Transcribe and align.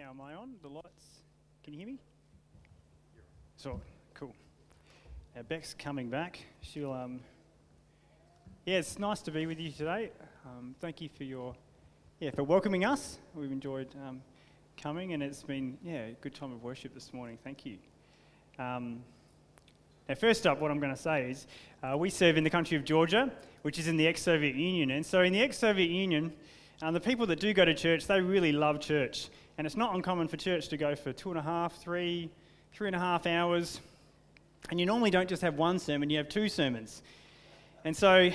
Now, 0.00 0.10
am 0.10 0.20
I 0.22 0.32
on? 0.32 0.54
The 0.62 0.68
lights? 0.68 1.20
Can 1.62 1.74
you 1.74 1.80
hear 1.80 1.86
me? 1.86 1.98
So, 3.58 3.78
cool. 4.14 4.34
Now, 5.36 5.42
Beck's 5.42 5.74
coming 5.78 6.08
back. 6.08 6.38
She'll, 6.62 6.92
um, 6.92 7.20
yeah, 8.64 8.78
it's 8.78 8.98
nice 8.98 9.20
to 9.22 9.30
be 9.30 9.44
with 9.44 9.60
you 9.60 9.70
today. 9.70 10.10
Um, 10.46 10.74
thank 10.80 11.02
you 11.02 11.10
for 11.14 11.24
your, 11.24 11.54
yeah, 12.20 12.30
for 12.30 12.42
welcoming 12.42 12.86
us. 12.86 13.18
We've 13.34 13.52
enjoyed 13.52 13.88
um, 14.06 14.22
coming, 14.80 15.12
and 15.12 15.22
it's 15.22 15.42
been, 15.42 15.76
yeah, 15.84 16.06
a 16.06 16.16
good 16.22 16.34
time 16.34 16.52
of 16.52 16.62
worship 16.62 16.94
this 16.94 17.12
morning. 17.12 17.36
Thank 17.44 17.66
you. 17.66 17.76
Um, 18.58 19.02
now, 20.08 20.14
first 20.14 20.46
up, 20.46 20.58
what 20.58 20.70
I'm 20.70 20.80
going 20.80 20.94
to 20.94 21.02
say 21.02 21.30
is 21.30 21.46
uh, 21.82 21.98
we 21.98 22.08
serve 22.08 22.38
in 22.38 22.44
the 22.44 22.50
country 22.50 22.78
of 22.78 22.84
Georgia, 22.84 23.30
which 23.60 23.78
is 23.78 23.88
in 23.88 23.98
the 23.98 24.06
ex 24.06 24.22
Soviet 24.22 24.54
Union. 24.54 24.92
And 24.92 25.04
so, 25.04 25.20
in 25.20 25.34
the 25.34 25.42
ex 25.42 25.58
Soviet 25.58 25.90
Union, 25.90 26.32
um, 26.80 26.94
the 26.94 27.00
people 27.00 27.26
that 27.26 27.40
do 27.40 27.52
go 27.52 27.66
to 27.66 27.74
church, 27.74 28.06
they 28.06 28.22
really 28.22 28.52
love 28.52 28.80
church. 28.80 29.28
And 29.58 29.66
it's 29.66 29.76
not 29.76 29.94
uncommon 29.94 30.28
for 30.28 30.36
church 30.36 30.68
to 30.68 30.76
go 30.76 30.94
for 30.94 31.12
two 31.12 31.30
and 31.30 31.38
a 31.38 31.42
half, 31.42 31.76
three, 31.76 32.30
three 32.72 32.86
and 32.86 32.96
a 32.96 32.98
half 32.98 33.26
hours. 33.26 33.80
And 34.70 34.80
you 34.80 34.86
normally 34.86 35.10
don't 35.10 35.28
just 35.28 35.42
have 35.42 35.56
one 35.56 35.78
sermon, 35.78 36.08
you 36.10 36.18
have 36.18 36.28
two 36.28 36.48
sermons. 36.48 37.02
And 37.84 37.96
so 37.96 38.30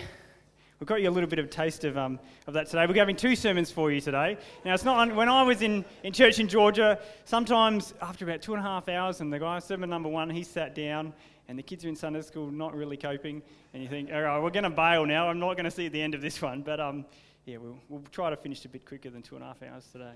we've 0.79 0.87
got 0.87 1.01
you 1.01 1.09
a 1.09 1.11
little 1.11 1.29
bit 1.29 1.39
of 1.39 1.45
a 1.45 1.49
taste 1.49 1.85
of, 1.85 1.97
um, 1.97 2.19
of 2.45 2.53
that 2.53 2.67
today. 2.67 2.85
We're 2.85 2.95
having 2.95 3.15
two 3.15 3.35
sermons 3.35 3.71
for 3.71 3.91
you 3.91 3.99
today. 3.99 4.37
Now, 4.63 4.73
it's 4.73 4.83
not, 4.83 5.15
when 5.15 5.29
I 5.29 5.41
was 5.43 5.61
in, 5.61 5.85
in 6.03 6.13
church 6.13 6.39
in 6.39 6.47
Georgia, 6.47 6.99
sometimes 7.25 7.93
after 8.01 8.25
about 8.25 8.41
two 8.41 8.53
and 8.53 8.59
a 8.59 8.67
half 8.67 8.87
hours, 8.89 9.21
and 9.21 9.31
the 9.33 9.39
guy, 9.39 9.59
sermon 9.59 9.89
number 9.89 10.09
one, 10.09 10.29
he 10.29 10.43
sat 10.43 10.75
down, 10.75 11.13
and 11.47 11.57
the 11.57 11.63
kids 11.63 11.85
are 11.85 11.89
in 11.89 11.95
Sunday 11.95 12.21
school 12.21 12.51
not 12.51 12.75
really 12.75 12.97
coping, 12.97 13.41
and 13.73 13.81
you 13.81 13.89
think, 13.89 14.11
all 14.13 14.21
right, 14.21 14.39
we're 14.41 14.49
going 14.49 14.63
to 14.63 14.69
bail 14.69 15.05
now. 15.05 15.29
I'm 15.29 15.39
not 15.39 15.55
going 15.55 15.65
to 15.65 15.71
see 15.71 15.87
the 15.87 16.01
end 16.01 16.13
of 16.13 16.21
this 16.21 16.41
one. 16.41 16.61
But 16.61 16.79
um, 16.79 17.05
yeah, 17.45 17.57
we'll, 17.57 17.77
we'll 17.89 18.03
try 18.11 18.29
to 18.29 18.35
finish 18.35 18.65
a 18.65 18.69
bit 18.69 18.85
quicker 18.85 19.09
than 19.09 19.21
two 19.21 19.35
and 19.35 19.43
a 19.43 19.47
half 19.47 19.63
hours 19.63 19.87
today. 19.91 20.13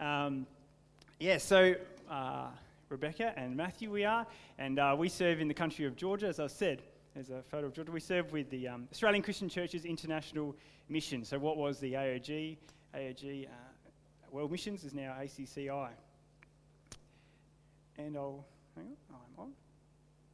Um, 0.00 0.46
yeah, 1.20 1.38
so 1.38 1.74
uh, 2.10 2.48
Rebecca 2.88 3.32
and 3.36 3.56
Matthew, 3.56 3.90
we 3.90 4.04
are, 4.04 4.26
and 4.58 4.78
uh, 4.78 4.94
we 4.98 5.08
serve 5.08 5.40
in 5.40 5.48
the 5.48 5.54
country 5.54 5.84
of 5.84 5.96
Georgia, 5.96 6.26
as 6.26 6.40
I 6.40 6.48
said. 6.48 6.82
There's 7.14 7.30
a 7.30 7.42
photo 7.42 7.66
of 7.68 7.72
Georgia. 7.72 7.92
We 7.92 8.00
serve 8.00 8.32
with 8.32 8.50
the 8.50 8.68
um, 8.68 8.88
Australian 8.90 9.22
Christian 9.22 9.48
Churches 9.48 9.84
International 9.84 10.54
Mission. 10.88 11.24
So, 11.24 11.38
what 11.38 11.56
was 11.56 11.78
the 11.78 11.92
AOG? 11.92 12.56
AOG 12.94 13.46
uh, 13.46 13.48
World 14.32 14.50
Missions 14.50 14.82
is 14.82 14.94
now 14.94 15.14
ACCI. 15.20 15.90
And 17.96 18.16
I'll, 18.16 18.44
hang 18.74 18.86
on, 18.86 18.96
oh, 19.12 19.16
I'm 19.38 19.42
on. 19.44 19.52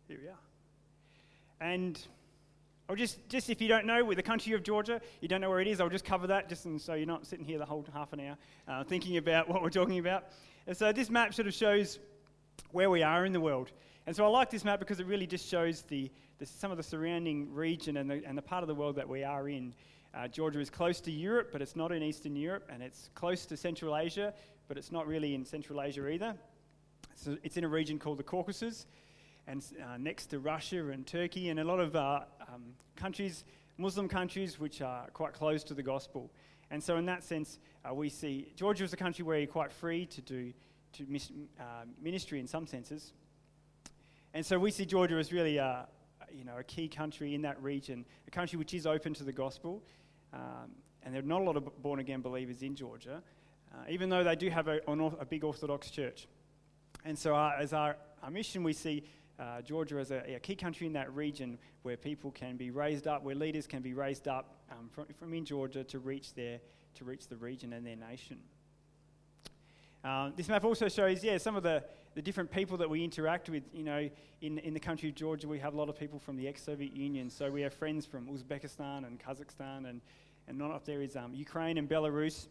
Here 0.09 0.19
we 0.23 0.29
are. 0.29 1.71
And 1.73 2.01
Just, 2.95 3.29
just 3.29 3.51
if 3.51 3.61
you 3.61 3.69
don't 3.69 3.87
know, 3.87 4.05
with 4.05 4.17
the 4.17 4.23
country 4.23 4.53
of 4.53 4.63
Georgia, 4.63 5.01
you 5.21 5.29
don't 5.29 5.41
know 5.41 5.51
where 5.51 5.61
it 5.61 5.69
is, 5.69 5.81
I'll 5.81 5.89
just 5.89 6.05
cover 6.05 6.27
that 6.29 6.49
just 6.49 6.67
so 6.81 6.95
you're 6.95 7.07
not 7.07 7.27
sitting 7.27 7.45
here 7.45 7.59
the 7.59 7.65
whole 7.65 7.85
half 7.93 8.13
an 8.13 8.21
hour 8.21 8.37
uh, 8.69 8.85
thinking 8.85 9.17
about 9.17 9.49
what 9.51 9.63
we're 9.63 9.71
talking 9.71 9.99
about. 9.99 10.25
And 10.67 10.77
so 10.77 10.93
this 10.93 11.11
map 11.11 11.35
sort 11.35 11.49
of 11.49 11.55
shows 11.55 11.99
where 12.73 12.91
we 12.91 13.03
are 13.03 13.25
in 13.25 13.33
the 13.33 13.41
world. 13.41 13.71
And 14.07 14.17
so 14.17 14.25
I 14.25 14.29
like 14.29 14.51
this 14.51 14.65
map 14.65 14.79
because 14.79 15.01
it 15.01 15.07
really 15.07 15.27
just 15.27 15.49
shows 15.49 15.83
the, 15.83 16.11
the 16.39 16.47
some 16.47 16.71
of 16.71 16.77
the 16.77 16.83
surrounding 16.83 17.53
region 17.55 17.97
and 17.97 18.11
the, 18.11 18.23
and 18.27 18.37
the 18.37 18.43
part 18.43 18.63
of 18.63 18.69
the 18.69 18.75
world 18.75 18.97
that 18.97 19.09
we 19.09 19.25
are 19.25 19.49
in. 19.49 19.75
Uh, 20.13 20.27
Georgia 20.27 20.59
is 20.59 20.71
close 20.71 21.01
to 21.03 21.11
Europe, 21.11 21.51
but 21.53 21.63
it's 21.63 21.77
not 21.77 21.93
in 21.93 22.03
Eastern 22.03 22.35
Europe, 22.35 22.69
and 22.73 22.83
it's 22.83 23.11
close 23.15 23.47
to 23.47 23.57
Central 23.57 23.97
Asia, 23.97 24.35
but 24.67 24.77
it's 24.77 24.91
not 24.91 25.07
really 25.07 25.35
in 25.35 25.45
Central 25.45 25.81
Asia 25.81 26.09
either. 26.09 26.35
So 27.15 27.37
it's 27.45 27.57
in 27.57 27.65
a 27.65 27.69
region 27.69 27.99
called 27.99 28.19
the 28.19 28.25
Caucasus 28.25 28.87
and 29.51 29.65
uh, 29.83 29.97
next 29.98 30.27
to 30.27 30.39
Russia 30.39 30.91
and 30.91 31.05
Turkey 31.05 31.48
and 31.48 31.59
a 31.59 31.65
lot 31.65 31.81
of 31.81 31.97
uh, 31.97 32.20
um, 32.55 32.62
countries, 32.95 33.45
Muslim 33.79 34.09
countries, 34.09 34.61
which 34.61 34.81
are 34.81 35.09
quite 35.12 35.33
close 35.33 35.65
to 35.65 35.75
the 35.75 35.83
gospel. 35.83 36.31
And 36.70 36.81
so, 36.81 36.97
in 36.98 37.06
that 37.06 37.25
sense, 37.25 37.59
uh, 37.84 37.93
we 37.93 38.11
see 38.11 38.53
Georgia 38.55 38.84
is 38.84 38.93
a 38.93 38.97
country 38.97 39.25
where 39.25 39.39
you're 39.39 39.48
quite 39.48 39.73
free 39.73 40.06
to 40.06 40.21
do 40.21 40.53
to 40.93 41.05
mis- 41.09 41.33
uh, 41.59 41.84
ministry 42.01 42.39
in 42.39 42.47
some 42.47 42.65
senses. 42.65 43.12
And 44.34 44.47
so, 44.47 44.56
we 44.56 44.71
see 44.71 44.87
Georgia 44.87 45.17
as 45.17 45.33
really 45.33 45.56
a, 45.56 45.88
you 46.32 46.44
know, 46.44 46.59
a 46.59 46.65
key 46.65 46.87
country 46.87 47.34
in 47.34 47.43
that 47.43 47.61
region, 47.61 48.05
a 48.28 48.31
country 48.31 48.56
which 48.56 48.72
is 48.72 48.87
open 48.87 49.15
to 49.15 49.25
the 49.25 49.32
gospel. 49.32 49.82
Um, 50.32 50.71
and 51.03 51.12
there 51.12 51.22
are 51.22 51.27
not 51.27 51.41
a 51.41 51.44
lot 51.44 51.56
of 51.56 51.82
born 51.82 51.99
again 51.99 52.21
believers 52.21 52.62
in 52.62 52.77
Georgia, 52.77 53.21
uh, 53.72 53.77
even 53.88 54.11
though 54.11 54.22
they 54.22 54.37
do 54.37 54.49
have 54.49 54.69
a, 54.69 54.78
a, 54.87 55.25
big 55.25 55.43
Orthodox 55.43 55.91
church. 55.91 56.28
And 57.05 57.19
so, 57.19 57.34
uh, 57.34 57.56
as 57.59 57.72
our, 57.72 57.97
our 58.22 58.31
mission, 58.31 58.62
we 58.62 58.75
see 58.75 59.03
uh, 59.41 59.62
Georgia 59.62 59.99
is 59.99 60.11
a, 60.11 60.34
a, 60.34 60.39
key 60.39 60.55
country 60.55 60.87
in 60.87 60.93
that 60.93 61.15
region 61.15 61.59
where 61.83 61.97
people 61.97 62.31
can 62.31 62.56
be 62.56 62.71
raised 62.71 63.06
up, 63.06 63.23
where 63.23 63.34
leaders 63.34 63.67
can 63.67 63.81
be 63.81 63.95
raised 63.95 64.28
up 64.28 64.56
um, 64.71 64.91
from, 64.93 65.06
from 65.19 65.33
in 65.33 65.47
Georgia 65.47 65.83
to 65.83 65.99
reach 65.99 66.34
their, 66.34 66.61
to 66.95 67.05
reach 67.05 67.27
the 67.27 67.37
region 67.37 67.73
and 67.73 67.87
their 67.87 67.97
nation. 67.97 68.39
Um, 70.05 70.34
this 70.37 70.49
map 70.49 70.65
also 70.65 70.89
shows, 70.89 71.25
yeah, 71.25 71.39
some 71.39 71.56
of 71.56 71.62
the, 71.62 71.83
the 72.15 72.23
different 72.23 72.50
people 72.50 72.77
that 72.79 72.91
we 72.91 73.03
interact 73.03 73.49
with. 73.49 73.62
You 73.73 73.84
know, 73.84 74.11
in, 74.43 74.59
in 74.59 74.75
the 74.75 74.81
country 74.81 75.09
of 75.09 75.15
Georgia, 75.15 75.49
we 75.49 75.59
have 75.59 75.73
a 75.73 75.77
lot 75.77 75.89
of 75.89 75.99
people 75.99 76.19
from 76.19 76.37
the 76.37 76.47
ex-Soviet 76.47 76.95
Union. 76.95 77.31
So 77.31 77.50
we 77.50 77.62
have 77.62 77.73
friends 77.73 78.05
from 78.05 78.27
Uzbekistan 78.27 79.06
and 79.06 79.19
Kazakhstan, 79.19 79.89
and, 79.89 80.03
and 80.49 80.59
not 80.59 80.71
up 80.71 80.84
there 80.84 81.00
is 81.00 81.17
um, 81.17 81.33
Ukraine 81.33 81.79
and 81.79 81.89
Belarus. 81.89 82.49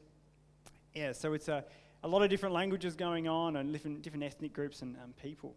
Yeah, 0.96 1.12
so 1.12 1.34
it's 1.34 1.50
a, 1.50 1.64
a 2.04 2.08
lot 2.08 2.24
of 2.24 2.32
different 2.32 2.56
languages 2.56 2.96
going 2.96 3.28
on 3.28 3.58
and 3.58 3.72
different, 3.72 4.02
different 4.02 4.24
ethnic 4.24 4.54
groups 4.54 4.82
and 4.82 4.96
um, 4.98 5.14
people 5.22 5.56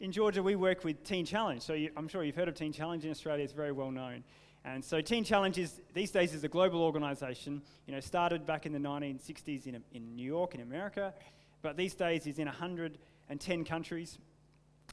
in 0.00 0.12
Georgia, 0.12 0.42
we 0.42 0.56
work 0.56 0.84
with 0.84 1.04
Teen 1.04 1.24
Challenge. 1.24 1.62
So 1.62 1.72
you, 1.72 1.90
I'm 1.96 2.08
sure 2.08 2.24
you've 2.24 2.36
heard 2.36 2.48
of 2.48 2.54
Teen 2.54 2.72
Challenge 2.72 3.04
in 3.04 3.10
Australia. 3.10 3.44
It's 3.44 3.52
very 3.52 3.72
well 3.72 3.90
known. 3.90 4.24
And 4.64 4.84
so 4.84 5.00
Teen 5.00 5.24
Challenge 5.24 5.58
is, 5.58 5.80
these 5.92 6.10
days 6.10 6.32
is 6.32 6.42
a 6.42 6.48
global 6.48 6.82
organisation. 6.82 7.62
You 7.86 7.94
know, 7.94 8.00
started 8.00 8.46
back 8.46 8.66
in 8.66 8.72
the 8.72 8.78
1960s 8.78 9.66
in, 9.66 9.82
in 9.92 10.16
New 10.16 10.26
York 10.26 10.54
in 10.54 10.60
America, 10.60 11.12
but 11.62 11.76
these 11.76 11.94
days 11.94 12.26
is 12.26 12.38
in 12.38 12.46
110 12.46 13.64
countries 13.64 14.18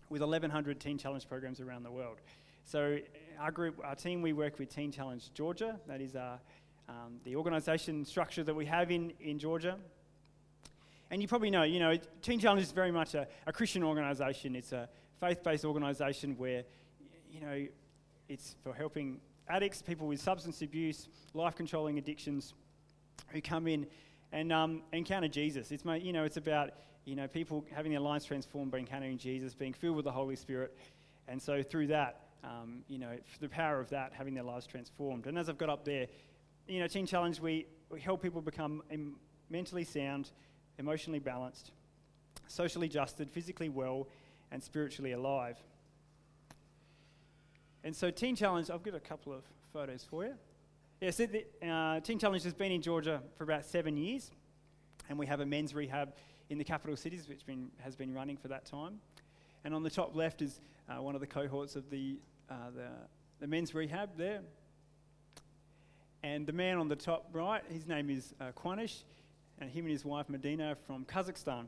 with 0.10 0.22
1,100 0.22 0.80
Teen 0.80 0.98
Challenge 0.98 1.28
programs 1.28 1.62
around 1.62 1.84
the 1.84 1.92
world. 1.92 2.18
So 2.66 3.00
our 3.40 3.52
group, 3.52 3.80
our 3.84 3.96
team, 3.96 4.22
we 4.22 4.34
work 4.34 4.60
with 4.60 4.74
Teen 4.74 4.92
Challenge 4.92 5.34
Georgia. 5.34 5.80
That 5.88 6.02
is 6.02 6.16
our, 6.16 6.40
um, 6.90 7.20
the 7.24 7.36
organisation 7.36 8.06
structure 8.06 8.44
that 8.44 8.54
we 8.54 8.66
have 8.66 8.92
in, 8.92 9.14
in 9.20 9.40
Georgia. 9.40 9.78
And 11.12 11.22
you 11.22 11.28
probably 11.28 11.50
know, 11.50 11.64
you 11.64 11.80
know, 11.80 11.98
Teen 12.22 12.40
Challenge 12.40 12.64
is 12.64 12.72
very 12.72 12.92
much 12.92 13.16
a, 13.16 13.28
a 13.46 13.52
Christian 13.52 13.84
organisation. 13.84 14.56
It's 14.56 14.72
a 14.72 14.88
faith-based 15.20 15.66
organisation 15.66 16.38
where, 16.38 16.64
you 17.30 17.42
know, 17.42 17.68
it's 18.30 18.56
for 18.64 18.74
helping 18.74 19.20
addicts, 19.50 19.82
people 19.82 20.08
with 20.08 20.22
substance 20.22 20.62
abuse, 20.62 21.10
life-controlling 21.34 21.98
addictions, 21.98 22.54
who 23.28 23.42
come 23.42 23.68
in 23.68 23.86
and 24.32 24.54
um, 24.54 24.84
encounter 24.94 25.28
Jesus. 25.28 25.72
It's, 25.74 25.84
you 26.02 26.14
know, 26.14 26.24
it's 26.24 26.38
about, 26.38 26.72
you 27.04 27.18
know, 27.18 27.28
people 27.28 27.66
having 27.76 27.92
their 27.92 28.00
lives 28.00 28.24
transformed 28.24 28.72
by 28.72 28.78
encountering 28.78 29.18
Jesus, 29.18 29.54
being 29.54 29.74
filled 29.74 29.98
with 29.98 30.06
the 30.06 30.12
Holy 30.12 30.38
Spirit. 30.38 30.78
And 31.28 31.42
so 31.42 31.62
through 31.62 31.88
that, 31.88 32.22
um, 32.46 32.84
you 32.88 32.98
know, 32.98 33.18
the 33.42 33.50
power 33.50 33.82
of 33.82 33.90
that, 33.90 34.14
having 34.14 34.34
their 34.34 34.44
lives 34.44 34.66
transformed. 34.66 35.28
And 35.28 35.38
as 35.38 35.50
I've 35.50 35.58
got 35.58 35.70
up 35.70 35.84
there, 35.84 36.08
you 36.70 36.80
know, 36.80 36.88
Teen 36.88 37.06
Challenge, 37.06 37.42
we, 37.42 37.66
we 37.90 38.00
help 38.00 38.22
people 38.22 38.42
become 38.42 38.82
mentally 39.50 39.84
sound, 39.84 40.32
emotionally 40.82 41.20
balanced, 41.20 41.72
socially 42.48 42.90
justed, 42.90 43.30
physically 43.30 43.70
well, 43.70 44.08
and 44.52 44.62
spiritually 44.62 45.12
alive. 45.12 45.58
And 47.84 47.96
so, 47.96 48.10
Teen 48.10 48.36
Challenge, 48.36 48.70
I've 48.70 48.84
got 48.84 48.96
a 48.96 49.00
couple 49.00 49.32
of 49.32 49.44
photos 49.72 50.04
for 50.04 50.26
you. 50.26 50.34
Yeah, 51.00 51.12
so 51.12 51.28
the, 51.28 51.46
uh, 51.68 52.00
Teen 52.00 52.18
Challenge 52.18 52.44
has 52.44 52.54
been 52.54 52.72
in 52.72 52.82
Georgia 52.82 53.22
for 53.38 53.44
about 53.44 53.64
seven 53.64 53.96
years, 53.96 54.32
and 55.08 55.18
we 55.20 55.28
have 55.28 55.40
a 55.40 55.46
men's 55.46 55.74
rehab 55.76 56.14
in 56.50 56.58
the 56.58 56.64
capital 56.64 56.98
cities, 56.98 57.30
which 57.30 57.46
been, 57.46 57.70
has 57.80 57.96
been 57.96 58.14
running 58.14 58.38
for 58.38 58.48
that 58.48 58.66
time. 58.66 59.00
And 59.64 59.76
on 59.76 59.84
the 59.84 59.90
top 59.90 60.16
left 60.16 60.42
is 60.42 60.62
uh, 60.90 61.02
one 61.02 61.14
of 61.14 61.22
the 61.22 61.28
cohorts 61.28 61.76
of 61.76 61.90
the, 61.92 62.18
uh, 62.50 62.72
the, 62.76 62.88
the 63.40 63.48
men's 63.48 63.76
rehab 63.76 64.18
there. 64.18 64.42
And 66.24 66.46
the 66.46 66.54
man 66.54 66.78
on 66.78 66.88
the 66.88 66.96
top 66.96 67.30
right, 67.34 67.64
his 67.70 67.88
name 67.88 68.10
is 68.10 68.34
uh, 68.42 68.52
Quanish 68.56 69.04
and 69.60 69.70
him 69.70 69.86
and 69.86 69.92
his 69.92 70.06
wife 70.06 70.30
Medina 70.30 70.76
from 70.88 71.06
Kazakhstan. 71.06 71.66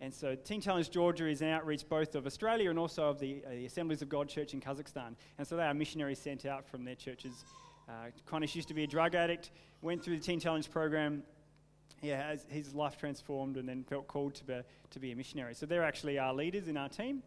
And 0.00 0.12
so 0.12 0.34
Teen 0.34 0.60
Challenge 0.60 0.90
Georgia 0.90 1.28
is 1.28 1.42
an 1.42 1.48
outreach 1.48 1.88
both 1.88 2.14
of 2.14 2.26
Australia 2.26 2.70
and 2.70 2.78
also 2.78 3.04
of 3.04 3.20
the, 3.20 3.42
uh, 3.46 3.50
the 3.50 3.66
Assemblies 3.66 4.02
of 4.02 4.08
God 4.08 4.28
Church 4.28 4.52
in 4.52 4.60
Kazakhstan. 4.60 5.14
And 5.38 5.46
so 5.46 5.56
they 5.56 5.62
are 5.62 5.74
missionaries 5.74 6.18
sent 6.18 6.44
out 6.44 6.66
from 6.66 6.84
their 6.84 6.96
churches. 6.96 7.44
Uh, 7.88 8.36
used 8.54 8.68
to 8.68 8.74
be 8.74 8.84
a 8.84 8.86
drug 8.86 9.14
addict, 9.14 9.50
went 9.80 10.02
through 10.02 10.16
the 10.16 10.22
Teen 10.22 10.40
Challenge 10.40 10.70
program, 10.70 11.22
yeah, 12.00 12.30
has 12.30 12.46
his 12.48 12.74
life 12.74 12.96
transformed 12.96 13.56
and 13.56 13.68
then 13.68 13.84
felt 13.84 14.08
called 14.08 14.34
to 14.34 14.44
be, 14.44 14.60
to 14.90 14.98
be 14.98 15.12
a 15.12 15.16
missionary. 15.16 15.54
So 15.54 15.66
they're 15.66 15.84
actually 15.84 16.18
our 16.18 16.34
leaders 16.34 16.66
in 16.66 16.76
our 16.76 16.88
team. 16.88 17.22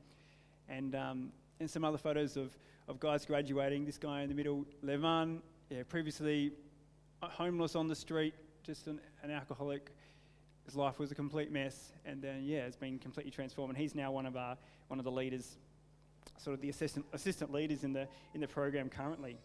And, 0.67 0.95
um, 0.95 1.31
and 1.59 1.69
some 1.69 1.85
other 1.85 1.97
photos 1.97 2.37
of, 2.37 2.57
of 2.87 2.99
guys 2.99 3.25
graduating. 3.25 3.85
This 3.85 3.97
guy 3.97 4.21
in 4.21 4.29
the 4.29 4.35
middle, 4.35 4.65
Levan, 4.83 5.39
yeah, 5.69 5.83
previously 5.87 6.51
homeless 7.21 7.75
on 7.75 7.87
the 7.87 7.95
street, 7.95 8.33
just 8.65 8.87
an, 8.87 8.99
an 9.23 9.31
alcoholic. 9.31 9.91
His 10.65 10.75
life 10.75 10.97
was 10.97 11.11
a 11.11 11.15
complete 11.15 11.51
mess, 11.51 11.91
and 12.05 12.21
then 12.21 12.43
yeah, 12.43 12.65
it's 12.65 12.75
been 12.75 12.97
completely 12.97 13.31
transformed. 13.31 13.69
And 13.69 13.77
he's 13.77 13.93
now 13.93 14.11
one 14.11 14.25
of 14.25 14.35
our 14.35 14.57
one 14.87 14.99
of 14.99 15.05
the 15.05 15.11
leaders, 15.11 15.57
sort 16.37 16.55
of 16.55 16.61
the 16.61 16.69
assistant 16.69 17.05
assistant 17.13 17.51
leaders 17.51 17.83
in 17.83 17.93
the 17.93 18.07
in 18.33 18.41
the 18.41 18.47
program 18.47 18.89
currently. 18.89 19.37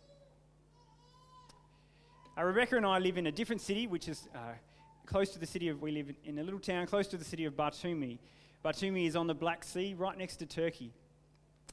Uh, 2.38 2.44
Rebecca 2.44 2.76
and 2.76 2.86
I 2.86 2.98
live 2.98 3.18
in 3.18 3.26
a 3.26 3.32
different 3.32 3.60
city, 3.60 3.86
which 3.86 4.08
is 4.08 4.28
uh, 4.34 4.38
close 5.04 5.30
to 5.30 5.38
the 5.38 5.46
city 5.46 5.68
of, 5.68 5.82
we 5.82 5.90
live 5.90 6.12
in 6.24 6.38
a 6.38 6.42
little 6.42 6.60
town 6.60 6.86
close 6.86 7.08
to 7.08 7.16
the 7.16 7.24
city 7.24 7.44
of 7.44 7.54
Batumi. 7.54 8.18
Batumi 8.64 9.06
is 9.06 9.16
on 9.16 9.26
the 9.26 9.34
Black 9.34 9.64
Sea, 9.64 9.94
right 9.98 10.16
next 10.16 10.36
to 10.36 10.46
Turkey, 10.46 10.92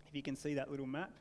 if 0.08 0.16
you 0.16 0.24
can 0.24 0.36
see 0.36 0.56
that 0.56 0.72
little 0.72 0.88
map. 0.88 1.12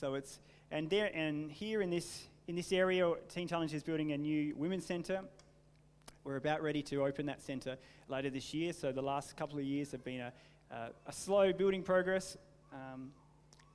So 0.00 0.14
it's, 0.14 0.38
and 0.70 0.88
there, 0.88 1.10
and 1.14 1.50
here 1.50 1.82
in 1.82 1.90
this, 1.90 2.22
in 2.46 2.54
this 2.54 2.72
area, 2.72 3.12
Teen 3.28 3.48
Challenge 3.48 3.74
is 3.74 3.82
building 3.82 4.12
a 4.12 4.18
new 4.18 4.54
women's 4.56 4.86
centre. 4.86 5.22
We're 6.26 6.34
about 6.34 6.60
ready 6.60 6.82
to 6.82 7.04
open 7.04 7.26
that 7.26 7.40
centre 7.40 7.76
later 8.08 8.30
this 8.30 8.52
year. 8.52 8.72
So 8.72 8.90
the 8.90 9.00
last 9.00 9.36
couple 9.36 9.60
of 9.60 9.64
years 9.64 9.92
have 9.92 10.02
been 10.02 10.22
a, 10.22 10.32
a, 11.06 11.12
slow 11.12 11.52
building 11.52 11.84
progress. 11.84 12.36
Um, 12.72 13.12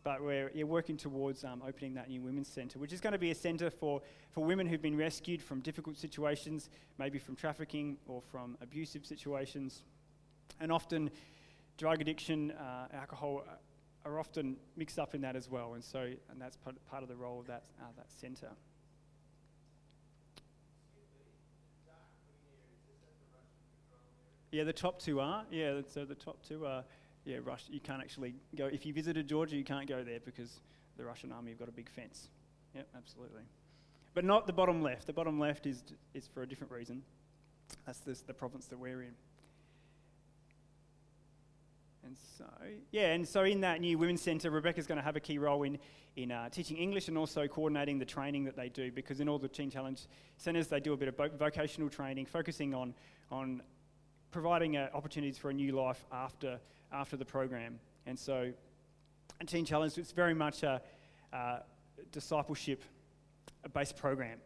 but 0.03 0.21
we're 0.21 0.51
yeah, 0.53 0.65
working 0.65 0.97
towards 0.97 1.45
um, 1.45 1.63
opening 1.65 1.93
that 1.93 2.09
new 2.09 2.21
women's 2.21 2.49
centre, 2.49 2.77
which 2.77 2.91
is 2.91 2.99
going 2.99 3.13
to 3.13 3.19
be 3.19 3.31
a 3.31 3.35
centre 3.35 3.69
for, 3.69 4.01
for 4.31 4.43
women 4.43 4.67
who've 4.67 4.81
been 4.81 4.97
rescued 4.97 5.41
from 5.41 5.61
difficult 5.61 5.95
situations, 5.95 6.69
maybe 6.97 7.19
from 7.19 7.37
trafficking 7.37 7.95
or 8.05 8.21
from 8.21 8.57
abusive 8.59 9.05
situations. 9.05 9.83
And 10.59 10.73
often, 10.73 11.09
drug 11.77 12.01
addiction, 12.01 12.51
uh, 12.51 12.87
alcohol 12.93 13.45
uh, 13.47 14.09
are 14.09 14.19
often 14.19 14.57
mixed 14.75 14.99
up 14.99 15.15
in 15.15 15.21
that 15.21 15.37
as 15.37 15.49
well. 15.49 15.75
And 15.75 15.83
so, 15.83 15.99
and 15.99 16.41
that's 16.41 16.57
part, 16.57 16.75
part 16.89 17.01
of 17.01 17.07
the 17.07 17.15
role 17.15 17.39
of 17.39 17.47
that, 17.47 17.63
uh, 17.79 17.85
that 17.95 18.11
centre. 18.11 18.51
Yeah, 24.51 24.65
the 24.65 24.73
top 24.73 24.99
two 24.99 25.19
are. 25.19 25.45
Yeah, 25.49 25.81
so 25.87 26.05
the 26.05 26.15
top 26.15 26.37
two 26.47 26.65
are 26.65 26.83
yeah, 27.25 27.37
Russia, 27.43 27.71
you 27.71 27.79
can't 27.79 28.01
actually 28.01 28.35
go. 28.55 28.65
If 28.65 28.85
you 28.85 28.93
visited 28.93 29.27
Georgia, 29.27 29.55
you 29.55 29.63
can't 29.63 29.87
go 29.87 30.03
there 30.03 30.19
because 30.19 30.59
the 30.97 31.05
Russian 31.05 31.31
army 31.31 31.51
have 31.51 31.59
got 31.59 31.69
a 31.69 31.71
big 31.73 31.89
fence. 31.89 32.29
Yep, 32.75 32.87
absolutely. 32.95 33.43
But 34.13 34.25
not 34.25 34.47
the 34.47 34.53
bottom 34.53 34.81
left. 34.81 35.07
The 35.07 35.13
bottom 35.13 35.39
left 35.39 35.65
is, 35.65 35.83
is 36.13 36.27
for 36.27 36.41
a 36.41 36.47
different 36.47 36.71
reason. 36.71 37.03
That's 37.85 37.99
this, 37.99 38.21
the 38.21 38.33
province 38.33 38.65
that 38.67 38.79
we're 38.79 39.01
in. 39.01 39.13
And 42.03 42.17
so, 42.37 42.45
yeah, 42.91 43.13
and 43.13 43.27
so 43.27 43.43
in 43.43 43.61
that 43.61 43.79
new 43.79 43.97
women's 43.97 44.21
centre, 44.21 44.49
Rebecca's 44.49 44.87
going 44.87 44.97
to 44.97 45.03
have 45.03 45.15
a 45.15 45.19
key 45.19 45.37
role 45.37 45.63
in, 45.63 45.77
in 46.15 46.31
uh, 46.31 46.49
teaching 46.49 46.77
English 46.77 47.07
and 47.07 47.17
also 47.17 47.47
coordinating 47.47 47.99
the 47.99 48.05
training 48.05 48.43
that 48.45 48.55
they 48.55 48.69
do 48.69 48.91
because 48.91 49.19
in 49.19 49.29
all 49.29 49.37
the 49.37 49.47
Teen 49.47 49.69
Challenge 49.69 50.01
centres, 50.37 50.67
they 50.67 50.79
do 50.79 50.93
a 50.93 50.97
bit 50.97 51.07
of 51.07 51.37
vocational 51.37 51.89
training, 51.89 52.25
focusing 52.25 52.73
on, 52.73 52.95
on 53.31 53.61
providing 54.31 54.77
uh, 54.77 54.89
opportunities 54.93 55.37
for 55.37 55.49
a 55.49 55.53
new 55.53 55.73
life 55.73 56.05
after 56.11 56.59
after 56.91 57.17
the 57.17 57.25
program. 57.25 57.79
And 58.05 58.17
so, 58.17 58.51
a 59.39 59.45
Teen 59.45 59.65
Challenge, 59.65 59.97
it's 59.97 60.11
very 60.11 60.33
much 60.33 60.63
a, 60.63 60.81
a 61.33 61.59
discipleship 62.11 62.83
based 63.73 63.97
program. 63.97 64.39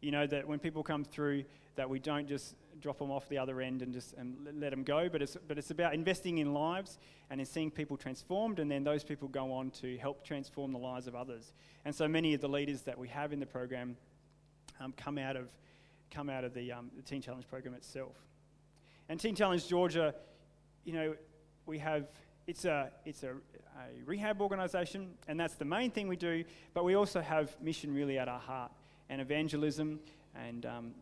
You 0.00 0.10
know, 0.10 0.26
that 0.26 0.46
when 0.46 0.58
people 0.58 0.82
come 0.82 1.04
through, 1.04 1.44
that 1.76 1.88
we 1.88 1.98
don't 1.98 2.28
just 2.28 2.54
drop 2.80 2.98
them 2.98 3.10
off 3.10 3.28
the 3.28 3.38
other 3.38 3.60
end 3.60 3.82
and 3.82 3.92
just 3.92 4.14
and 4.14 4.36
let 4.54 4.70
them 4.70 4.84
go, 4.84 5.08
but 5.08 5.22
it's, 5.22 5.36
but 5.48 5.58
it's 5.58 5.70
about 5.70 5.94
investing 5.94 6.38
in 6.38 6.54
lives 6.54 6.98
and 7.30 7.40
in 7.40 7.46
seeing 7.46 7.70
people 7.70 7.96
transformed, 7.96 8.58
and 8.58 8.70
then 8.70 8.84
those 8.84 9.02
people 9.02 9.28
go 9.28 9.52
on 9.52 9.70
to 9.70 9.96
help 9.98 10.24
transform 10.24 10.72
the 10.72 10.78
lives 10.78 11.06
of 11.06 11.14
others. 11.14 11.52
And 11.84 11.94
so 11.94 12.06
many 12.06 12.34
of 12.34 12.40
the 12.40 12.48
leaders 12.48 12.82
that 12.82 12.96
we 12.96 13.08
have 13.08 13.32
in 13.32 13.40
the 13.40 13.46
program 13.46 13.96
um, 14.80 14.92
come 14.96 15.18
out 15.18 15.36
of, 15.36 15.48
come 16.10 16.30
out 16.30 16.44
of 16.44 16.54
the, 16.54 16.72
um, 16.72 16.90
the 16.96 17.02
Teen 17.02 17.20
Challenge 17.20 17.46
program 17.48 17.74
itself. 17.74 18.14
And 19.08 19.18
Teen 19.18 19.34
Challenge 19.34 19.66
Georgia, 19.66 20.14
you 20.84 20.92
know, 20.92 21.14
we 21.66 21.78
have 21.78 22.08
it's 22.46 22.64
a 22.64 22.90
it's 23.04 23.22
a, 23.22 23.30
a 23.30 24.04
rehab 24.04 24.40
organisation, 24.40 25.14
and 25.28 25.38
that's 25.38 25.54
the 25.54 25.64
main 25.64 25.90
thing 25.90 26.08
we 26.08 26.16
do. 26.16 26.44
But 26.74 26.84
we 26.84 26.94
also 26.94 27.20
have 27.20 27.56
mission 27.60 27.94
really 27.94 28.18
at 28.18 28.28
our 28.28 28.40
heart, 28.40 28.70
and 29.08 29.20
evangelism, 29.20 30.00
and 30.34 30.66
um, 30.66 30.94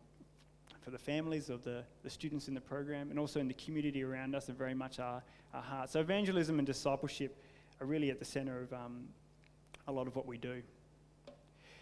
for 0.81 0.91
the 0.91 0.97
families 0.97 1.49
of 1.49 1.63
the, 1.63 1.83
the 2.03 2.09
students 2.09 2.47
in 2.47 2.53
the 2.53 2.61
program, 2.61 3.09
and 3.09 3.19
also 3.19 3.41
in 3.41 3.47
the 3.49 3.53
community 3.53 4.03
around 4.03 4.35
us, 4.35 4.49
are 4.49 4.53
very 4.53 4.73
much 4.73 4.99
our, 4.99 5.21
our 5.53 5.61
heart. 5.61 5.89
So 5.89 5.99
evangelism 5.99 6.59
and 6.59 6.65
discipleship 6.65 7.35
are 7.81 7.85
really 7.85 8.09
at 8.09 8.19
the 8.19 8.25
centre 8.25 8.61
of 8.61 8.71
um, 8.71 9.09
a 9.87 9.91
lot 9.91 10.07
of 10.07 10.15
what 10.15 10.25
we 10.25 10.37
do. 10.37 10.61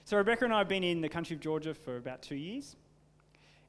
So 0.05 0.17
Rebecca 0.17 0.45
and 0.45 0.53
I 0.53 0.59
have 0.59 0.67
been 0.67 0.83
in 0.83 1.01
the 1.01 1.09
country 1.09 1.35
of 1.35 1.41
Georgia 1.41 1.73
for 1.73 1.97
about 1.97 2.23
two 2.23 2.35
years. 2.35 2.75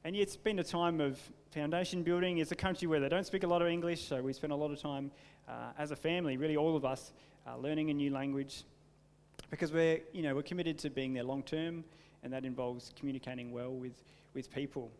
And 0.03 0.15
it's 0.15 0.37
been 0.37 0.59
a 0.59 0.63
time 0.63 1.01
of 1.01 1.19
foundation 1.57 2.03
building. 2.03 2.37
It's 2.37 2.51
a 2.51 2.55
country 2.55 2.87
where 2.87 2.99
they 2.99 3.09
don't 3.09 3.25
speak 3.25 3.41
a 3.41 3.47
lot 3.47 3.63
of 3.63 3.67
English, 3.67 4.07
so 4.07 4.21
we 4.21 4.31
spend 4.31 4.53
a 4.53 4.55
lot 4.55 4.69
of 4.69 4.79
time 4.79 5.09
uh, 5.47 5.71
as 5.79 5.89
a 5.89 5.95
family, 5.95 6.37
really 6.37 6.55
all 6.55 6.75
of 6.75 6.85
us, 6.85 7.13
uh, 7.47 7.57
learning 7.57 7.89
a 7.89 7.93
new 7.95 8.11
language 8.11 8.63
because 9.49 9.71
we're, 9.71 10.01
you 10.13 10.21
know, 10.21 10.35
we're 10.35 10.43
committed 10.43 10.77
to 10.77 10.91
being 10.91 11.15
there 11.15 11.23
long 11.23 11.41
term, 11.41 11.83
and 12.21 12.31
that 12.31 12.45
involves 12.45 12.93
communicating 12.95 13.51
well 13.51 13.71
with, 13.71 14.03
with 14.35 14.53
people. 14.53 14.91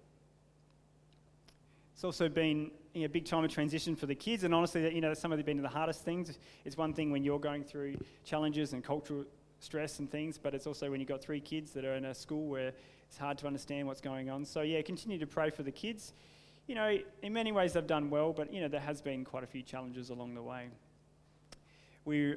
It's 1.93 2.03
also 2.03 2.27
been 2.27 2.71
you 2.95 3.01
know, 3.01 3.05
a 3.05 3.09
big 3.09 3.25
time 3.25 3.43
of 3.43 3.51
transition 3.51 3.95
for 3.95 4.07
the 4.07 4.15
kids, 4.15 4.43
and 4.43 4.51
honestly, 4.51 4.95
you 4.95 5.01
know, 5.01 5.13
some 5.13 5.31
of 5.31 5.45
been 5.45 5.61
the 5.61 5.69
hardest 5.69 6.03
things. 6.03 6.39
It's 6.65 6.75
one 6.75 6.91
thing 6.91 7.11
when 7.11 7.23
you're 7.23 7.39
going 7.39 7.65
through 7.65 7.97
challenges 8.25 8.73
and 8.73 8.83
cultural 8.83 9.25
stress 9.59 9.99
and 9.99 10.09
things, 10.09 10.39
but 10.39 10.55
it's 10.55 10.65
also 10.65 10.89
when 10.89 10.99
you've 11.01 11.09
got 11.09 11.21
three 11.21 11.39
kids 11.39 11.69
that 11.73 11.85
are 11.85 11.93
in 11.93 12.05
a 12.05 12.15
school 12.15 12.47
where 12.47 12.73
it's 13.07 13.17
hard 13.19 13.37
to 13.37 13.45
understand 13.45 13.85
what's 13.85 14.01
going 14.01 14.31
on. 14.31 14.43
So, 14.43 14.61
yeah, 14.61 14.81
continue 14.81 15.19
to 15.19 15.27
pray 15.27 15.51
for 15.51 15.61
the 15.61 15.71
kids. 15.71 16.13
You 16.67 16.75
know, 16.75 16.97
in 17.21 17.31
many 17.31 17.53
ways 17.53 17.73
they've 17.73 17.87
done 17.87 18.09
well, 18.09 18.33
but, 18.33 18.53
you 18.53 18.59
know, 18.59 18.67
there 18.67 18.81
has 18.81 19.01
been 19.01 19.23
quite 19.23 19.43
a 19.43 19.47
few 19.47 19.61
challenges 19.61 20.09
along 20.09 20.35
the 20.35 20.43
way. 20.43 20.67
We, 22.03 22.35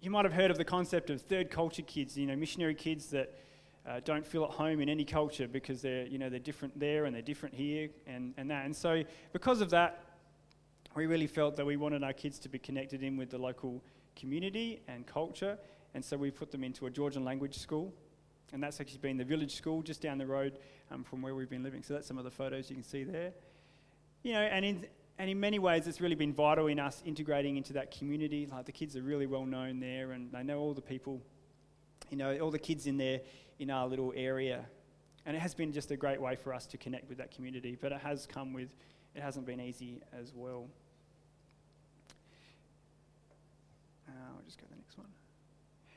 you 0.00 0.10
might 0.10 0.24
have 0.24 0.32
heard 0.32 0.50
of 0.50 0.58
the 0.58 0.64
concept 0.64 1.10
of 1.10 1.20
third 1.22 1.48
culture 1.48 1.82
kids, 1.82 2.18
you 2.18 2.26
know, 2.26 2.34
missionary 2.34 2.74
kids 2.74 3.06
that 3.10 3.38
uh, 3.86 4.00
don't 4.04 4.26
feel 4.26 4.44
at 4.44 4.50
home 4.50 4.80
in 4.80 4.88
any 4.88 5.04
culture 5.04 5.46
because 5.46 5.80
they're, 5.80 6.06
you 6.06 6.18
know, 6.18 6.28
they're 6.28 6.40
different 6.40 6.78
there 6.78 7.04
and 7.04 7.14
they're 7.14 7.22
different 7.22 7.54
here 7.54 7.88
and, 8.06 8.34
and 8.36 8.50
that. 8.50 8.64
And 8.64 8.74
so, 8.74 9.04
because 9.32 9.60
of 9.60 9.70
that, 9.70 10.04
we 10.96 11.06
really 11.06 11.28
felt 11.28 11.54
that 11.56 11.64
we 11.64 11.76
wanted 11.76 12.02
our 12.02 12.12
kids 12.12 12.40
to 12.40 12.48
be 12.48 12.58
connected 12.58 13.04
in 13.04 13.16
with 13.16 13.30
the 13.30 13.38
local 13.38 13.82
community 14.16 14.82
and 14.88 15.06
culture. 15.06 15.56
And 15.94 16.04
so 16.04 16.16
we 16.16 16.32
put 16.32 16.50
them 16.50 16.64
into 16.64 16.86
a 16.86 16.90
Georgian 16.90 17.24
language 17.24 17.56
school 17.56 17.92
and 18.52 18.62
that's 18.62 18.80
actually 18.80 18.98
been 18.98 19.16
the 19.16 19.24
village 19.24 19.54
school 19.54 19.82
just 19.82 20.02
down 20.02 20.18
the 20.18 20.26
road 20.26 20.58
um, 20.90 21.02
from 21.02 21.22
where 21.22 21.34
we've 21.34 21.48
been 21.48 21.62
living. 21.62 21.82
So 21.82 21.94
that's 21.94 22.06
some 22.06 22.18
of 22.18 22.24
the 22.24 22.30
photos 22.30 22.68
you 22.68 22.76
can 22.76 22.84
see 22.84 23.02
there. 23.02 23.32
You 24.22 24.34
know, 24.34 24.40
and 24.40 24.64
in, 24.64 24.86
and 25.18 25.30
in 25.30 25.40
many 25.40 25.58
ways, 25.58 25.86
it's 25.86 26.00
really 26.00 26.14
been 26.14 26.32
vital 26.32 26.66
in 26.66 26.78
us 26.78 27.02
integrating 27.04 27.56
into 27.56 27.72
that 27.74 27.96
community. 27.96 28.46
Like 28.50 28.66
the 28.66 28.72
kids 28.72 28.96
are 28.96 29.02
really 29.02 29.26
well 29.26 29.44
known 29.44 29.80
there, 29.80 30.12
and 30.12 30.30
they 30.32 30.42
know 30.42 30.58
all 30.58 30.74
the 30.74 30.82
people, 30.82 31.20
you 32.10 32.16
know, 32.16 32.38
all 32.38 32.50
the 32.50 32.58
kids 32.58 32.86
in 32.86 32.96
there 32.96 33.20
in 33.58 33.70
our 33.70 33.86
little 33.86 34.12
area. 34.16 34.64
And 35.24 35.36
it 35.36 35.40
has 35.40 35.54
been 35.54 35.72
just 35.72 35.90
a 35.90 35.96
great 35.96 36.20
way 36.20 36.34
for 36.36 36.52
us 36.52 36.66
to 36.66 36.78
connect 36.78 37.08
with 37.08 37.18
that 37.18 37.30
community, 37.30 37.76
but 37.80 37.92
it 37.92 38.00
has 38.00 38.26
come 38.26 38.52
with, 38.52 38.74
it 39.14 39.22
hasn't 39.22 39.46
been 39.46 39.60
easy 39.60 40.00
as 40.12 40.32
well. 40.34 40.66
Uh, 44.08 44.12
I'll 44.34 44.42
just 44.44 44.58
go 44.58 44.64
to 44.64 44.70
the 44.70 44.76
next 44.76 44.98
one. 44.98 45.06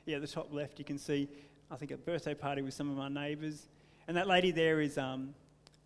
Yeah, 0.04 0.20
the 0.20 0.28
top 0.28 0.52
left, 0.52 0.78
you 0.78 0.84
can 0.84 0.98
see 0.98 1.28
I 1.70 1.76
think, 1.76 1.90
a 1.90 1.96
birthday 1.96 2.34
party 2.34 2.62
with 2.62 2.74
some 2.74 2.90
of 2.90 2.96
my 2.96 3.08
neighbours. 3.08 3.68
And 4.06 4.16
that 4.16 4.28
lady 4.28 4.52
there 4.52 4.80
is 4.80 4.98
um, 4.98 5.34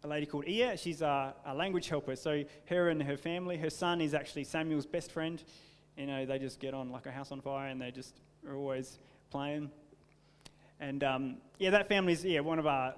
a 0.02 0.08
lady 0.08 0.26
called 0.26 0.46
Ia. 0.48 0.76
She's 0.76 1.02
a, 1.02 1.34
a, 1.44 1.54
language 1.54 1.88
helper. 1.88 2.16
So 2.16 2.44
her 2.66 2.88
and 2.88 3.02
her 3.02 3.16
family, 3.16 3.56
her 3.58 3.70
son 3.70 4.00
is 4.00 4.14
actually 4.14 4.44
Samuel's 4.44 4.86
best 4.86 5.12
friend. 5.12 5.42
You 5.96 6.06
know, 6.06 6.24
they 6.24 6.38
just 6.38 6.60
get 6.60 6.72
on 6.72 6.90
like 6.90 7.06
a 7.06 7.10
house 7.10 7.32
on 7.32 7.40
fire 7.40 7.68
and 7.68 7.80
they 7.80 7.90
just 7.90 8.14
are 8.48 8.56
always 8.56 8.98
playing. 9.30 9.70
And 10.80 11.04
um, 11.04 11.36
yeah, 11.58 11.70
that 11.70 11.88
family 11.88 12.14
is 12.14 12.24
yeah 12.24 12.40
one 12.40 12.58
of 12.58 12.66
our, 12.66 12.94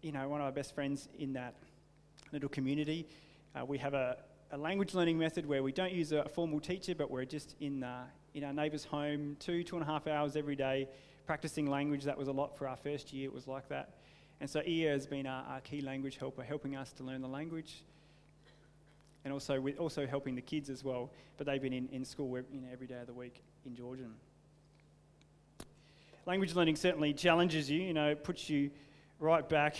you 0.00 0.12
know, 0.12 0.28
one 0.28 0.40
of 0.40 0.46
our 0.46 0.52
best 0.52 0.74
friends 0.74 1.08
in 1.18 1.34
that 1.34 1.54
little 2.32 2.48
community. 2.48 3.06
Uh, 3.54 3.64
we 3.64 3.78
have 3.78 3.94
a, 3.94 4.16
a, 4.52 4.56
language 4.56 4.94
learning 4.94 5.18
method 5.18 5.46
where 5.46 5.62
we 5.62 5.72
don't 5.72 5.92
use 5.92 6.12
a, 6.12 6.26
formal 6.28 6.60
teacher, 6.60 6.94
but 6.94 7.10
we're 7.10 7.24
just 7.24 7.54
in 7.60 7.82
uh, 7.82 8.04
in 8.34 8.44
our 8.44 8.52
neighbour's 8.52 8.84
home 8.84 9.36
two 9.38 9.62
two 9.62 9.76
and 9.76 9.82
a 9.82 9.86
half 9.86 10.06
hours 10.06 10.36
every 10.36 10.56
day 10.56 10.88
practicing 11.26 11.66
language. 11.66 12.04
That 12.04 12.16
was 12.16 12.28
a 12.28 12.32
lot 12.32 12.56
for 12.56 12.68
our 12.68 12.76
first 12.76 13.12
year, 13.12 13.26
it 13.26 13.34
was 13.34 13.46
like 13.46 13.68
that. 13.68 13.90
And 14.40 14.48
so 14.50 14.62
Ia 14.66 14.90
has 14.90 15.06
been 15.06 15.26
our, 15.26 15.44
our 15.44 15.60
key 15.60 15.80
language 15.80 16.18
helper, 16.18 16.42
helping 16.42 16.76
us 16.76 16.92
to 16.94 17.04
learn 17.04 17.22
the 17.22 17.28
language 17.28 17.84
and 19.26 19.32
also 19.32 19.60
with 19.60 19.76
also 19.78 20.06
helping 20.06 20.36
the 20.36 20.40
kids 20.40 20.70
as 20.70 20.84
well. 20.84 21.10
But 21.36 21.46
they've 21.46 21.60
been 21.60 21.72
in, 21.72 21.88
in 21.90 22.04
school 22.04 22.28
you 22.52 22.60
know, 22.60 22.68
every 22.72 22.86
day 22.86 23.00
of 23.00 23.08
the 23.08 23.12
week 23.12 23.42
in 23.64 23.74
Georgian. 23.74 24.14
Language 26.26 26.54
learning 26.54 26.76
certainly 26.76 27.12
challenges 27.12 27.68
you, 27.68 27.80
you 27.80 27.92
know, 27.92 28.10
it 28.10 28.22
puts 28.22 28.48
you 28.48 28.70
right 29.18 29.48
back 29.48 29.76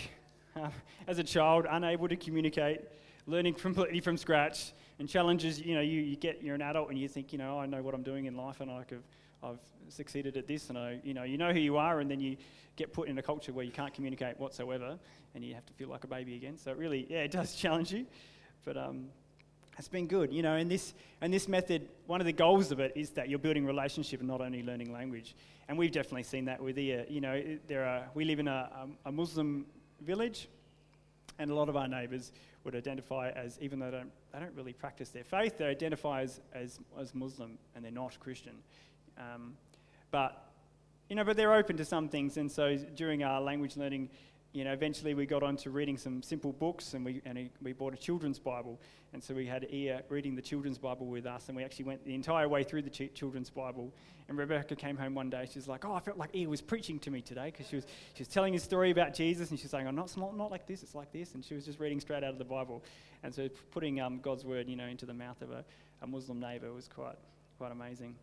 uh, 0.57 0.69
as 1.07 1.19
a 1.19 1.23
child, 1.23 1.65
unable 1.69 2.09
to 2.09 2.17
communicate, 2.17 2.81
learning 3.25 3.53
completely 3.53 4.01
from 4.01 4.17
scratch, 4.17 4.73
and 4.99 5.07
challenges, 5.07 5.61
you 5.61 5.75
know, 5.75 5.81
you, 5.81 6.01
you 6.01 6.17
get, 6.17 6.43
you're 6.43 6.55
an 6.55 6.61
adult 6.61 6.89
and 6.89 6.97
you 6.97 7.07
think, 7.07 7.31
you 7.31 7.37
know, 7.37 7.57
I 7.57 7.67
know 7.67 7.81
what 7.81 7.93
I'm 7.93 8.03
doing 8.03 8.25
in 8.25 8.35
life 8.35 8.59
and 8.59 8.69
I 8.69 8.83
could 8.83 9.01
I've 9.43 9.59
succeeded 9.89 10.37
at 10.37 10.47
this, 10.47 10.69
and 10.69 10.77
I, 10.77 10.99
you 11.03 11.13
know, 11.13 11.23
you 11.23 11.37
know 11.37 11.53
who 11.53 11.59
you 11.59 11.77
are, 11.77 11.99
and 11.99 12.09
then 12.09 12.19
you 12.19 12.37
get 12.75 12.93
put 12.93 13.07
in 13.07 13.17
a 13.17 13.21
culture 13.21 13.53
where 13.53 13.65
you 13.65 13.71
can't 13.71 13.93
communicate 13.93 14.39
whatsoever, 14.39 14.97
and 15.35 15.43
you 15.43 15.53
have 15.53 15.65
to 15.65 15.73
feel 15.73 15.89
like 15.89 16.03
a 16.03 16.07
baby 16.07 16.35
again. 16.35 16.57
So 16.57 16.71
it 16.71 16.77
really, 16.77 17.07
yeah, 17.09 17.19
it 17.19 17.31
does 17.31 17.55
challenge 17.61 17.91
you, 17.91 18.05
but 18.65 18.77
um, 18.77 19.05
it's 19.77 19.87
been 19.87 20.07
good, 20.07 20.33
you 20.33 20.41
know. 20.41 20.55
And 20.55 20.69
this 20.69 20.93
and 21.21 21.33
this 21.33 21.47
method, 21.47 21.87
one 22.07 22.19
of 22.19 22.25
the 22.25 22.33
goals 22.33 22.71
of 22.71 22.79
it 22.79 22.93
is 22.95 23.11
that 23.11 23.29
you're 23.29 23.39
building 23.39 23.65
relationship 23.65 24.19
and 24.19 24.27
not 24.27 24.41
only 24.41 24.63
learning 24.63 24.91
language. 24.91 25.35
And 25.69 25.77
we've 25.77 25.91
definitely 25.91 26.23
seen 26.23 26.45
that 26.45 26.61
with 26.61 26.77
Ia. 26.79 27.05
You 27.09 27.21
know, 27.21 27.43
there 27.67 27.85
are 27.85 28.05
we 28.13 28.25
live 28.25 28.39
in 28.39 28.47
a, 28.47 28.87
a 29.05 29.11
Muslim 29.11 29.65
village, 30.01 30.47
And 31.39 31.51
a 31.51 31.55
lot 31.55 31.69
of 31.69 31.75
our 31.75 31.87
neighbours 31.87 32.31
would 32.63 32.75
identify 32.75 33.29
as, 33.29 33.57
even 33.61 33.79
though 33.79 33.91
they 33.91 33.97
don't, 33.97 34.11
they 34.33 34.39
don't 34.39 34.55
really 34.55 34.73
practice 34.73 35.09
their 35.09 35.23
faith, 35.23 35.57
they 35.57 35.65
identify 35.65 36.21
as, 36.21 36.41
as, 36.53 36.79
as 36.99 37.15
Muslim 37.15 37.57
and 37.75 37.83
they're 37.83 37.91
not 37.91 38.19
Christian. 38.19 38.53
Um, 39.17 39.53
but, 40.11 40.51
you 41.09 41.15
know, 41.15 41.23
but 41.23 41.37
they're 41.37 41.53
open 41.53 41.77
to 41.77 41.85
some 41.85 42.09
things. 42.09 42.37
And 42.37 42.51
so 42.51 42.77
during 42.77 43.23
our 43.23 43.41
language 43.41 43.77
learning, 43.77 44.09
you 44.53 44.63
know, 44.63 44.73
eventually 44.73 45.13
we 45.13 45.25
got 45.25 45.43
on 45.43 45.55
to 45.57 45.69
reading 45.69 45.97
some 45.97 46.23
simple 46.23 46.51
books 46.51 46.93
and 46.93 47.05
we, 47.05 47.21
and 47.25 47.49
we 47.61 47.73
bought 47.73 47.93
a 47.93 47.97
children's 47.97 48.39
Bible. 48.39 48.79
And 49.13 49.23
so 49.23 49.33
we 49.33 49.45
had 49.45 49.67
Ia 49.71 50.01
reading 50.09 50.35
the 50.35 50.41
children's 50.41 50.77
Bible 50.77 51.05
with 51.05 51.25
us 51.25 51.47
and 51.47 51.55
we 51.55 51.63
actually 51.63 51.85
went 51.85 52.03
the 52.05 52.15
entire 52.15 52.47
way 52.47 52.63
through 52.63 52.81
the 52.81 52.89
ch- 52.89 53.13
children's 53.13 53.49
Bible. 53.49 53.93
And 54.27 54.37
Rebecca 54.37 54.75
came 54.75 54.97
home 54.97 55.15
one 55.15 55.29
day, 55.29 55.47
she 55.51 55.59
was 55.59 55.67
like, 55.67 55.85
oh, 55.85 55.93
I 55.93 55.99
felt 55.99 56.17
like 56.17 56.35
Ia 56.35 56.49
was 56.49 56.61
preaching 56.61 56.99
to 56.99 57.11
me 57.11 57.21
today 57.21 57.51
because 57.51 57.67
she 57.67 57.75
was, 57.75 57.85
she 58.13 58.21
was 58.21 58.27
telling 58.27 58.55
a 58.55 58.59
story 58.59 58.91
about 58.91 59.13
Jesus 59.13 59.51
and 59.51 59.59
she 59.59 59.65
was 59.65 59.71
saying, 59.71 59.87
oh, 59.87 59.91
not, 59.91 60.15
not, 60.17 60.35
not 60.35 60.51
like 60.51 60.65
this, 60.65 60.81
it's 60.81 60.95
like 60.95 61.11
this. 61.11 61.35
And 61.35 61.45
she 61.45 61.53
was 61.53 61.65
just 61.65 61.79
reading 61.79 61.99
straight 61.99 62.23
out 62.23 62.31
of 62.31 62.37
the 62.37 62.45
Bible. 62.45 62.83
And 63.23 63.33
so 63.33 63.47
putting 63.71 64.01
um, 64.01 64.19
God's 64.19 64.43
word, 64.43 64.67
you 64.67 64.75
know, 64.75 64.87
into 64.87 65.05
the 65.05 65.13
mouth 65.13 65.41
of 65.41 65.51
a, 65.51 65.63
a 66.01 66.07
Muslim 66.07 66.39
neighbour 66.39 66.73
was 66.73 66.87
quite, 66.87 67.17
quite 67.57 67.71
amazing. 67.71 68.15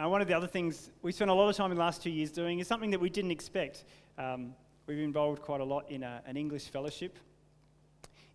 Uh, 0.00 0.08
one 0.08 0.22
of 0.22 0.28
the 0.28 0.34
other 0.34 0.46
things 0.46 0.92
we 1.02 1.10
spent 1.10 1.28
a 1.28 1.34
lot 1.34 1.48
of 1.48 1.56
time 1.56 1.72
in 1.72 1.76
the 1.76 1.82
last 1.82 2.00
two 2.00 2.10
years 2.10 2.30
doing 2.30 2.60
is 2.60 2.68
something 2.68 2.92
that 2.92 3.00
we 3.00 3.10
didn't 3.10 3.32
expect. 3.32 3.84
Um, 4.16 4.54
we've 4.86 5.00
involved 5.00 5.42
quite 5.42 5.60
a 5.60 5.64
lot 5.64 5.90
in 5.90 6.04
a, 6.04 6.22
an 6.24 6.36
English 6.36 6.68
fellowship 6.68 7.18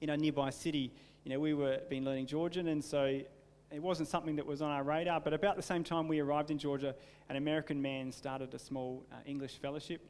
in 0.02 0.10
a 0.10 0.18
nearby 0.18 0.50
city. 0.50 0.92
You 1.24 1.32
know, 1.32 1.40
we 1.40 1.54
were 1.54 1.80
been 1.90 2.04
learning 2.04 2.26
Georgian, 2.26 2.68
and 2.68 2.84
so 2.84 3.06
it 3.06 3.82
wasn't 3.82 4.10
something 4.10 4.36
that 4.36 4.46
was 4.46 4.62
on 4.62 4.72
our 4.72 4.84
radar. 4.84 5.22
But 5.22 5.34
about 5.34 5.56
the 5.56 5.62
same 5.62 5.86
time 5.86 6.10
we 6.10 6.20
arrived 6.20 6.52
in 6.52 6.58
Georgia, 6.58 6.96
an 7.30 7.38
American 7.38 7.82
man 7.82 8.12
started 8.12 8.54
a 8.54 8.60
small 8.60 9.06
uh, 9.14 9.16
English 9.26 9.58
fellowship, 9.60 10.02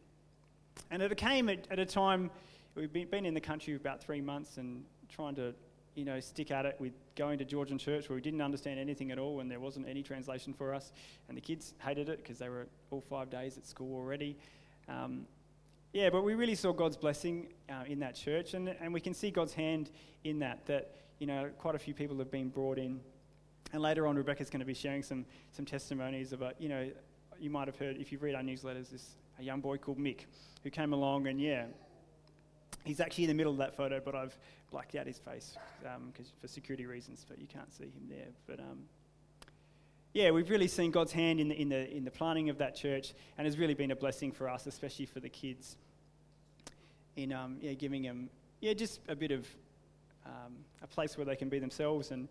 and 0.90 1.04
it 1.04 1.16
came 1.18 1.50
at, 1.50 1.68
at 1.70 1.78
a 1.78 1.86
time 1.86 2.32
we've 2.74 2.92
been, 2.92 3.08
been 3.10 3.28
in 3.28 3.36
the 3.36 3.42
country 3.42 3.76
about 3.76 4.02
three 4.02 4.22
months 4.22 4.58
and 4.58 4.84
trying 5.08 5.36
to 5.36 5.54
you 5.96 6.06
know, 6.06 6.20
stick 6.20 6.52
at 6.52 6.66
it 6.66 6.76
with 6.80 6.94
going 7.16 7.38
to 7.40 7.46
Georgian 7.46 7.78
church 7.78 8.10
where 8.10 8.16
we 8.16 8.22
didn't 8.22 8.42
understand 8.42 8.80
anything 8.80 9.12
at 9.12 9.20
all 9.20 9.40
and 9.40 9.50
there 9.50 9.60
wasn't 9.60 9.88
any 9.88 10.02
translation 10.02 10.54
for 10.54 10.74
us. 10.74 10.92
And 11.28 11.38
the 11.38 11.42
kids 11.42 11.74
hated 11.80 12.10
it 12.10 12.18
because 12.18 12.40
they 12.40 12.50
were 12.50 12.68
all 12.92 13.02
five 13.02 13.30
days 13.30 13.58
at 13.58 13.66
school 13.66 13.96
already. 13.96 14.38
Um, 14.90 15.28
yeah, 15.94 16.10
but 16.10 16.24
we 16.24 16.34
really 16.34 16.56
saw 16.56 16.74
God's 16.74 16.98
blessing 16.98 17.54
uh, 17.70 17.84
in 17.88 18.00
that 18.00 18.16
church 18.16 18.54
and, 18.56 18.70
and 18.70 18.94
we 18.94 19.00
can 19.00 19.14
see 19.14 19.30
God's 19.30 19.54
hand 19.54 19.92
in 20.24 20.40
that, 20.40 20.66
that, 20.66 20.96
you 21.20 21.28
know, 21.28 21.50
quite 21.60 21.76
a 21.76 21.80
few 21.80 21.94
people 21.94 22.18
have 22.18 22.32
been 22.32 22.50
brought 22.50 22.78
in. 22.78 23.00
And 23.72 23.82
later 23.82 24.08
on, 24.08 24.16
Rebecca's 24.16 24.50
going 24.50 24.60
to 24.60 24.66
be 24.66 24.74
sharing 24.74 25.04
some, 25.04 25.26
some 25.52 25.66
testimonies 25.66 26.34
about, 26.34 26.60
you 26.60 26.70
know, 26.70 26.90
you 27.40 27.50
might 27.50 27.68
have 27.68 27.78
heard, 27.78 27.98
if 27.98 28.12
you 28.12 28.18
read 28.18 28.36
our 28.36 28.42
newsletters, 28.42 28.90
this 28.90 29.16
a 29.40 29.44
young 29.44 29.62
boy 29.62 29.78
called 29.78 29.98
Mick 29.98 30.22
who 30.64 30.70
came 30.70 30.94
along 30.94 31.28
and, 31.28 31.42
yeah, 31.42 31.66
He's 32.84 33.00
actually 33.00 33.26
in 33.26 33.30
the 33.30 33.34
middle 33.34 33.54
of 33.54 33.60
that 33.60 33.76
photo, 33.76 34.02
but 34.04 34.16
I've 34.16 34.38
blacked 34.72 34.96
out 34.96 35.08
his 35.08 35.18
face 35.18 35.58
um, 35.86 36.12
for 36.42 36.48
security 36.48 36.86
reasons, 36.86 37.26
but 37.28 37.40
you 37.40 37.48
can't 37.48 37.74
see 37.74 37.86
him 37.86 38.10
there. 38.10 38.28
But 38.46 38.60
um, 38.60 38.80
yeah, 40.14 40.32
we've 40.32 40.50
really 40.50 40.68
seen 40.68 40.92
God's 40.92 41.12
hand 41.12 41.40
in 41.40 41.50
the, 41.50 41.62
in, 41.62 41.70
the, 41.70 41.96
in 41.96 42.04
the 42.04 42.12
planning 42.12 42.50
of 42.50 42.58
that 42.58 42.76
church, 42.76 43.14
and 43.38 43.48
it's 43.48 43.58
really 43.58 43.74
been 43.74 43.92
a 43.92 43.96
blessing 43.96 44.32
for 44.32 44.50
us, 44.50 44.68
especially 44.68 45.06
for 45.06 45.20
the 45.20 45.30
kids, 45.30 45.78
in 47.16 47.32
um, 47.32 47.58
yeah, 47.62 47.74
giving 47.74 48.02
them 48.02 48.30
yeah, 48.64 48.74
just 48.74 49.02
a 49.10 49.16
bit 49.16 49.32
of 49.32 49.46
um, 50.26 50.54
a 50.82 50.88
place 50.88 51.18
where 51.18 51.26
they 51.26 51.36
can 51.36 51.50
be 51.50 51.60
themselves 51.60 52.12
and, 52.12 52.30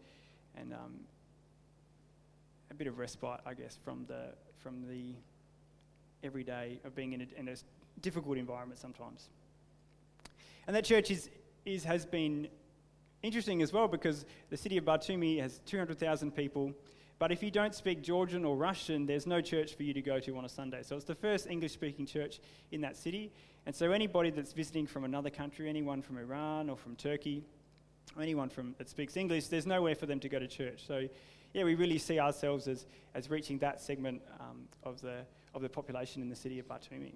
and 0.57 0.73
um, 0.73 0.95
a 2.71 2.75
bit 2.75 2.87
of 2.87 2.99
respite, 2.99 3.41
I 3.45 3.53
guess, 3.53 3.79
from 3.85 4.07
the, 4.09 4.29
from 4.63 4.89
the 4.89 5.13
everyday 6.25 6.81
of 6.85 6.95
being 6.95 7.13
in 7.13 7.21
a, 7.21 7.27
in 7.39 7.49
a 7.49 7.57
difficult 8.01 8.39
environment 8.39 8.81
sometimes. 8.81 9.29
And 10.67 10.77
that 10.77 10.85
church 10.85 11.11
is, 11.11 11.29
is, 11.65 11.85
has 11.85 12.07
been 12.07 12.49
interesting 13.23 13.63
as 13.63 13.73
well 13.73 13.89
because 13.89 14.27
the 14.51 14.57
city 14.57 14.77
of 14.77 14.85
Batumi 14.85 15.41
has 15.41 15.61
200,000 15.67 16.33
people. 16.33 16.73
But 17.19 17.31
if 17.31 17.43
you 17.43 17.51
don't 17.51 17.75
speak 17.75 18.03
Georgian 18.03 18.45
or 18.45 18.57
Russian, 18.57 19.07
there's 19.07 19.27
no 19.27 19.41
church 19.41 19.75
for 19.77 19.83
you 19.85 19.95
to 19.95 20.03
go 20.03 20.19
to 20.21 20.37
on 20.37 20.45
a 20.45 20.49
Sunday. 20.49 20.83
So 20.83 20.97
it's 20.97 21.05
the 21.05 21.15
first 21.15 21.47
English 21.47 21.73
speaking 21.73 22.07
church 22.07 22.41
in 22.71 22.81
that 22.81 22.97
city. 22.97 23.33
And 23.65 23.75
so 23.75 23.93
anybody 23.93 24.31
that's 24.31 24.53
visiting 24.53 24.87
from 24.87 25.05
another 25.05 25.31
country, 25.31 25.69
anyone 25.69 26.03
from 26.03 26.19
Iran 26.19 26.69
or 26.69 26.77
from 26.77 26.97
Turkey, 26.97 27.45
or 28.17 28.23
anyone 28.23 28.49
from, 28.49 28.75
that 28.79 28.89
speaks 28.89 29.17
English, 29.17 29.47
there's 29.49 29.67
nowhere 29.67 29.95
for 29.95 30.07
them 30.07 30.19
to 30.21 30.29
go 30.29 30.39
to 30.39 30.49
church. 30.49 30.85
So, 30.87 31.09
yeah, 31.55 31.63
we 31.63 31.77
really 31.77 31.99
see 31.99 32.19
ourselves 32.19 32.67
as, 32.67 32.87
as 33.15 33.31
reaching 33.31 33.59
that 33.59 33.81
segment 33.81 34.23
um, 34.41 34.67
of, 34.83 35.01
the, 35.01 35.19
of 35.55 35.63
the 35.63 35.69
population 35.69 36.23
in 36.23 36.29
the 36.29 36.37
city 36.37 36.59
of 36.59 36.67
Batumi 36.67 37.13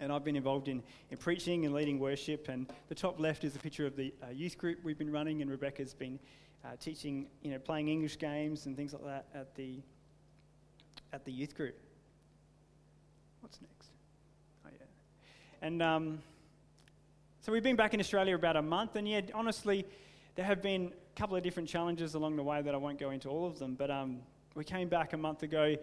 and 0.00 0.12
I've 0.12 0.24
been 0.24 0.36
involved 0.36 0.68
in, 0.68 0.82
in 1.10 1.16
preaching 1.16 1.64
and 1.64 1.74
leading 1.74 1.98
worship. 1.98 2.48
And 2.48 2.66
the 2.88 2.94
top 2.94 3.20
left 3.20 3.44
is 3.44 3.56
a 3.56 3.58
picture 3.58 3.86
of 3.86 3.96
the 3.96 4.12
uh, 4.22 4.30
youth 4.30 4.58
group 4.58 4.78
we've 4.82 4.98
been 4.98 5.12
running, 5.12 5.42
and 5.42 5.50
Rebecca's 5.50 5.94
been 5.94 6.18
uh, 6.64 6.76
teaching, 6.80 7.26
you 7.42 7.50
know, 7.50 7.58
playing 7.58 7.88
English 7.88 8.18
games 8.18 8.66
and 8.66 8.76
things 8.76 8.92
like 8.92 9.04
that 9.04 9.26
at 9.34 9.54
the 9.54 9.80
at 11.12 11.24
the 11.24 11.32
youth 11.32 11.54
group. 11.54 11.78
What's 13.40 13.60
next? 13.60 13.88
Oh 14.66 14.70
yeah, 14.72 15.66
and 15.66 15.82
um, 15.82 16.18
so 17.40 17.52
we've 17.52 17.62
been 17.62 17.76
back 17.76 17.94
in 17.94 18.00
Australia 18.00 18.34
about 18.34 18.56
a 18.56 18.62
month, 18.62 18.96
and 18.96 19.06
yeah, 19.06 19.20
honestly, 19.34 19.84
there 20.34 20.44
have 20.44 20.62
been 20.62 20.86
a 20.86 21.18
couple 21.18 21.36
of 21.36 21.42
different 21.42 21.68
challenges 21.68 22.14
along 22.14 22.36
the 22.36 22.42
way 22.42 22.62
that 22.62 22.74
I 22.74 22.78
won't 22.78 22.98
go 22.98 23.10
into 23.10 23.28
all 23.28 23.46
of 23.46 23.58
them, 23.58 23.74
but 23.74 23.90
um, 23.90 24.20
we 24.54 24.64
came 24.64 24.88
back 24.88 25.12
a 25.12 25.16
month 25.16 25.42
ago, 25.42 25.76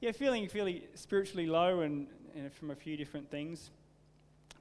yeah, 0.00 0.12
feeling 0.12 0.48
fairly 0.48 0.88
spiritually 0.94 1.46
low 1.46 1.80
and 1.80 2.06
from 2.58 2.70
a 2.70 2.74
few 2.74 2.96
different 2.96 3.30
things. 3.30 3.70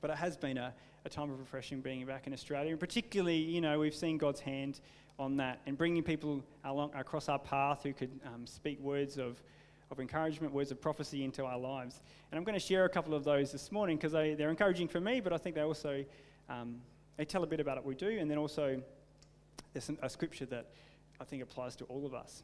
But 0.02 0.10
it 0.10 0.18
has 0.18 0.38
been 0.38 0.58
a, 0.58 0.74
a 1.06 1.10
time 1.10 1.32
of 1.32 1.40
refreshing 1.40 1.82
being 1.82 2.06
back 2.06 2.28
in 2.28 2.34
Australia. 2.34 2.72
And 2.72 2.80
particularly, 2.80 3.38
you 3.38 3.62
know, 3.62 3.80
we've 3.80 3.96
seen 3.96 4.18
God's 4.18 4.40
hand 4.40 4.80
on 5.20 5.38
that 5.38 5.60
and 5.66 5.78
bringing 5.78 6.04
people 6.04 6.44
along, 6.64 6.92
across 6.96 7.30
our 7.30 7.40
path 7.40 7.84
who 7.84 7.94
could 7.94 8.12
um, 8.26 8.48
speak 8.48 8.80
words 8.80 9.18
of, 9.18 9.42
of 9.92 10.00
encouragement, 10.00 10.54
words 10.54 10.72
of 10.72 10.82
prophecy 10.82 11.24
into 11.24 11.46
our 11.46 11.58
lives. 11.58 12.02
And 12.32 12.38
I'm 12.38 12.44
going 12.44 12.60
to 12.60 12.66
share 12.66 12.86
a 12.86 12.90
couple 12.90 13.14
of 13.14 13.24
those 13.24 13.52
this 13.52 13.72
morning 13.72 13.98
because 13.98 14.12
they, 14.12 14.34
they're 14.34 14.50
encouraging 14.50 14.88
for 14.88 15.00
me, 15.00 15.20
but 15.20 15.34
I 15.34 15.38
think 15.38 15.56
they 15.56 15.62
also 15.62 16.04
um, 16.50 16.82
they 17.18 17.26
tell 17.26 17.44
a 17.44 17.48
bit 17.48 17.60
about 17.60 17.78
what 17.78 17.86
we 17.86 17.96
do. 17.96 18.10
And 18.20 18.30
then 18.30 18.38
also, 18.38 18.82
there's 19.74 19.86
some, 19.86 19.98
a 20.02 20.10
scripture 20.10 20.46
that 20.48 20.68
I 21.20 21.24
think 21.24 21.44
applies 21.44 21.76
to 21.78 21.86
all 21.86 22.06
of 22.06 22.14
us. 22.14 22.44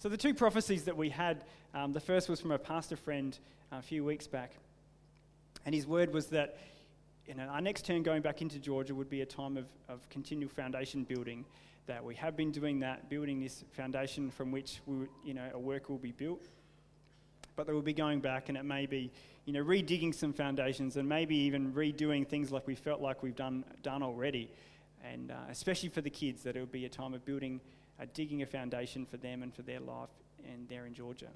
So, 0.00 0.08
the 0.08 0.16
two 0.16 0.32
prophecies 0.32 0.84
that 0.84 0.96
we 0.96 1.10
had 1.10 1.42
um, 1.74 1.92
the 1.92 2.00
first 2.00 2.28
was 2.28 2.40
from 2.40 2.52
a 2.52 2.58
pastor 2.58 2.96
friend 2.96 3.36
a 3.72 3.82
few 3.82 4.04
weeks 4.04 4.28
back. 4.28 4.52
And 5.66 5.74
his 5.74 5.86
word 5.86 6.14
was 6.14 6.28
that 6.28 6.56
you 7.26 7.34
know, 7.34 7.42
our 7.42 7.60
next 7.60 7.84
turn 7.84 8.02
going 8.02 8.22
back 8.22 8.40
into 8.40 8.58
Georgia 8.58 8.94
would 8.94 9.10
be 9.10 9.20
a 9.20 9.26
time 9.26 9.56
of, 9.56 9.66
of 9.88 10.08
continual 10.08 10.48
foundation 10.48 11.04
building. 11.04 11.44
That 11.86 12.04
we 12.04 12.14
have 12.14 12.36
been 12.36 12.52
doing 12.52 12.80
that, 12.80 13.10
building 13.10 13.40
this 13.40 13.64
foundation 13.72 14.30
from 14.30 14.52
which 14.52 14.80
we 14.86 14.98
would, 14.98 15.08
you 15.24 15.34
know, 15.34 15.50
a 15.52 15.58
work 15.58 15.88
will 15.88 15.98
be 15.98 16.12
built. 16.12 16.46
But 17.56 17.66
they 17.66 17.72
will 17.72 17.82
be 17.82 17.92
going 17.92 18.20
back, 18.20 18.48
and 18.48 18.56
it 18.56 18.64
may 18.64 18.86
be, 18.86 19.10
you 19.46 19.52
know, 19.52 19.64
redigging 19.64 20.14
some 20.14 20.32
foundations, 20.32 20.96
and 20.96 21.08
maybe 21.08 21.36
even 21.36 21.72
redoing 21.72 22.26
things 22.26 22.52
like 22.52 22.66
we 22.66 22.76
felt 22.76 23.00
like 23.00 23.22
we've 23.22 23.36
done 23.36 23.64
done 23.82 24.02
already. 24.02 24.50
And 25.04 25.32
uh, 25.32 25.34
especially 25.50 25.88
for 25.88 26.02
the 26.02 26.10
kids, 26.10 26.44
that 26.44 26.56
it 26.56 26.60
will 26.60 26.66
be 26.66 26.84
a 26.84 26.88
time 26.88 27.14
of 27.14 27.24
building, 27.24 27.60
uh, 28.00 28.06
digging 28.14 28.42
a 28.42 28.46
foundation 28.46 29.06
for 29.06 29.16
them 29.16 29.42
and 29.42 29.54
for 29.54 29.62
their 29.62 29.80
life, 29.80 30.10
and 30.44 30.68
there 30.68 30.86
in 30.86 30.94
Georgia. 30.94 31.28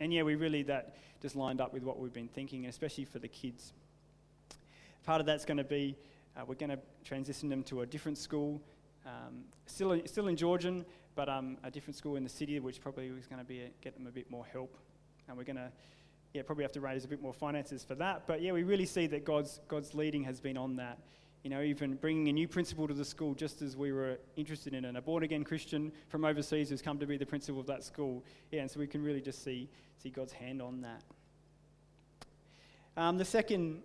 And 0.00 0.12
yeah, 0.12 0.22
we 0.22 0.36
really, 0.36 0.62
that 0.64 0.96
just 1.20 1.34
lined 1.34 1.60
up 1.60 1.72
with 1.72 1.82
what 1.82 1.98
we've 1.98 2.12
been 2.12 2.28
thinking, 2.28 2.66
especially 2.66 3.04
for 3.04 3.18
the 3.18 3.28
kids. 3.28 3.72
Part 5.04 5.20
of 5.20 5.26
that's 5.26 5.44
going 5.44 5.58
to 5.58 5.64
be 5.64 5.96
uh, 6.38 6.44
we're 6.46 6.54
going 6.54 6.70
to 6.70 6.78
transition 7.04 7.48
them 7.48 7.64
to 7.64 7.80
a 7.80 7.86
different 7.86 8.16
school, 8.16 8.62
um, 9.04 9.44
still, 9.66 10.00
still 10.06 10.28
in 10.28 10.36
Georgian, 10.36 10.84
but 11.16 11.28
um, 11.28 11.56
a 11.64 11.70
different 11.70 11.96
school 11.96 12.14
in 12.14 12.22
the 12.22 12.30
city, 12.30 12.60
which 12.60 12.80
probably 12.80 13.06
is 13.08 13.26
going 13.26 13.40
to 13.40 13.44
be 13.44 13.62
a, 13.62 13.70
get 13.80 13.96
them 13.96 14.06
a 14.06 14.10
bit 14.10 14.30
more 14.30 14.44
help. 14.44 14.76
And 15.26 15.36
we're 15.36 15.44
going 15.44 15.56
to, 15.56 15.72
yeah, 16.32 16.42
probably 16.42 16.62
have 16.62 16.72
to 16.72 16.80
raise 16.80 17.04
a 17.04 17.08
bit 17.08 17.20
more 17.20 17.32
finances 17.32 17.82
for 17.82 17.96
that. 17.96 18.26
But 18.26 18.40
yeah, 18.40 18.52
we 18.52 18.62
really 18.62 18.86
see 18.86 19.08
that 19.08 19.24
God's, 19.24 19.60
God's 19.66 19.94
leading 19.94 20.22
has 20.24 20.40
been 20.40 20.56
on 20.56 20.76
that 20.76 20.98
you 21.42 21.50
know, 21.50 21.62
even 21.62 21.94
bringing 21.94 22.28
a 22.28 22.32
new 22.32 22.48
principal 22.48 22.88
to 22.88 22.94
the 22.94 23.04
school 23.04 23.34
just 23.34 23.62
as 23.62 23.76
we 23.76 23.92
were 23.92 24.18
interested 24.36 24.74
in, 24.74 24.84
and 24.84 24.96
a 24.96 25.02
born 25.02 25.22
again 25.22 25.44
Christian 25.44 25.92
from 26.08 26.24
overseas 26.24 26.70
who's 26.70 26.82
come 26.82 26.98
to 26.98 27.06
be 27.06 27.16
the 27.16 27.26
principal 27.26 27.60
of 27.60 27.66
that 27.66 27.84
school. 27.84 28.24
Yeah, 28.50 28.62
and 28.62 28.70
so 28.70 28.80
we 28.80 28.86
can 28.86 29.02
really 29.02 29.20
just 29.20 29.44
see, 29.44 29.68
see 30.02 30.10
God's 30.10 30.32
hand 30.32 30.60
on 30.60 30.80
that. 30.82 31.02
Um, 32.96 33.16
the, 33.16 33.24
second, 33.24 33.82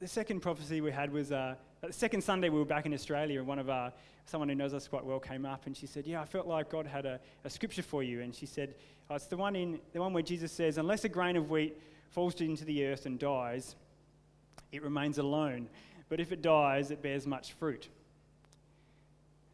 the 0.00 0.08
second 0.08 0.40
prophecy 0.40 0.82
we 0.82 0.92
had 0.92 1.10
was 1.10 1.32
uh, 1.32 1.54
the 1.80 1.92
second 1.92 2.22
Sunday 2.22 2.50
we 2.50 2.58
were 2.58 2.66
back 2.66 2.84
in 2.84 2.92
Australia, 2.92 3.38
and 3.38 3.48
one 3.48 3.58
of 3.58 3.70
our, 3.70 3.92
someone 4.26 4.48
who 4.48 4.54
knows 4.54 4.74
us 4.74 4.86
quite 4.86 5.04
well 5.04 5.20
came 5.20 5.46
up 5.46 5.66
and 5.66 5.76
she 5.76 5.86
said, 5.86 6.06
Yeah, 6.06 6.20
I 6.20 6.26
felt 6.26 6.46
like 6.46 6.70
God 6.70 6.86
had 6.86 7.06
a, 7.06 7.18
a 7.44 7.50
scripture 7.50 7.82
for 7.82 8.02
you. 8.02 8.20
And 8.20 8.34
she 8.34 8.44
said, 8.44 8.74
oh, 9.08 9.14
It's 9.14 9.26
the 9.26 9.36
one, 9.36 9.56
in, 9.56 9.80
the 9.92 10.00
one 10.00 10.12
where 10.12 10.22
Jesus 10.22 10.52
says, 10.52 10.76
Unless 10.76 11.04
a 11.04 11.08
grain 11.08 11.36
of 11.36 11.50
wheat 11.50 11.80
falls 12.10 12.38
into 12.40 12.64
the 12.66 12.86
earth 12.86 13.06
and 13.06 13.18
dies, 13.18 13.76
it 14.72 14.82
remains 14.82 15.18
alone 15.18 15.68
but 16.08 16.20
if 16.20 16.32
it 16.32 16.42
dies, 16.42 16.90
it 16.90 17.02
bears 17.02 17.26
much 17.26 17.52
fruit. 17.54 17.88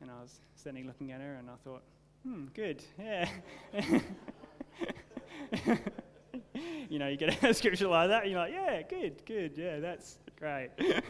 And 0.01 0.11
I 0.11 0.21
was 0.21 0.41
standing 0.57 0.87
looking 0.87 1.13
at 1.13 1.21
her 1.21 1.35
and 1.35 1.49
I 1.49 1.55
thought, 1.65 1.83
hmm, 2.23 2.47
good, 2.55 2.83
yeah. 2.99 3.29
you 6.89 6.99
know, 6.99 7.09
you 7.09 7.17
get 7.17 7.43
a 7.43 7.55
scripture 7.55 7.89
like 7.89 8.09
that, 8.09 8.23
and 8.23 8.31
you're 8.31 8.41
like, 8.41 8.53
yeah, 8.53 8.83
good, 8.83 9.25
good, 9.25 9.53
yeah, 9.57 9.81
that's 9.81 10.19
great. 10.39 10.71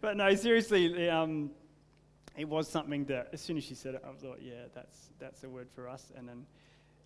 but 0.00 0.16
no, 0.16 0.34
seriously, 0.34 1.08
um, 1.08 1.50
it 2.36 2.48
was 2.48 2.68
something 2.68 3.04
that 3.06 3.28
as 3.32 3.40
soon 3.40 3.56
as 3.56 3.64
she 3.64 3.74
said 3.74 3.94
it, 3.94 4.04
I 4.04 4.12
thought, 4.12 4.38
yeah, 4.40 4.66
that's 4.74 5.10
that's 5.18 5.44
a 5.44 5.48
word 5.48 5.68
for 5.74 5.88
us. 5.88 6.12
And 6.16 6.28
then 6.28 6.46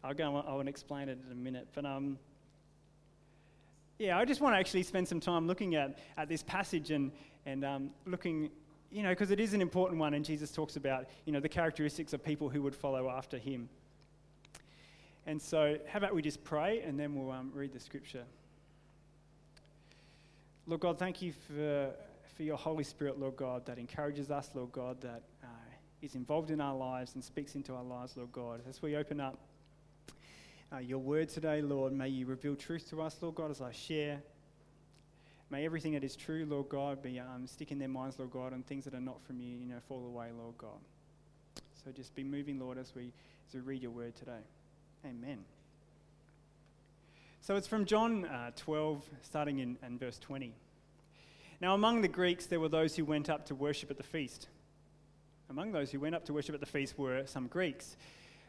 I'll 0.04 0.14
go. 0.14 0.44
I 0.46 0.54
will 0.54 0.68
explain 0.68 1.08
it 1.08 1.18
in 1.26 1.32
a 1.32 1.34
minute. 1.34 1.68
But 1.74 1.86
um, 1.86 2.18
yeah, 4.02 4.18
I 4.18 4.24
just 4.24 4.40
want 4.40 4.56
to 4.56 4.58
actually 4.58 4.82
spend 4.82 5.06
some 5.06 5.20
time 5.20 5.46
looking 5.46 5.76
at 5.76 5.96
at 6.16 6.28
this 6.28 6.42
passage 6.42 6.90
and 6.90 7.12
and 7.46 7.64
um, 7.64 7.90
looking, 8.04 8.50
you 8.90 9.04
know, 9.04 9.10
because 9.10 9.30
it 9.30 9.38
is 9.38 9.54
an 9.54 9.60
important 9.60 10.00
one, 10.00 10.14
and 10.14 10.24
Jesus 10.24 10.50
talks 10.50 10.74
about 10.74 11.06
you 11.24 11.32
know 11.32 11.38
the 11.38 11.48
characteristics 11.48 12.12
of 12.12 12.24
people 12.24 12.48
who 12.48 12.62
would 12.62 12.74
follow 12.74 13.08
after 13.08 13.38
him. 13.38 13.68
And 15.24 15.40
so, 15.40 15.78
how 15.86 15.98
about 15.98 16.16
we 16.16 16.20
just 16.20 16.42
pray 16.42 16.80
and 16.80 16.98
then 16.98 17.14
we'll 17.14 17.30
um, 17.30 17.52
read 17.54 17.72
the 17.72 17.78
scripture. 17.78 18.24
Lord 20.66 20.80
God, 20.80 20.98
thank 20.98 21.22
you 21.22 21.32
for 21.32 21.92
for 22.36 22.42
your 22.42 22.56
Holy 22.56 22.82
Spirit, 22.82 23.20
Lord 23.20 23.36
God, 23.36 23.64
that 23.66 23.78
encourages 23.78 24.32
us, 24.32 24.50
Lord 24.52 24.72
God, 24.72 25.00
that 25.02 25.22
uh, 25.44 25.46
is 26.00 26.16
involved 26.16 26.50
in 26.50 26.60
our 26.60 26.74
lives 26.74 27.14
and 27.14 27.22
speaks 27.22 27.54
into 27.54 27.72
our 27.72 27.84
lives, 27.84 28.16
Lord 28.16 28.32
God. 28.32 28.62
As 28.68 28.82
we 28.82 28.96
open 28.96 29.20
up 29.20 29.38
uh, 30.72 30.78
your 30.78 30.98
word 30.98 31.28
today, 31.28 31.60
Lord, 31.60 31.92
may 31.92 32.08
you 32.08 32.26
reveal 32.26 32.54
truth 32.54 32.88
to 32.90 33.02
us, 33.02 33.16
Lord 33.20 33.34
God, 33.34 33.50
as 33.50 33.60
I 33.60 33.72
share. 33.72 34.22
May 35.50 35.66
everything 35.66 35.92
that 35.92 36.04
is 36.04 36.16
true, 36.16 36.46
Lord 36.48 36.70
God, 36.70 37.02
be 37.02 37.20
um, 37.20 37.46
stick 37.46 37.72
in 37.72 37.78
their 37.78 37.88
minds, 37.88 38.18
Lord 38.18 38.30
God, 38.30 38.52
and 38.52 38.66
things 38.66 38.84
that 38.84 38.94
are 38.94 39.00
not 39.00 39.22
from 39.22 39.38
you, 39.38 39.58
you 39.58 39.66
know, 39.66 39.80
fall 39.86 40.06
away, 40.06 40.28
Lord 40.36 40.56
God. 40.56 40.80
So 41.84 41.90
just 41.90 42.14
be 42.14 42.24
moving, 42.24 42.58
Lord, 42.58 42.78
as 42.78 42.94
we, 42.94 43.12
as 43.48 43.54
we 43.54 43.60
read 43.60 43.82
your 43.82 43.90
word 43.90 44.16
today. 44.16 44.40
Amen. 45.04 45.40
So 47.42 47.56
it's 47.56 47.66
from 47.66 47.84
John 47.84 48.24
uh, 48.24 48.52
12, 48.56 49.04
starting 49.22 49.58
in, 49.58 49.76
in 49.86 49.98
verse 49.98 50.18
20. 50.18 50.54
Now, 51.60 51.74
among 51.74 52.00
the 52.00 52.08
Greeks, 52.08 52.46
there 52.46 52.60
were 52.60 52.68
those 52.68 52.96
who 52.96 53.04
went 53.04 53.28
up 53.28 53.46
to 53.46 53.54
worship 53.54 53.90
at 53.90 53.98
the 53.98 54.02
feast. 54.02 54.48
Among 55.50 55.72
those 55.72 55.90
who 55.90 56.00
went 56.00 56.14
up 56.14 56.24
to 56.26 56.32
worship 56.32 56.54
at 56.54 56.60
the 56.60 56.66
feast 56.66 56.96
were 56.96 57.26
some 57.26 57.46
Greeks. 57.46 57.96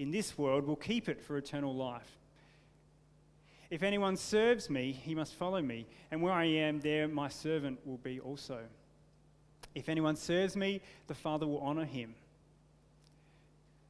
in 0.00 0.10
this 0.10 0.38
world 0.38 0.66
will 0.66 0.76
keep 0.76 1.10
it 1.10 1.20
for 1.20 1.36
eternal 1.36 1.74
life. 1.74 2.16
If 3.68 3.82
anyone 3.82 4.16
serves 4.16 4.70
me, 4.70 4.92
he 4.92 5.14
must 5.14 5.34
follow 5.34 5.60
me, 5.60 5.86
and 6.10 6.22
where 6.22 6.32
I 6.32 6.46
am, 6.46 6.80
there 6.80 7.06
my 7.06 7.28
servant 7.28 7.86
will 7.86 7.98
be 7.98 8.18
also. 8.18 8.60
If 9.74 9.90
anyone 9.90 10.16
serves 10.16 10.56
me, 10.56 10.80
the 11.06 11.14
Father 11.14 11.46
will 11.46 11.58
honor 11.58 11.84
him. 11.84 12.14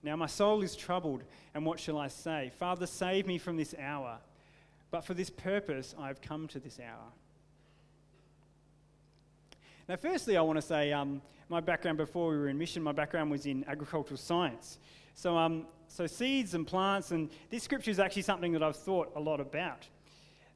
Now 0.03 0.17
my 0.17 0.27
soul 0.27 0.63
is 0.63 0.75
troubled, 0.75 1.23
and 1.55 1.65
what 1.65 1.79
shall 1.79 1.97
I 1.97 2.09
say? 2.09 2.51
Father, 2.59 2.87
save 2.87 3.29
me 3.29 3.39
from 3.39 3.57
this 3.57 3.73
hour. 3.81 4.19
But 4.91 5.05
for 5.05 5.15
this 5.15 5.31
purpose 5.31 5.95
I 5.97 6.09
have 6.09 6.21
come 6.21 6.49
to 6.49 6.59
this 6.59 6.81
hour. 6.81 7.13
Now, 9.89 9.95
firstly, 9.95 10.37
I 10.37 10.41
want 10.43 10.57
to 10.57 10.63
say 10.63 10.93
um, 10.93 11.23
my 11.49 11.61
background 11.61 11.99
before 11.99 12.31
we 12.31 12.39
were 12.39 12.49
in 12.49 12.59
mission, 12.59 12.83
my 12.83 12.93
background 12.93 13.31
was 13.31 13.47
in 13.47 13.65
agricultural 13.69 14.19
science. 14.19 14.79
So, 15.15 15.37
um, 15.37 15.67
so 15.91 16.07
seeds 16.07 16.55
and 16.55 16.67
plants, 16.67 17.11
and 17.11 17.29
this 17.51 17.65
scripture 17.65 17.91
is 17.91 17.99
actually 17.99 18.23
something 18.23 18.53
that 18.53 18.63
I've 18.63 18.77
thought 18.77 19.13
a 19.17 19.21
lot 19.21 19.41
about. 19.41 19.87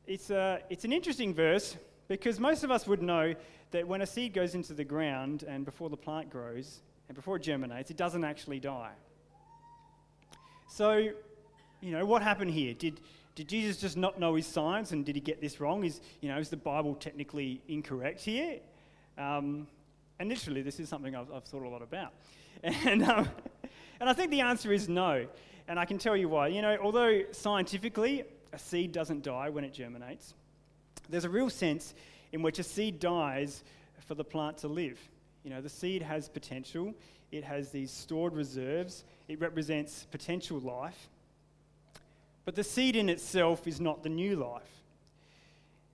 It's, 0.07 0.31
a, 0.31 0.39
uh, 0.39 0.59
it's 0.71 0.85
an 0.85 0.93
interesting 0.93 1.35
verse 1.35 1.77
because 2.07 2.39
most 2.39 2.63
of 2.63 2.71
us 2.71 2.87
would 2.87 3.03
know 3.03 3.35
that 3.73 3.89
when 3.89 4.03
a 4.03 4.07
seed 4.07 4.33
goes 4.33 4.55
into 4.55 4.75
the 4.75 4.85
ground 4.85 5.43
and 5.43 5.65
before 5.65 5.91
the 5.91 5.97
plant 5.97 6.31
grows 6.31 6.81
and 7.09 7.17
before 7.17 7.37
it 7.37 7.43
germinates, 7.43 7.91
it 7.91 7.97
doesn't 7.97 8.23
actually 8.23 8.61
die. 8.61 8.93
So, 10.69 11.09
you 11.81 11.91
know, 11.91 12.07
what 12.07 12.23
happened 12.23 12.53
here? 12.53 12.73
Did, 12.75 13.01
did 13.35 13.49
Jesus 13.49 13.79
just 13.79 13.97
not 13.97 14.21
know 14.21 14.37
his 14.37 14.47
science 14.47 14.93
and 14.93 15.05
did 15.05 15.17
he 15.17 15.21
get 15.21 15.41
this 15.41 15.61
wrong? 15.61 15.85
Is, 15.85 16.01
you 16.21 16.29
know, 16.29 16.39
is 16.39 16.49
the 16.49 16.57
Bible 16.57 16.95
technically 16.95 17.61
incorrect 17.67 18.21
here? 18.21 18.61
Um, 19.19 19.67
and 20.21 20.29
literally, 20.29 20.63
this 20.63 20.79
is 20.79 20.89
something 20.89 21.17
I've, 21.17 21.33
I've, 21.33 21.45
thought 21.45 21.65
a 21.65 21.69
lot 21.69 21.83
about. 21.83 22.13
And, 22.63 23.03
um, 23.03 23.29
and 24.01 24.09
I 24.09 24.13
think 24.13 24.31
the 24.31 24.41
answer 24.41 24.73
is 24.73 24.89
no. 24.89 25.27
And 25.67 25.79
I 25.79 25.85
can 25.85 25.99
tell 25.99 26.17
you 26.17 26.29
why. 26.29 26.49
You 26.49 26.63
know, 26.63 26.77
although 26.83 27.23
scientifically 27.33 28.25
a 28.53 28.59
seed 28.59 28.93
doesn't 28.93 29.23
die 29.23 29.49
when 29.49 29.65
it 29.65 29.73
germinates, 29.73 30.35
there's 31.09 31.25
a 31.25 31.31
real 31.31 31.51
sense 31.51 31.95
in 32.33 32.43
which 32.43 32.59
a 32.59 32.63
seed 32.63 33.01
dies 33.01 33.65
for 34.07 34.15
the 34.15 34.25
plant 34.25 34.59
to 34.59 34.69
live. 34.69 34.99
You 35.43 35.51
know, 35.51 35.61
the 35.61 35.69
seed 35.69 36.03
has 36.03 36.29
potential, 36.29 36.95
it 37.31 37.45
has 37.45 37.71
these 37.71 37.91
stored 37.91 38.35
reserves, 38.35 39.05
it 39.29 39.41
represents 39.41 40.07
potential 40.11 40.59
life. 40.59 41.09
But 42.45 42.55
the 42.55 42.65
seed 42.65 42.97
in 42.97 43.09
itself 43.09 43.67
is 43.67 43.81
not 43.81 44.03
the 44.03 44.09
new 44.09 44.37
life. 44.37 44.63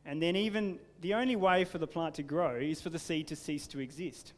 And 0.04 0.20
then, 0.20 0.34
even 0.34 0.78
the 1.02 1.14
only 1.14 1.36
way 1.36 1.64
for 1.64 1.78
the 1.78 1.86
plant 1.86 2.14
to 2.16 2.22
grow 2.22 2.56
is 2.56 2.80
for 2.80 2.90
the 2.90 2.98
seed 2.98 3.28
to 3.28 3.36
cease 3.36 3.66
to 3.68 3.80
exist. 3.80 4.32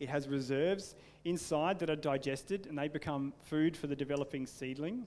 It 0.00 0.08
has 0.08 0.28
reserves 0.28 0.94
inside 1.24 1.78
that 1.78 1.90
are 1.90 1.96
digested 1.96 2.66
and 2.66 2.78
they 2.78 2.88
become 2.88 3.32
food 3.44 3.76
for 3.76 3.86
the 3.86 3.96
developing 3.96 4.46
seedling. 4.46 5.06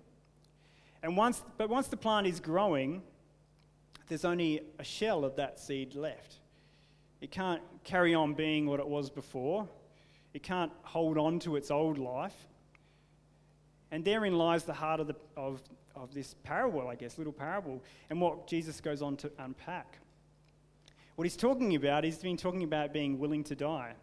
And 1.03 1.15
once, 1.15 1.43
but 1.58 1.69
once 1.69 1.88
the 1.88 1.97
plant 1.97 2.27
is 2.27 2.39
growing, 2.39 3.03
there's 4.08 4.25
only 4.25 4.62
a 4.80 4.84
shell 4.84 5.23
of 5.23 5.36
that 5.36 5.60
seed 5.60 5.95
left. 5.95 6.36
It 7.21 7.32
can't 7.32 7.62
carry 7.84 8.13
on 8.13 8.34
being 8.34 8.65
what 8.65 8.80
it 8.80 8.88
was 8.88 9.10
before. 9.10 9.67
It 10.34 10.43
can't 10.43 10.71
hold 10.84 11.17
on 11.17 11.39
to 11.39 11.56
its 11.56 11.71
old 11.71 11.97
life. 11.97 12.47
And 13.91 14.03
therein 14.03 14.38
lies 14.38 14.63
the 14.63 14.73
heart 14.73 14.99
of, 14.99 15.08
the, 15.08 15.15
of 15.36 15.62
of 16.01 16.13
this 16.13 16.36
parable, 16.43 16.88
I 16.88 16.95
guess, 16.95 17.17
little 17.17 17.34
parable, 17.34 17.84
and 18.10 18.21
what 18.21 18.47
Jesus 18.47 18.80
goes 18.80 19.01
on 19.01 19.17
to 19.17 19.32
unpack. 19.39 19.99
What 21.15 21.23
he's 21.23 21.36
talking 21.36 21.75
about, 21.75 22.03
he's 22.03 22.19
been 22.19 22.38
talking 22.38 22.63
about 22.63 22.93
being 22.93 23.19
willing 23.19 23.43
to 23.45 23.56
die. 23.56 23.93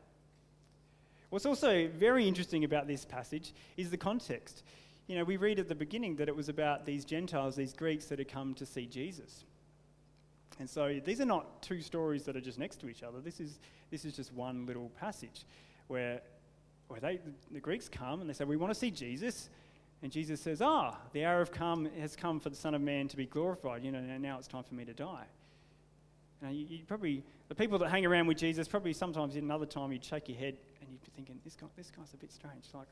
What's 1.30 1.46
also 1.46 1.88
very 1.88 2.28
interesting 2.28 2.64
about 2.64 2.86
this 2.86 3.04
passage 3.04 3.52
is 3.76 3.90
the 3.90 3.96
context. 3.96 4.62
You 5.06 5.16
know, 5.16 5.24
we 5.24 5.36
read 5.36 5.58
at 5.58 5.68
the 5.68 5.74
beginning 5.74 6.16
that 6.16 6.28
it 6.28 6.36
was 6.36 6.48
about 6.48 6.86
these 6.86 7.04
Gentiles, 7.04 7.56
these 7.56 7.72
Greeks 7.72 8.06
that 8.06 8.18
had 8.18 8.28
come 8.28 8.54
to 8.54 8.66
see 8.66 8.86
Jesus. 8.86 9.44
And 10.58 10.70
so 10.70 11.00
these 11.04 11.20
are 11.20 11.26
not 11.26 11.62
two 11.62 11.80
stories 11.80 12.24
that 12.24 12.36
are 12.36 12.40
just 12.40 12.58
next 12.58 12.80
to 12.80 12.88
each 12.88 13.02
other. 13.02 13.20
This 13.20 13.40
is, 13.40 13.58
this 13.90 14.04
is 14.04 14.14
just 14.14 14.32
one 14.32 14.66
little 14.66 14.90
passage 15.00 15.44
where, 15.88 16.20
where 16.88 17.00
they, 17.00 17.20
the 17.50 17.60
Greeks 17.60 17.88
come 17.88 18.20
and 18.20 18.30
they 18.30 18.34
say, 18.34 18.44
We 18.44 18.56
want 18.56 18.72
to 18.72 18.78
see 18.78 18.90
Jesus. 18.90 19.50
And 20.02 20.12
Jesus 20.12 20.40
says, 20.40 20.62
Ah, 20.62 20.96
the 21.12 21.24
hour 21.24 21.40
of 21.40 21.50
come 21.50 21.88
has 21.98 22.14
come 22.14 22.38
for 22.38 22.50
the 22.50 22.56
Son 22.56 22.74
of 22.74 22.80
Man 22.80 23.08
to 23.08 23.16
be 23.16 23.26
glorified. 23.26 23.82
You 23.82 23.90
know, 23.90 24.00
now 24.00 24.38
it's 24.38 24.48
time 24.48 24.62
for 24.62 24.74
me 24.74 24.84
to 24.84 24.94
die. 24.94 25.24
Now, 26.44 26.50
you, 26.50 26.66
you, 26.68 26.84
probably, 26.86 27.22
the 27.48 27.54
people 27.54 27.78
that 27.78 27.88
hang 27.88 28.04
around 28.04 28.26
with 28.26 28.36
Jesus, 28.36 28.68
probably 28.68 28.92
sometimes 28.92 29.34
in 29.34 29.44
another 29.44 29.64
time 29.64 29.90
you'd 29.92 30.04
shake 30.04 30.28
your 30.28 30.36
head 30.36 30.58
and 30.78 30.90
you'd 30.90 31.00
be 31.00 31.10
thinking, 31.16 31.40
this, 31.42 31.56
guy, 31.56 31.68
this 31.74 31.90
guy's 31.90 32.12
a 32.12 32.18
bit 32.18 32.30
strange. 32.30 32.66
Like, 32.74 32.86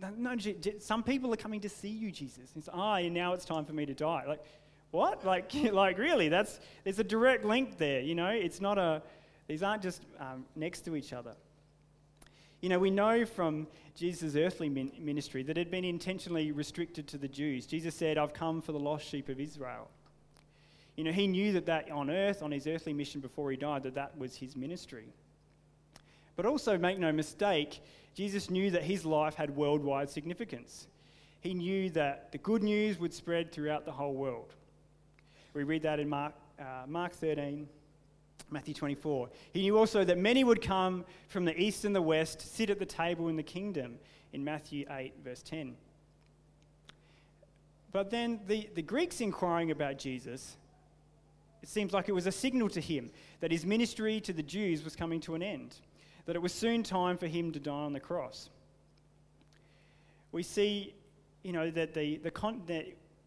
no, 0.00 0.34
no, 0.34 0.36
some 0.80 1.04
people 1.04 1.32
are 1.32 1.36
coming 1.36 1.60
to 1.60 1.68
see 1.68 1.88
you, 1.88 2.10
Jesus. 2.10 2.50
It's, 2.56 2.68
ah, 2.72 2.96
and 2.96 3.14
now 3.14 3.34
it's 3.34 3.44
time 3.44 3.64
for 3.64 3.72
me 3.72 3.86
to 3.86 3.94
die. 3.94 4.24
Like, 4.26 4.42
what? 4.90 5.24
Like, 5.30 5.54
like 5.72 5.96
really? 5.96 6.28
That's, 6.28 6.58
there's 6.82 6.98
a 6.98 7.04
direct 7.04 7.44
link 7.44 7.78
there, 7.78 8.00
you 8.00 8.16
know? 8.16 8.30
It's 8.30 8.60
not 8.60 8.78
a, 8.78 9.00
these 9.46 9.62
aren't 9.62 9.84
just 9.84 10.02
um, 10.18 10.44
next 10.56 10.80
to 10.86 10.96
each 10.96 11.12
other. 11.12 11.36
You 12.62 12.68
know, 12.68 12.80
we 12.80 12.90
know 12.90 13.24
from 13.24 13.68
Jesus' 13.94 14.34
earthly 14.34 14.68
ministry 14.68 15.44
that 15.44 15.56
it 15.56 15.60
had 15.60 15.70
been 15.70 15.84
intentionally 15.84 16.50
restricted 16.50 17.06
to 17.08 17.16
the 17.16 17.28
Jews. 17.28 17.64
Jesus 17.64 17.94
said, 17.94 18.18
I've 18.18 18.34
come 18.34 18.60
for 18.60 18.72
the 18.72 18.80
lost 18.80 19.06
sheep 19.06 19.28
of 19.28 19.38
Israel. 19.38 19.88
You 21.00 21.04
know, 21.04 21.12
he 21.12 21.26
knew 21.26 21.52
that, 21.52 21.64
that 21.64 21.90
on 21.90 22.10
earth, 22.10 22.42
on 22.42 22.52
his 22.52 22.66
earthly 22.66 22.92
mission 22.92 23.22
before 23.22 23.50
he 23.50 23.56
died, 23.56 23.84
that 23.84 23.94
that 23.94 24.18
was 24.18 24.36
his 24.36 24.54
ministry. 24.54 25.06
But 26.36 26.44
also, 26.44 26.76
make 26.76 26.98
no 26.98 27.10
mistake, 27.10 27.80
Jesus 28.14 28.50
knew 28.50 28.70
that 28.72 28.82
his 28.82 29.06
life 29.06 29.34
had 29.34 29.56
worldwide 29.56 30.10
significance. 30.10 30.88
He 31.40 31.54
knew 31.54 31.88
that 31.92 32.32
the 32.32 32.36
good 32.36 32.62
news 32.62 33.00
would 33.00 33.14
spread 33.14 33.50
throughout 33.50 33.86
the 33.86 33.92
whole 33.92 34.12
world. 34.12 34.52
We 35.54 35.62
read 35.62 35.84
that 35.84 36.00
in 36.00 36.08
Mark, 36.10 36.34
uh, 36.58 36.84
Mark 36.86 37.12
13, 37.12 37.66
Matthew 38.50 38.74
24. 38.74 39.30
He 39.54 39.62
knew 39.62 39.78
also 39.78 40.04
that 40.04 40.18
many 40.18 40.44
would 40.44 40.60
come 40.60 41.06
from 41.28 41.46
the 41.46 41.58
east 41.58 41.86
and 41.86 41.96
the 41.96 42.02
west, 42.02 42.54
sit 42.54 42.68
at 42.68 42.78
the 42.78 42.84
table 42.84 43.28
in 43.28 43.36
the 43.36 43.42
kingdom, 43.42 43.98
in 44.34 44.44
Matthew 44.44 44.84
8, 44.90 45.14
verse 45.24 45.40
10. 45.40 45.76
But 47.90 48.10
then 48.10 48.40
the, 48.46 48.68
the 48.74 48.82
Greeks 48.82 49.22
inquiring 49.22 49.70
about 49.70 49.96
Jesus, 49.96 50.58
it 51.62 51.68
seems 51.68 51.92
like 51.92 52.08
it 52.08 52.12
was 52.12 52.26
a 52.26 52.32
signal 52.32 52.68
to 52.70 52.80
him 52.80 53.10
that 53.40 53.50
his 53.50 53.66
ministry 53.66 54.20
to 54.22 54.32
the 54.32 54.42
Jews 54.42 54.82
was 54.82 54.96
coming 54.96 55.20
to 55.20 55.34
an 55.34 55.42
end. 55.42 55.76
that 56.26 56.36
it 56.36 56.42
was 56.42 56.52
soon 56.52 56.82
time 56.82 57.16
for 57.16 57.26
him 57.26 57.50
to 57.50 57.58
die 57.58 57.72
on 57.72 57.92
the 57.92 58.00
cross. 58.00 58.50
We 60.32 60.42
see, 60.42 60.94
you 61.42 61.52
know, 61.52 61.70
that 61.70 61.94
the, 61.94 62.18
the 62.18 62.30
con- 62.30 62.62
that 62.66 62.86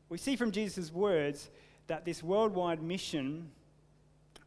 we 0.09 0.17
see 0.17 0.35
from 0.35 0.51
Jesus' 0.51 0.91
words 0.91 1.49
that 1.87 2.05
this 2.05 2.23
worldwide 2.23 2.81
mission 2.81 3.49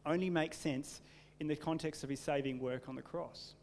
only 0.05 0.29
makes 0.29 0.57
sense 0.57 1.01
in 1.39 1.47
the 1.47 1.55
context 1.55 2.03
of 2.03 2.09
his 2.09 2.19
saving 2.19 2.59
work 2.59 2.89
on 2.89 2.95
the 2.95 3.01
cross. 3.01 3.53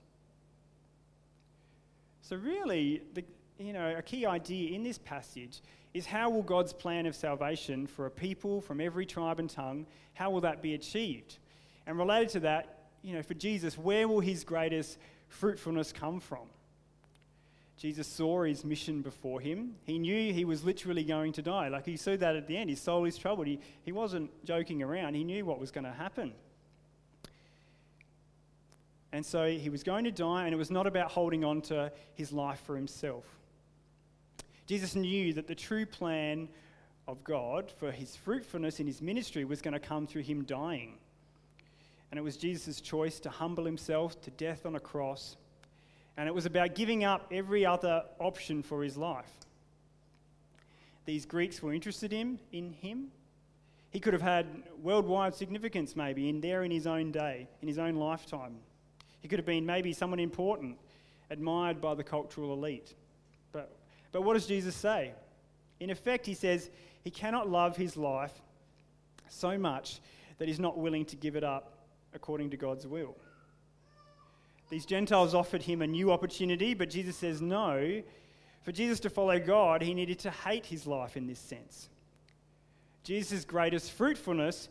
So, 2.22 2.36
really, 2.36 3.02
the, 3.14 3.24
you 3.58 3.72
know, 3.72 3.94
a 3.96 4.02
key 4.02 4.26
idea 4.26 4.74
in 4.74 4.82
this 4.82 4.98
passage 4.98 5.60
is 5.92 6.06
how 6.06 6.28
will 6.28 6.42
God's 6.42 6.72
plan 6.72 7.06
of 7.06 7.14
salvation 7.14 7.86
for 7.86 8.06
a 8.06 8.10
people 8.10 8.60
from 8.60 8.80
every 8.80 9.06
tribe 9.06 9.38
and 9.38 9.48
tongue, 9.48 9.86
how 10.14 10.30
will 10.30 10.40
that 10.40 10.60
be 10.60 10.74
achieved? 10.74 11.38
And 11.86 11.96
related 11.96 12.30
to 12.30 12.40
that, 12.40 12.78
you 13.02 13.14
know, 13.14 13.22
for 13.22 13.34
Jesus, 13.34 13.78
where 13.78 14.08
will 14.08 14.20
his 14.20 14.44
greatest 14.44 14.98
fruitfulness 15.28 15.92
come 15.92 16.18
from? 16.18 16.48
Jesus 17.76 18.06
saw 18.06 18.44
his 18.44 18.64
mission 18.64 19.02
before 19.02 19.40
him. 19.40 19.74
He 19.84 19.98
knew 19.98 20.32
he 20.32 20.44
was 20.44 20.64
literally 20.64 21.04
going 21.04 21.32
to 21.32 21.42
die. 21.42 21.68
Like 21.68 21.84
he 21.84 21.96
saw 21.96 22.16
that 22.16 22.36
at 22.36 22.46
the 22.46 22.56
end. 22.56 22.70
His 22.70 22.80
soul 22.80 23.04
is 23.04 23.18
troubled. 23.18 23.46
He, 23.46 23.60
he 23.82 23.92
wasn't 23.92 24.30
joking 24.44 24.82
around. 24.82 25.14
He 25.14 25.24
knew 25.24 25.44
what 25.44 25.58
was 25.58 25.70
going 25.70 25.84
to 25.84 25.92
happen. 25.92 26.32
And 29.12 29.24
so 29.24 29.46
he 29.46 29.68
was 29.70 29.84
going 29.84 30.04
to 30.04 30.10
die, 30.10 30.44
and 30.44 30.52
it 30.52 30.56
was 30.56 30.72
not 30.72 30.88
about 30.88 31.10
holding 31.10 31.44
on 31.44 31.62
to 31.62 31.92
his 32.14 32.32
life 32.32 32.60
for 32.66 32.74
himself. 32.74 33.24
Jesus 34.66 34.94
knew 34.94 35.32
that 35.34 35.46
the 35.46 35.54
true 35.54 35.84
plan 35.84 36.48
of 37.06 37.22
God 37.22 37.70
for 37.70 37.90
his 37.90 38.16
fruitfulness 38.16 38.80
in 38.80 38.86
his 38.86 39.02
ministry 39.02 39.44
was 39.44 39.60
going 39.60 39.74
to 39.74 39.80
come 39.80 40.06
through 40.06 40.22
him 40.22 40.44
dying. 40.44 40.94
And 42.10 42.18
it 42.18 42.22
was 42.22 42.36
Jesus' 42.36 42.80
choice 42.80 43.20
to 43.20 43.30
humble 43.30 43.64
himself 43.64 44.20
to 44.22 44.30
death 44.30 44.64
on 44.64 44.76
a 44.76 44.80
cross. 44.80 45.36
And 46.16 46.28
it 46.28 46.34
was 46.34 46.46
about 46.46 46.74
giving 46.74 47.04
up 47.04 47.26
every 47.30 47.66
other 47.66 48.04
option 48.18 48.62
for 48.62 48.82
his 48.82 48.96
life. 48.96 49.30
These 51.04 51.26
Greeks 51.26 51.62
were 51.62 51.72
interested 51.72 52.12
in, 52.12 52.38
in 52.52 52.72
him. 52.72 53.08
He 53.90 54.00
could 54.00 54.12
have 54.12 54.22
had 54.22 54.46
worldwide 54.82 55.34
significance, 55.34 55.94
maybe, 55.94 56.28
in 56.28 56.40
there 56.40 56.64
in 56.64 56.70
his 56.70 56.86
own 56.86 57.12
day, 57.12 57.48
in 57.60 57.68
his 57.68 57.78
own 57.78 57.96
lifetime. 57.96 58.56
He 59.20 59.28
could 59.28 59.38
have 59.38 59.46
been 59.46 59.66
maybe 59.66 59.92
someone 59.92 60.18
important, 60.18 60.78
admired 61.30 61.80
by 61.80 61.94
the 61.94 62.04
cultural 62.04 62.52
elite. 62.52 62.94
But 64.14 64.22
what 64.22 64.34
does 64.34 64.46
Jesus 64.46 64.76
say? 64.76 65.12
In 65.80 65.90
effect, 65.90 66.24
he 66.24 66.34
says 66.34 66.70
he 67.02 67.10
cannot 67.10 67.50
love 67.50 67.76
his 67.76 67.96
life 67.96 68.30
so 69.28 69.58
much 69.58 69.98
that 70.38 70.46
he's 70.46 70.60
not 70.60 70.78
willing 70.78 71.04
to 71.06 71.16
give 71.16 71.34
it 71.34 71.42
up 71.42 71.72
according 72.14 72.50
to 72.50 72.56
God's 72.56 72.86
will. 72.86 73.16
These 74.70 74.86
Gentiles 74.86 75.34
offered 75.34 75.62
him 75.62 75.82
a 75.82 75.86
new 75.88 76.12
opportunity, 76.12 76.74
but 76.74 76.90
Jesus 76.90 77.16
says 77.16 77.42
no. 77.42 78.04
For 78.62 78.70
Jesus 78.70 79.00
to 79.00 79.10
follow 79.10 79.40
God, 79.40 79.82
he 79.82 79.94
needed 79.94 80.20
to 80.20 80.30
hate 80.30 80.66
his 80.66 80.86
life 80.86 81.16
in 81.16 81.26
this 81.26 81.40
sense. 81.40 81.88
Jesus' 83.02 83.44
greatest 83.44 83.90
fruitfulness 83.90 84.68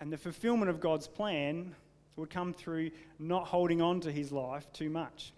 and 0.00 0.12
the 0.12 0.18
fulfillment 0.18 0.68
of 0.68 0.80
God's 0.80 1.06
plan 1.06 1.76
would 2.16 2.28
come 2.28 2.52
through 2.52 2.90
not 3.20 3.46
holding 3.46 3.80
on 3.80 4.00
to 4.00 4.10
his 4.10 4.32
life 4.32 4.66
too 4.72 4.90
much 4.90 5.32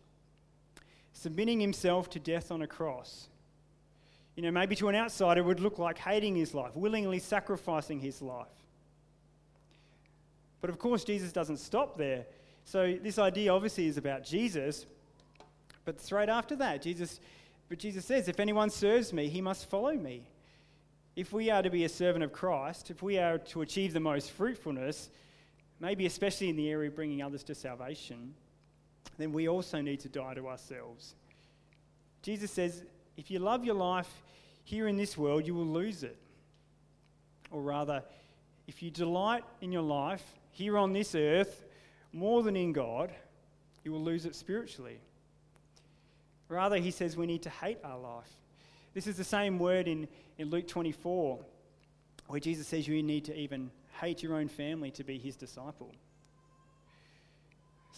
submitting 1.17 1.59
himself 1.59 2.11
to 2.11 2.19
death 2.19 2.53
on 2.53 2.61
a 2.61 2.67
cross. 2.67 3.29
You 4.35 4.43
know, 4.43 4.51
maybe 4.51 4.77
to 4.77 4.89
an 4.89 4.95
outsider 4.95 5.43
would 5.43 5.61
look 5.61 5.79
like 5.79 5.97
hating 5.97 6.37
his 6.37 6.53
life, 6.53 6.77
willingly 6.77 7.19
sacrificing 7.19 8.01
his 8.01 8.21
life. 8.21 8.47
But 10.61 10.69
of 10.69 10.79
course, 10.79 11.05
Jesus 11.05 11.33
doesn't 11.33 11.57
stop 11.57 11.97
there. 11.97 12.27
So 12.67 12.99
this 13.03 13.19
idea 13.19 13.51
obviously 13.51 13.87
is 13.87 13.97
about 13.97 14.25
Jesus. 14.25 14.85
But 15.87 16.03
straight 16.03 16.29
after 16.29 16.55
that, 16.57 16.83
Jesus, 16.83 17.19
but 17.71 17.79
Jesus 17.79 18.05
says, 18.05 18.29
if 18.29 18.39
anyone 18.39 18.69
serves 18.69 19.15
me, 19.15 19.29
he 19.29 19.41
must 19.41 19.71
follow 19.71 19.95
me. 19.95 20.29
If 21.15 21.33
we 21.33 21.49
are 21.49 21.63
to 21.63 21.71
be 21.71 21.85
a 21.85 21.89
servant 21.89 22.25
of 22.25 22.33
Christ, 22.33 22.91
if 22.91 23.03
we 23.03 23.19
are 23.19 23.39
to 23.39 23.63
achieve 23.63 23.95
the 23.95 24.01
most 24.01 24.33
fruitfulness, 24.33 25.09
maybe 25.81 26.05
especially 26.05 26.51
in 26.51 26.57
the 26.57 26.69
area 26.69 26.91
of 26.91 26.95
bringing 26.95 27.23
others 27.23 27.43
to 27.45 27.55
salvation, 27.55 28.35
then 29.19 29.33
we 29.33 29.49
also 29.49 29.81
need 29.81 30.01
to 30.01 30.09
die 30.09 30.35
to 30.35 30.49
ourselves. 30.49 31.15
Jesus 32.23 32.51
says, 32.51 32.85
if 33.17 33.31
you 33.31 33.39
love 33.39 33.65
your 33.65 33.75
life 33.75 34.11
here 34.65 34.89
in 34.89 34.97
this 34.97 35.17
world, 35.17 35.47
you 35.47 35.55
will 35.55 35.67
lose 35.67 36.03
it. 36.03 36.19
Or 37.51 37.63
rather, 37.63 38.03
if 38.67 38.83
you 38.83 38.91
delight 38.91 39.45
in 39.61 39.73
your 39.73 39.83
life 39.83 40.25
here 40.51 40.77
on 40.77 40.93
this 40.93 41.15
earth 41.15 41.65
more 42.13 42.43
than 42.43 42.57
in 42.57 42.73
God, 42.73 43.13
you 43.85 43.93
will 43.93 44.03
lose 44.03 44.27
it 44.27 44.35
spiritually. 44.35 44.99
Rather, 46.49 46.77
he 46.77 46.91
says 46.91 47.17
we 47.17 47.27
need 47.27 47.43
to 47.43 47.51
hate 47.51 47.79
our 47.85 47.99
life. 47.99 48.31
This 48.95 49.07
is 49.07 49.17
the 49.17 49.25
same 49.25 49.59
word 49.59 49.89
in, 49.89 50.09
in 50.39 50.51
Luke 50.51 50.67
24, 50.67 51.39
where 52.29 52.41
Jesus 52.41 52.67
says 52.67 52.89
you 52.89 53.03
need 53.03 53.25
to 53.27 53.39
even 53.39 53.71
hate 54.01 54.23
your 54.23 54.35
own 54.35 54.49
family 54.49 54.91
to 54.93 55.05
be 55.05 55.19
his 55.19 55.37
disciple. 55.37 55.93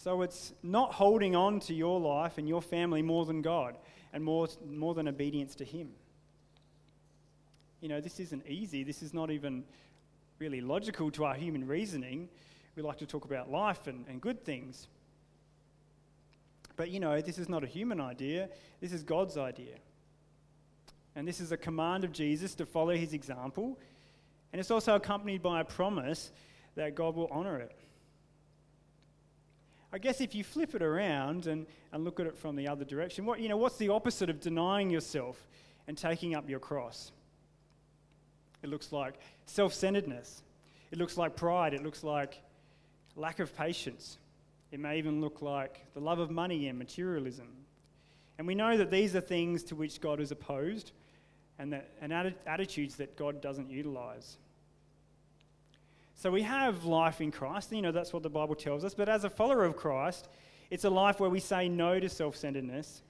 So 0.01 0.21
it's 0.21 0.53
not 0.63 0.93
holding 0.93 1.35
on 1.35 1.59
to 1.61 1.73
your 1.73 1.99
life 1.99 2.37
and 2.37 2.47
your 2.47 2.61
family 2.61 3.01
more 3.01 3.25
than 3.25 3.41
God 3.41 3.75
and 4.13 4.23
more, 4.23 4.47
more 4.65 4.93
than 4.93 5.09
obedience 5.09 5.55
to 5.55 5.65
Him. 5.65 5.89
You 7.81 7.89
know, 7.89 7.99
this 7.99 8.17
isn't 8.21 8.47
easy. 8.47 8.85
This 8.85 9.03
is 9.03 9.13
not 9.13 9.29
even 9.29 9.65
really 10.39 10.61
logical 10.61 11.11
to 11.11 11.25
our 11.25 11.35
human 11.35 11.67
reasoning. 11.67 12.29
We 12.77 12.81
like 12.81 12.99
to 12.99 13.05
talk 13.05 13.25
about 13.25 13.51
life 13.51 13.87
and, 13.87 14.05
and 14.07 14.21
good 14.21 14.45
things. 14.45 14.87
But 16.77 16.91
you 16.91 17.01
know, 17.01 17.19
this 17.19 17.37
is 17.37 17.49
not 17.49 17.65
a 17.65 17.67
human 17.67 17.99
idea, 17.99 18.47
this 18.79 18.93
is 18.93 19.03
God's 19.03 19.37
idea. 19.37 19.75
And 21.13 21.27
this 21.27 21.41
is 21.41 21.51
a 21.51 21.57
command 21.57 22.05
of 22.05 22.13
Jesus 22.13 22.55
to 22.55 22.65
follow 22.65 22.95
his 22.95 23.11
example. 23.11 23.77
And 24.53 24.61
it's 24.61 24.71
also 24.71 24.95
accompanied 24.95 25.43
by 25.43 25.59
a 25.59 25.65
promise 25.65 26.31
that 26.75 26.95
God 26.95 27.17
will 27.17 27.27
honor 27.31 27.59
it. 27.59 27.75
I 29.91 29.97
guess 29.97 30.21
if 30.21 30.35
you 30.35 30.43
flip 30.43 30.75
it 30.75 30.81
around 30.81 31.47
and, 31.47 31.65
and 31.91 32.03
look 32.03 32.19
at 32.19 32.27
it 32.27 32.37
from 32.37 32.55
the 32.55 32.67
other 32.67 32.85
direction, 32.85 33.25
what, 33.25 33.39
you 33.39 33.49
know, 33.49 33.57
what's 33.57 33.77
the 33.77 33.89
opposite 33.89 34.29
of 34.29 34.39
denying 34.39 34.89
yourself 34.89 35.47
and 35.87 35.97
taking 35.97 36.35
up 36.35 36.47
your 36.47 36.59
cross? 36.59 37.11
It 38.61 38.69
looks 38.69 38.91
like 38.91 39.15
self 39.45 39.73
centeredness. 39.73 40.43
It 40.91 40.97
looks 40.97 41.17
like 41.17 41.35
pride. 41.35 41.73
It 41.73 41.83
looks 41.83 42.03
like 42.03 42.41
lack 43.15 43.39
of 43.39 43.55
patience. 43.55 44.17
It 44.71 44.79
may 44.79 44.97
even 44.97 45.21
look 45.21 45.41
like 45.41 45.85
the 45.93 45.99
love 45.99 46.19
of 46.19 46.29
money 46.29 46.67
and 46.67 46.77
materialism. 46.77 47.47
And 48.37 48.47
we 48.47 48.55
know 48.55 48.77
that 48.77 48.91
these 48.91 49.15
are 49.15 49.21
things 49.21 49.63
to 49.65 49.75
which 49.75 49.99
God 49.99 50.19
is 50.19 50.31
opposed 50.31 50.91
and, 51.57 51.73
that, 51.73 51.89
and 52.01 52.13
attitudes 52.45 52.95
that 52.95 53.17
God 53.17 53.41
doesn't 53.41 53.69
utilize. 53.69 54.37
So 56.19 56.29
we 56.29 56.41
have 56.41 56.83
life 56.83 57.21
in 57.21 57.31
Christ. 57.31 57.71
You 57.71 57.81
know, 57.81 57.93
that's 57.93 58.11
what 58.11 58.23
the 58.23 58.29
Bible 58.29 58.53
tells 58.53 58.83
us. 58.83 58.93
But 58.93 59.07
as 59.07 59.23
a 59.23 59.29
follower 59.29 59.63
of 59.63 59.77
Christ, 59.77 60.27
it's 60.69 60.83
a 60.83 60.89
life 60.89 61.21
where 61.21 61.29
we 61.29 61.39
say 61.39 61.69
no 61.69 61.97
to 61.97 62.09
self 62.09 62.35
centeredness. 62.35 63.03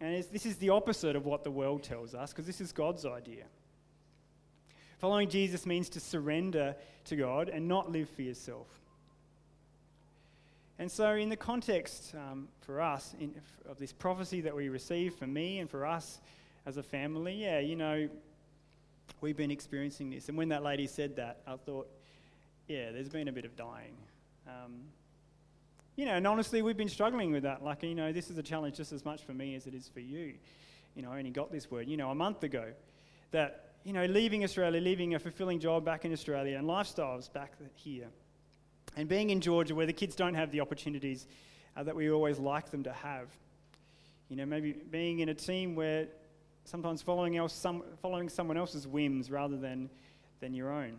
And 0.00 0.22
this 0.30 0.46
is 0.46 0.58
the 0.58 0.68
opposite 0.68 1.16
of 1.16 1.26
what 1.26 1.42
the 1.42 1.50
world 1.50 1.82
tells 1.82 2.14
us, 2.14 2.30
because 2.30 2.46
this 2.46 2.60
is 2.60 2.70
God's 2.70 3.04
idea. 3.04 3.46
Following 4.98 5.28
Jesus 5.28 5.66
means 5.66 5.88
to 5.88 5.98
surrender 5.98 6.76
to 7.06 7.16
God 7.16 7.48
and 7.48 7.66
not 7.66 7.90
live 7.90 8.08
for 8.08 8.22
yourself. 8.22 8.68
And 10.78 10.88
so, 10.88 11.14
in 11.14 11.30
the 11.30 11.36
context 11.36 12.14
um, 12.14 12.46
for 12.60 12.80
us 12.80 13.16
in, 13.18 13.34
of 13.68 13.80
this 13.80 13.92
prophecy 13.92 14.40
that 14.42 14.54
we 14.54 14.68
receive 14.68 15.14
for 15.14 15.26
me 15.26 15.58
and 15.58 15.68
for 15.68 15.84
us 15.84 16.20
as 16.64 16.76
a 16.76 16.82
family, 16.84 17.42
yeah, 17.42 17.58
you 17.58 17.74
know, 17.74 18.08
we've 19.20 19.36
been 19.36 19.50
experiencing 19.50 20.10
this. 20.10 20.28
And 20.28 20.38
when 20.38 20.48
that 20.50 20.62
lady 20.62 20.86
said 20.86 21.16
that, 21.16 21.40
I 21.46 21.56
thought, 21.56 21.88
yeah, 22.66 22.92
there's 22.92 23.08
been 23.08 23.28
a 23.28 23.32
bit 23.32 23.44
of 23.44 23.56
dying. 23.56 23.96
Um, 24.46 24.80
you 25.96 26.04
know, 26.04 26.12
and 26.12 26.26
honestly, 26.26 26.62
we've 26.62 26.76
been 26.76 26.88
struggling 26.88 27.32
with 27.32 27.42
that. 27.42 27.64
Like, 27.64 27.82
you 27.82 27.94
know, 27.94 28.12
this 28.12 28.30
is 28.30 28.38
a 28.38 28.42
challenge 28.42 28.76
just 28.76 28.92
as 28.92 29.04
much 29.04 29.22
for 29.24 29.32
me 29.32 29.54
as 29.56 29.66
it 29.66 29.74
is 29.74 29.88
for 29.88 30.00
you. 30.00 30.34
You 30.94 31.02
know, 31.02 31.10
I 31.10 31.18
only 31.18 31.30
got 31.30 31.50
this 31.50 31.70
word, 31.70 31.88
you 31.88 31.96
know, 31.96 32.10
a 32.10 32.14
month 32.14 32.42
ago 32.44 32.72
that, 33.32 33.72
you 33.84 33.92
know, 33.92 34.04
leaving 34.06 34.44
Australia, 34.44 34.80
leaving 34.80 35.14
a 35.14 35.18
fulfilling 35.18 35.60
job 35.60 35.84
back 35.84 36.04
in 36.04 36.12
Australia 36.12 36.56
and 36.56 36.66
lifestyles 36.66 37.32
back 37.32 37.52
here, 37.74 38.06
and 38.96 39.08
being 39.08 39.30
in 39.30 39.40
Georgia 39.40 39.74
where 39.74 39.86
the 39.86 39.92
kids 39.92 40.14
don't 40.14 40.34
have 40.34 40.50
the 40.50 40.60
opportunities 40.60 41.26
uh, 41.76 41.82
that 41.82 41.96
we 41.96 42.10
always 42.10 42.38
like 42.38 42.70
them 42.70 42.84
to 42.84 42.92
have. 42.92 43.28
You 44.28 44.36
know, 44.36 44.46
maybe 44.46 44.72
being 44.72 45.20
in 45.20 45.28
a 45.30 45.34
team 45.34 45.74
where 45.74 46.06
sometimes 46.68 47.00
following, 47.00 47.36
else, 47.36 47.54
some, 47.54 47.82
following 48.02 48.28
someone 48.28 48.58
else's 48.58 48.86
whims 48.86 49.30
rather 49.30 49.56
than, 49.56 49.88
than 50.40 50.52
your 50.52 50.70
own. 50.70 50.98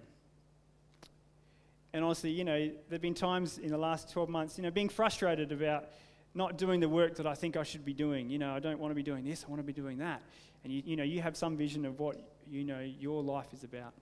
And 1.93 2.03
honestly, 2.03 2.32
you 2.32 2.43
know, 2.43 2.58
there 2.58 2.75
have 2.91 3.01
been 3.01 3.13
times 3.13 3.60
in 3.60 3.69
the 3.69 3.77
last 3.77 4.12
12 4.12 4.29
months, 4.29 4.58
you 4.58 4.63
know, 4.63 4.71
being 4.71 4.89
frustrated 4.89 5.51
about 5.51 5.86
not 6.34 6.58
doing 6.58 6.79
the 6.79 6.89
work 6.89 7.15
that 7.15 7.27
I 7.27 7.36
think 7.36 7.55
I 7.55 7.63
should 7.63 7.86
be 7.86 7.93
doing. 7.93 8.29
You 8.29 8.39
know, 8.39 8.53
I 8.53 8.60
don't 8.60 8.79
want 8.79 8.91
to 8.91 8.95
be 8.95 9.03
doing 9.03 9.23
this, 9.23 9.45
I 9.45 9.49
want 9.49 9.60
to 9.60 9.65
be 9.65 9.73
doing 9.73 9.99
that. 9.99 10.21
And 10.63 10.73
you, 10.73 10.82
you 10.86 10.95
know, 10.95 11.03
you 11.03 11.21
have 11.21 11.38
some 11.38 11.55
vision 11.55 11.86
of 11.86 11.99
what, 11.99 12.17
you 12.49 12.63
know, 12.63 12.79
your 12.79 13.21
life 13.23 13.53
is 13.53 13.63
about. 13.63 13.93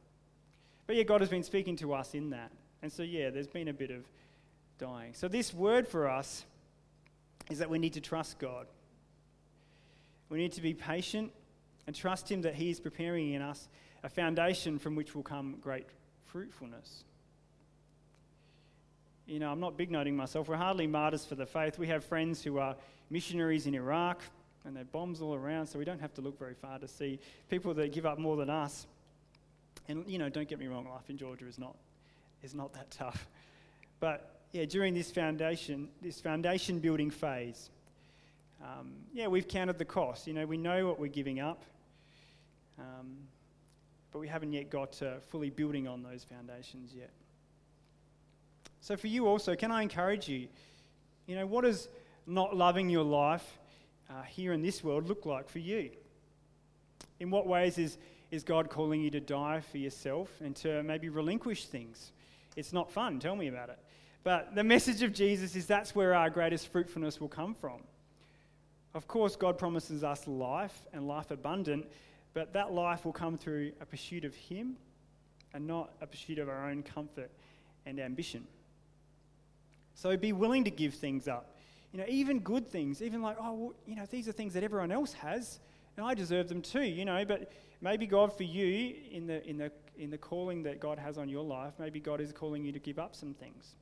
But 0.86 0.96
yeah, 0.96 1.04
God 1.04 1.20
has 1.22 1.30
been 1.30 1.44
speaking 1.44 1.76
to 1.78 1.94
us 1.94 2.14
in 2.14 2.30
that. 2.30 2.52
And 2.82 2.92
so, 2.92 3.04
yeah, 3.04 3.30
there's 3.30 3.48
been 3.48 3.68
a 3.68 3.74
bit 3.74 3.92
of 3.92 4.04
dying. 4.78 5.14
So, 5.14 5.28
this 5.28 5.54
word 5.54 5.88
for 5.88 6.08
us 6.08 6.46
is 7.50 7.60
that 7.60 7.70
we 7.70 7.78
need 7.78 7.94
to 7.94 8.02
trust 8.02 8.40
God. 8.40 8.68
We 10.30 10.38
need 10.38 10.54
to 10.54 10.62
be 10.62 10.74
patient 10.74 11.32
and 11.88 11.96
trust 11.96 12.30
Him 12.30 12.42
that 12.44 12.54
He 12.54 12.70
is 12.70 12.80
preparing 12.80 13.32
in 13.34 13.42
us 13.42 13.68
a 14.04 14.10
foundation 14.10 14.78
from 14.78 14.96
which 14.96 15.16
will 15.16 15.24
come 15.24 15.58
great 15.62 15.88
fruitfulness. 16.26 17.04
You 19.26 19.40
know, 19.40 19.52
I'm 19.52 19.60
not 19.60 19.76
big 19.76 19.92
noting 19.92 20.16
myself. 20.16 20.48
We're 20.48 20.56
hardly 20.58 20.88
martyrs 20.88 21.26
for 21.26 21.36
the 21.36 21.46
faith. 21.46 21.80
We 21.80 21.88
have 21.88 22.06
friends 22.06 22.44
who 22.44 22.60
are 22.60 22.76
missionaries 23.10 23.66
in 23.66 23.74
Iraq 23.74 24.22
and 24.68 24.76
there 24.76 24.82
are 24.82 24.86
bombs 24.86 25.22
all 25.22 25.34
around, 25.34 25.68
so 25.68 25.80
we 25.80 25.86
don't 25.86 26.02
have 26.02 26.14
to 26.16 26.22
look 26.22 26.38
very 26.38 26.54
far 26.54 26.78
to 26.78 26.88
see 26.90 27.20
people 27.50 27.74
that 27.76 27.94
give 27.94 28.06
up 28.06 28.20
more 28.20 28.36
than 28.36 28.50
us. 28.50 28.86
And, 29.88 30.04
you 30.08 30.18
know, 30.18 30.28
don't 30.28 30.48
get 30.48 30.60
me 30.60 30.68
wrong, 30.68 30.86
life 30.90 31.10
in 31.10 31.18
Georgia 31.18 31.48
is 31.48 31.58
not, 31.58 31.76
is 32.44 32.54
not 32.54 32.74
that 32.74 32.92
tough. 32.92 33.30
But, 34.02 34.42
yeah, 34.52 34.66
during 34.66 34.94
this 34.94 35.10
foundation, 35.10 35.88
this 36.02 36.20
foundation 36.20 36.80
building 36.80 37.10
phase, 37.10 37.70
um, 38.62 38.94
yeah, 39.14 39.28
we've 39.28 39.48
counted 39.48 39.78
the 39.78 39.86
cost. 39.86 40.28
You 40.28 40.34
know, 40.34 40.46
we 40.46 40.58
know 40.58 40.86
what 40.86 41.00
we're 41.00 41.08
giving 41.08 41.40
up, 41.40 41.64
um, 42.80 43.18
but 44.12 44.20
we 44.20 44.28
haven't 44.28 44.54
yet 44.54 44.70
got 44.70 44.92
to 44.94 45.20
fully 45.30 45.50
building 45.50 45.88
on 45.88 46.04
those 46.04 46.24
foundations 46.24 46.94
yet. 46.94 47.12
So, 48.82 48.96
for 48.96 49.08
you 49.08 49.28
also, 49.28 49.56
can 49.56 49.72
I 49.72 49.82
encourage 49.82 50.30
you? 50.30 50.48
You 51.26 51.36
know, 51.36 51.46
what 51.46 51.64
does 51.64 51.90
not 52.26 52.56
loving 52.56 52.90
your 52.90 53.04
life 53.04 53.58
uh, 54.10 54.22
here 54.24 54.54
in 54.54 54.62
this 54.62 54.84
world 54.84 55.08
look 55.08 55.26
like 55.26 55.50
for 55.50 55.60
you? 55.60 55.90
In 57.20 57.30
what 57.32 57.48
ways 57.48 57.78
is, 57.78 57.98
is 58.32 58.44
God 58.44 58.70
calling 58.70 59.02
you 59.02 59.10
to 59.12 59.20
die 59.20 59.62
for 59.62 59.78
yourself 59.78 60.30
and 60.42 60.56
to 60.58 60.84
maybe 60.84 61.10
relinquish 61.10 61.66
things? 61.66 62.12
It's 62.56 62.74
not 62.74 62.92
fun. 62.92 63.20
Tell 63.20 63.36
me 63.36 63.48
about 63.48 63.70
it. 63.70 63.80
But 64.24 64.56
the 64.56 64.64
message 64.64 65.04
of 65.04 65.14
Jesus 65.14 65.56
is 65.56 65.66
that's 65.66 65.96
where 65.96 66.14
our 66.14 66.30
greatest 66.30 66.68
fruitfulness 66.70 67.22
will 67.22 67.30
come 67.30 67.54
from. 67.54 67.82
Of 68.94 69.08
course, 69.08 69.36
God 69.36 69.58
promises 69.58 70.04
us 70.04 70.28
life 70.28 70.86
and 70.92 71.08
life 71.08 71.32
abundant, 71.32 71.86
but 72.38 72.54
that 72.54 72.72
life 72.72 73.04
will 73.04 73.14
come 73.14 73.36
through 73.36 73.72
a 73.82 73.86
pursuit 73.88 74.24
of 74.24 74.36
Him 74.36 74.76
and 75.56 75.66
not 75.66 75.90
a 76.02 76.06
pursuit 76.06 76.38
of 76.38 76.48
our 76.48 76.70
own 76.70 76.84
comfort 76.84 77.32
and 77.88 78.00
ambition. 78.00 78.46
So 79.96 80.16
be 80.16 80.34
willing 80.34 80.64
to 80.66 80.70
give 80.70 80.94
things 80.94 81.28
up. 81.28 81.58
You 81.92 81.98
know, 81.98 82.06
even 82.08 82.42
good 82.42 82.68
things, 82.68 83.02
even 83.02 83.24
like, 83.24 83.38
oh, 83.42 83.54
well, 83.54 83.74
you 83.88 83.96
know, 83.96 84.06
these 84.08 84.28
are 84.28 84.34
things 84.34 84.54
that 84.54 84.64
everyone 84.64 84.92
else 84.92 85.14
has, 85.14 85.58
and 85.96 86.06
I 86.06 86.14
deserve 86.14 86.48
them 86.48 86.62
too, 86.62 86.84
you 86.84 87.06
know, 87.06 87.26
but 87.26 87.52
maybe 87.82 88.06
God 88.06 88.32
for 88.38 88.44
you 88.44 88.94
in 89.12 89.26
the, 89.26 89.44
in 89.50 89.58
the, 89.58 89.72
in 89.98 90.12
the 90.12 90.20
calling 90.20 90.62
that 90.62 90.80
God 90.80 91.00
has 91.00 91.18
on 91.18 91.30
your 91.30 91.44
life, 91.44 91.74
maybe 91.80 92.00
God 92.00 92.22
is 92.22 92.32
calling 92.32 92.64
you 92.64 92.72
to 92.72 92.80
give 92.80 93.00
up 93.00 93.16
some 93.16 93.34
things. 93.34 93.74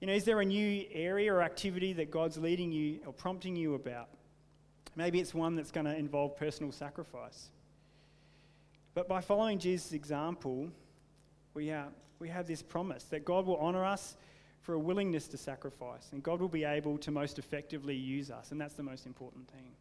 You 0.00 0.08
know, 0.08 0.12
is 0.12 0.24
there 0.24 0.40
a 0.40 0.44
new 0.44 0.86
area 0.90 1.32
or 1.32 1.40
activity 1.40 1.92
that 1.92 2.10
God's 2.10 2.36
leading 2.36 2.72
you 2.72 2.98
or 3.06 3.12
prompting 3.12 3.54
you 3.54 3.76
about? 3.76 4.08
Maybe 4.96 5.20
it's 5.20 5.34
one 5.34 5.56
that's 5.56 5.70
going 5.70 5.86
to 5.86 5.96
involve 5.96 6.36
personal 6.36 6.72
sacrifice. 6.72 7.48
But 8.94 9.08
by 9.08 9.20
following 9.20 9.58
Jesus' 9.58 9.92
example, 9.92 10.68
we, 11.52 11.70
are, 11.70 11.88
we 12.20 12.28
have 12.28 12.46
this 12.46 12.62
promise 12.62 13.04
that 13.04 13.24
God 13.24 13.46
will 13.46 13.58
honour 13.58 13.84
us 13.84 14.16
for 14.62 14.74
a 14.74 14.78
willingness 14.78 15.26
to 15.28 15.36
sacrifice, 15.36 16.08
and 16.12 16.22
God 16.22 16.40
will 16.40 16.48
be 16.48 16.64
able 16.64 16.96
to 16.98 17.10
most 17.10 17.38
effectively 17.38 17.94
use 17.94 18.30
us, 18.30 18.50
and 18.50 18.60
that's 18.60 18.74
the 18.74 18.82
most 18.82 19.04
important 19.04 19.48
thing. 19.50 19.72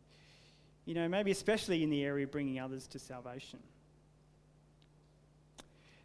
You 0.85 0.95
know, 0.95 1.07
maybe 1.07 1.31
especially 1.31 1.83
in 1.83 1.89
the 1.89 2.03
area 2.03 2.25
of 2.25 2.31
bringing 2.31 2.59
others 2.59 2.87
to 2.87 2.99
salvation. 2.99 3.59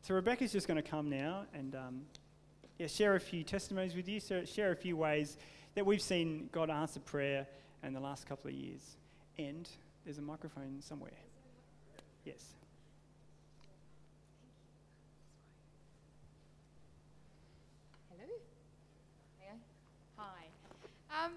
So 0.02 0.14
Rebecca's 0.14 0.52
just 0.52 0.68
going 0.68 0.80
to 0.80 0.88
come 0.88 1.10
now 1.10 1.46
and 1.52 1.74
um, 1.74 2.02
yeah, 2.78 2.86
share 2.86 3.16
a 3.16 3.20
few 3.20 3.42
testimonies 3.42 3.96
with 3.96 4.08
you, 4.08 4.20
so 4.20 4.44
share 4.44 4.70
a 4.70 4.76
few 4.76 4.96
ways 4.96 5.36
that 5.74 5.84
we've 5.84 6.00
seen 6.00 6.48
God 6.52 6.70
answer 6.70 7.00
prayer 7.00 7.46
in 7.82 7.92
the 7.92 8.00
last 8.00 8.26
couple 8.26 8.48
of 8.48 8.54
years. 8.54 8.96
And 9.38 9.68
there's 10.04 10.18
a 10.18 10.22
microphone 10.22 10.80
somewhere. 10.80 11.10
Yes. 12.24 12.42
Hello. 18.10 18.28
Hi. 20.16 21.24
Um, 21.24 21.32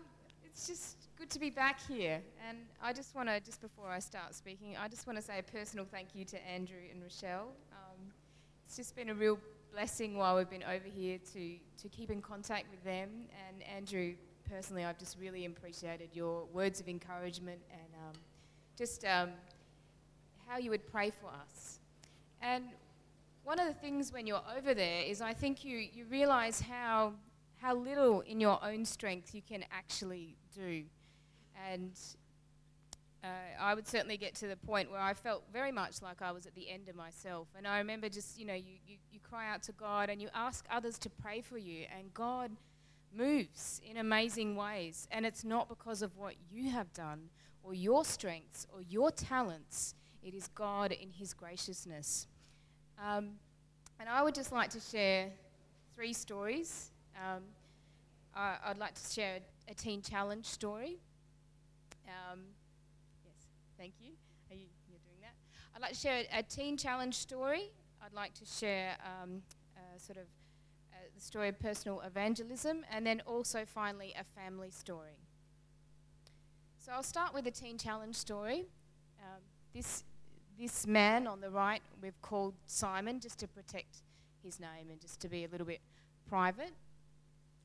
it's 0.45 0.67
just 0.67 0.97
good 1.17 1.29
to 1.29 1.39
be 1.39 1.49
back 1.49 1.79
here. 1.87 2.21
And 2.47 2.57
I 2.81 2.93
just 2.93 3.15
want 3.15 3.29
to, 3.29 3.39
just 3.39 3.61
before 3.61 3.89
I 3.89 3.99
start 3.99 4.33
speaking, 4.33 4.75
I 4.77 4.87
just 4.87 5.05
want 5.05 5.17
to 5.17 5.23
say 5.23 5.39
a 5.39 5.43
personal 5.43 5.85
thank 5.85 6.15
you 6.15 6.25
to 6.25 6.47
Andrew 6.47 6.77
and 6.91 7.01
Rochelle. 7.01 7.53
Um, 7.71 8.11
it's 8.65 8.75
just 8.75 8.95
been 8.95 9.09
a 9.09 9.13
real 9.13 9.37
blessing 9.71 10.17
while 10.17 10.35
we've 10.37 10.49
been 10.49 10.63
over 10.63 10.87
here 10.87 11.19
to, 11.33 11.55
to 11.81 11.89
keep 11.89 12.09
in 12.09 12.21
contact 12.21 12.65
with 12.71 12.83
them. 12.83 13.09
And 13.47 13.63
Andrew, 13.63 14.13
personally, 14.51 14.83
I've 14.83 14.97
just 14.97 15.17
really 15.17 15.45
appreciated 15.45 16.09
your 16.13 16.45
words 16.53 16.81
of 16.81 16.89
encouragement 16.89 17.61
and 17.71 17.93
um, 18.05 18.21
just 18.77 19.05
um, 19.05 19.29
how 20.47 20.57
you 20.57 20.69
would 20.71 20.85
pray 20.91 21.09
for 21.09 21.27
us. 21.27 21.79
And 22.41 22.65
one 23.43 23.59
of 23.59 23.67
the 23.67 23.73
things 23.73 24.11
when 24.11 24.27
you're 24.27 24.43
over 24.57 24.73
there 24.73 25.03
is 25.03 25.21
I 25.21 25.33
think 25.33 25.63
you, 25.63 25.77
you 25.77 26.05
realize 26.05 26.59
how 26.61 27.13
how 27.61 27.75
little 27.75 28.21
in 28.21 28.41
your 28.41 28.59
own 28.63 28.83
strength 28.83 29.35
you 29.35 29.41
can 29.47 29.63
actually 29.71 30.35
do. 30.55 30.83
And 31.71 31.91
uh, 33.23 33.27
I 33.59 33.75
would 33.75 33.87
certainly 33.87 34.17
get 34.17 34.33
to 34.35 34.47
the 34.47 34.55
point 34.55 34.89
where 34.89 34.99
I 34.99 35.13
felt 35.13 35.43
very 35.53 35.71
much 35.71 36.01
like 36.01 36.23
I 36.23 36.31
was 36.31 36.47
at 36.47 36.55
the 36.55 36.71
end 36.71 36.89
of 36.89 36.95
myself. 36.95 37.47
And 37.55 37.67
I 37.67 37.77
remember 37.77 38.09
just, 38.09 38.39
you 38.39 38.45
know, 38.45 38.55
you, 38.55 38.79
you, 38.87 38.97
you 39.11 39.19
cry 39.19 39.53
out 39.53 39.61
to 39.63 39.73
God 39.73 40.09
and 40.09 40.19
you 40.19 40.29
ask 40.33 40.65
others 40.71 40.97
to 40.99 41.09
pray 41.11 41.41
for 41.41 41.59
you, 41.59 41.85
and 41.95 42.11
God 42.15 42.49
moves 43.15 43.81
in 43.89 43.97
amazing 43.97 44.55
ways. 44.55 45.07
And 45.11 45.25
it's 45.25 45.43
not 45.43 45.69
because 45.69 46.01
of 46.01 46.17
what 46.17 46.35
you 46.49 46.69
have 46.69 46.91
done 46.93 47.29
or 47.63 47.73
your 47.73 48.05
strengths 48.05 48.67
or 48.73 48.81
your 48.81 49.11
talents, 49.11 49.95
it 50.23 50.33
is 50.33 50.47
God 50.49 50.91
in 50.91 51.09
His 51.09 51.33
graciousness. 51.33 52.27
Um, 53.03 53.31
and 53.99 54.09
I 54.09 54.23
would 54.23 54.35
just 54.35 54.51
like 54.51 54.69
to 54.71 54.79
share 54.79 55.29
three 55.95 56.13
stories 56.13 56.91
um, 57.15 57.43
I, 58.35 58.55
would 58.69 58.77
like 58.77 58.95
to 58.95 59.13
share 59.13 59.39
a, 59.67 59.71
a 59.71 59.73
teen 59.73 60.01
challenge 60.01 60.45
story. 60.45 60.97
Um, 62.07 62.39
yes, 63.23 63.35
thank 63.77 63.93
you. 63.99 64.11
Are 64.49 64.55
you 64.55 64.65
you're 64.89 64.99
doing 64.99 65.21
that? 65.21 65.35
I'd 65.75 65.81
like 65.81 65.91
to 65.91 65.99
share 65.99 66.23
a, 66.33 66.39
a 66.39 66.43
teen 66.43 66.77
challenge 66.77 67.15
story. 67.15 67.71
I'd 68.03 68.13
like 68.13 68.33
to 68.35 68.45
share 68.45 68.95
um, 69.05 69.41
sort 69.97 70.17
of 70.17 70.25
uh, 70.91 70.97
the 71.13 71.21
story 71.21 71.49
of 71.49 71.59
personal 71.59 72.01
evangelism, 72.01 72.85
and 72.91 73.05
then 73.05 73.21
also 73.25 73.65
finally 73.65 74.13
a 74.19 74.23
family 74.39 74.71
story. 74.71 75.17
So 76.79 76.91
I'll 76.91 77.03
start 77.03 77.33
with 77.33 77.45
a 77.47 77.51
teen 77.51 77.77
challenge 77.77 78.15
story. 78.15 78.65
Um, 79.21 79.41
this 79.73 80.03
this 80.59 80.85
man 80.85 81.25
on 81.27 81.41
the 81.41 81.49
right 81.49 81.81
we've 82.01 82.21
called 82.21 82.53
Simon 82.67 83.19
just 83.19 83.39
to 83.39 83.47
protect 83.47 84.03
his 84.43 84.59
name 84.59 84.89
and 84.91 84.99
just 84.99 85.19
to 85.21 85.29
be 85.29 85.45
a 85.45 85.47
little 85.47 85.65
bit 85.65 85.79
private. 86.27 86.71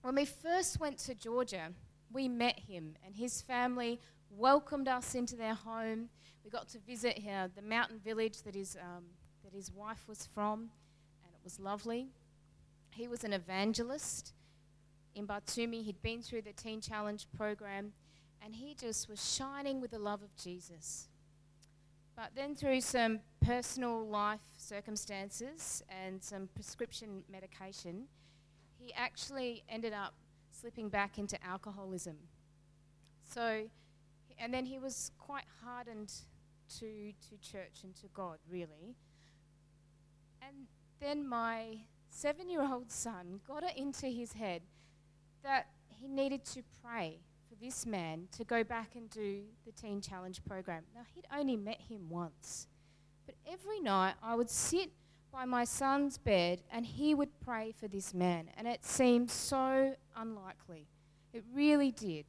When 0.03 0.15
we 0.15 0.25
first 0.25 0.79
went 0.81 0.99
to 0.99 1.15
Georgia, 1.15 1.73
we 2.13 2.29
met 2.29 2.61
him, 2.61 2.95
and 3.05 3.17
his 3.17 3.43
family 3.43 4.01
welcomed 4.31 4.89
us 4.89 5.15
into 5.15 5.37
their 5.37 5.55
home. 5.55 6.09
We 6.45 6.51
got 6.51 6.69
to 6.69 6.79
visit 6.79 7.19
here, 7.19 7.51
the 7.55 7.63
mountain 7.63 7.99
village 7.99 8.43
that 8.43 8.55
his, 8.55 8.77
um, 8.77 9.05
that 9.43 9.53
his 9.53 9.73
wife 9.73 10.05
was 10.07 10.29
from, 10.33 10.71
and 11.25 11.35
it 11.35 11.41
was 11.43 11.59
lovely. 11.59 12.09
He 12.97 13.09
was 13.09 13.25
an 13.25 13.35
evangelist 13.35 14.33
in 15.15 15.27
Batumi. 15.27 15.85
He'd 15.85 16.01
been 16.01 16.23
through 16.23 16.41
the 16.41 16.55
Teen 16.55 16.81
Challenge 16.81 17.27
program, 17.37 17.93
and 18.43 18.55
he 18.55 18.75
just 18.75 19.07
was 19.07 19.23
shining 19.35 19.83
with 19.83 19.91
the 19.91 19.99
love 19.99 20.23
of 20.23 20.35
Jesus. 20.35 21.09
But 22.17 22.31
then, 22.35 22.55
through 22.55 22.81
some 22.81 23.21
personal 23.45 24.09
life 24.09 24.41
circumstances 24.57 25.83
and 25.91 26.25
some 26.25 26.49
prescription 26.55 27.23
medication, 27.31 28.05
he 28.79 28.95
actually 28.95 29.63
ended 29.69 29.93
up 29.93 30.15
slipping 30.51 30.89
back 30.89 31.19
into 31.19 31.37
alcoholism. 31.45 32.17
So, 33.31 33.69
and 34.39 34.55
then 34.55 34.65
he 34.65 34.79
was 34.79 35.11
quite 35.19 35.45
hardened 35.63 36.15
to, 36.79 37.13
to 37.13 37.37
church 37.43 37.83
and 37.85 37.95
to 37.97 38.07
God, 38.15 38.39
really. 38.51 38.97
And 40.41 40.67
then 40.99 41.29
my 41.29 41.81
seven 42.17 42.49
year 42.49 42.63
old 42.63 42.91
son 42.91 43.41
got 43.47 43.63
it 43.63 43.77
into 43.77 44.07
his 44.07 44.33
head 44.33 44.63
that 45.45 45.67
he 45.89 46.09
needed 46.09 46.45
to 46.45 46.63
pray 46.83 47.21
for 47.47 47.55
this 47.63 47.85
man 47.85 48.27
to 48.33 48.43
go 48.43 48.65
back 48.65 48.95
and 48.97 49.11
do 49.11 49.43
the 49.67 49.73
Teen 49.73 50.01
Challenge 50.01 50.43
program. 50.45 50.85
Now, 50.95 51.03
he'd 51.15 51.27
only 51.37 51.57
met 51.57 51.81
him 51.89 52.09
once, 52.09 52.69
but 53.27 53.35
every 53.47 53.81
night 53.81 54.15
I 54.23 54.35
would 54.35 54.49
sit 54.49 54.91
by 55.31 55.45
my 55.45 55.65
son's 55.65 56.17
bed 56.17 56.63
and 56.73 56.87
he 56.87 57.15
would 57.15 57.39
pray 57.39 57.73
for 57.79 57.87
this 57.87 58.15
man. 58.15 58.49
And 58.57 58.67
it 58.67 58.85
seemed 58.85 59.31
so 59.31 59.95
unlikely. 60.17 60.89
It 61.35 61.45
really 61.53 61.91
did. 61.91 62.25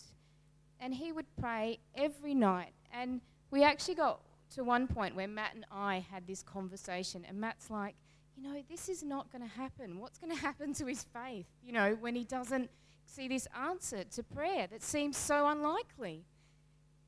And 0.81 0.93
he 0.93 1.13
would 1.13 1.33
pray 1.39 1.79
every 1.95 2.33
night. 2.33 2.73
And 2.91 3.21
we 3.51 3.63
actually 3.63 3.95
got 3.95 4.19
to 4.55 4.65
one 4.65 4.87
point 4.87 5.15
where 5.15 5.27
Matt 5.29 5.55
and 5.55 5.65
I 5.71 6.05
had 6.11 6.27
this 6.27 6.43
conversation. 6.43 7.23
And 7.27 7.39
Matt's 7.39 7.69
like, 7.69 7.95
you 8.37 8.43
know, 8.43 8.61
this 8.69 8.87
is 8.87 9.03
not 9.03 9.31
going 9.31 9.41
to 9.41 9.55
happen. 9.55 9.99
What's 9.99 10.19
going 10.19 10.31
to 10.35 10.41
happen 10.41 10.73
to 10.75 10.85
his 10.85 11.03
faith, 11.03 11.47
you 11.63 11.71
know, 11.71 11.97
when 11.99 12.15
he 12.15 12.23
doesn't 12.23 12.69
see 13.05 13.27
this 13.27 13.47
answer 13.59 14.03
to 14.03 14.23
prayer 14.23 14.67
that 14.67 14.83
seems 14.83 15.17
so 15.17 15.47
unlikely. 15.47 16.23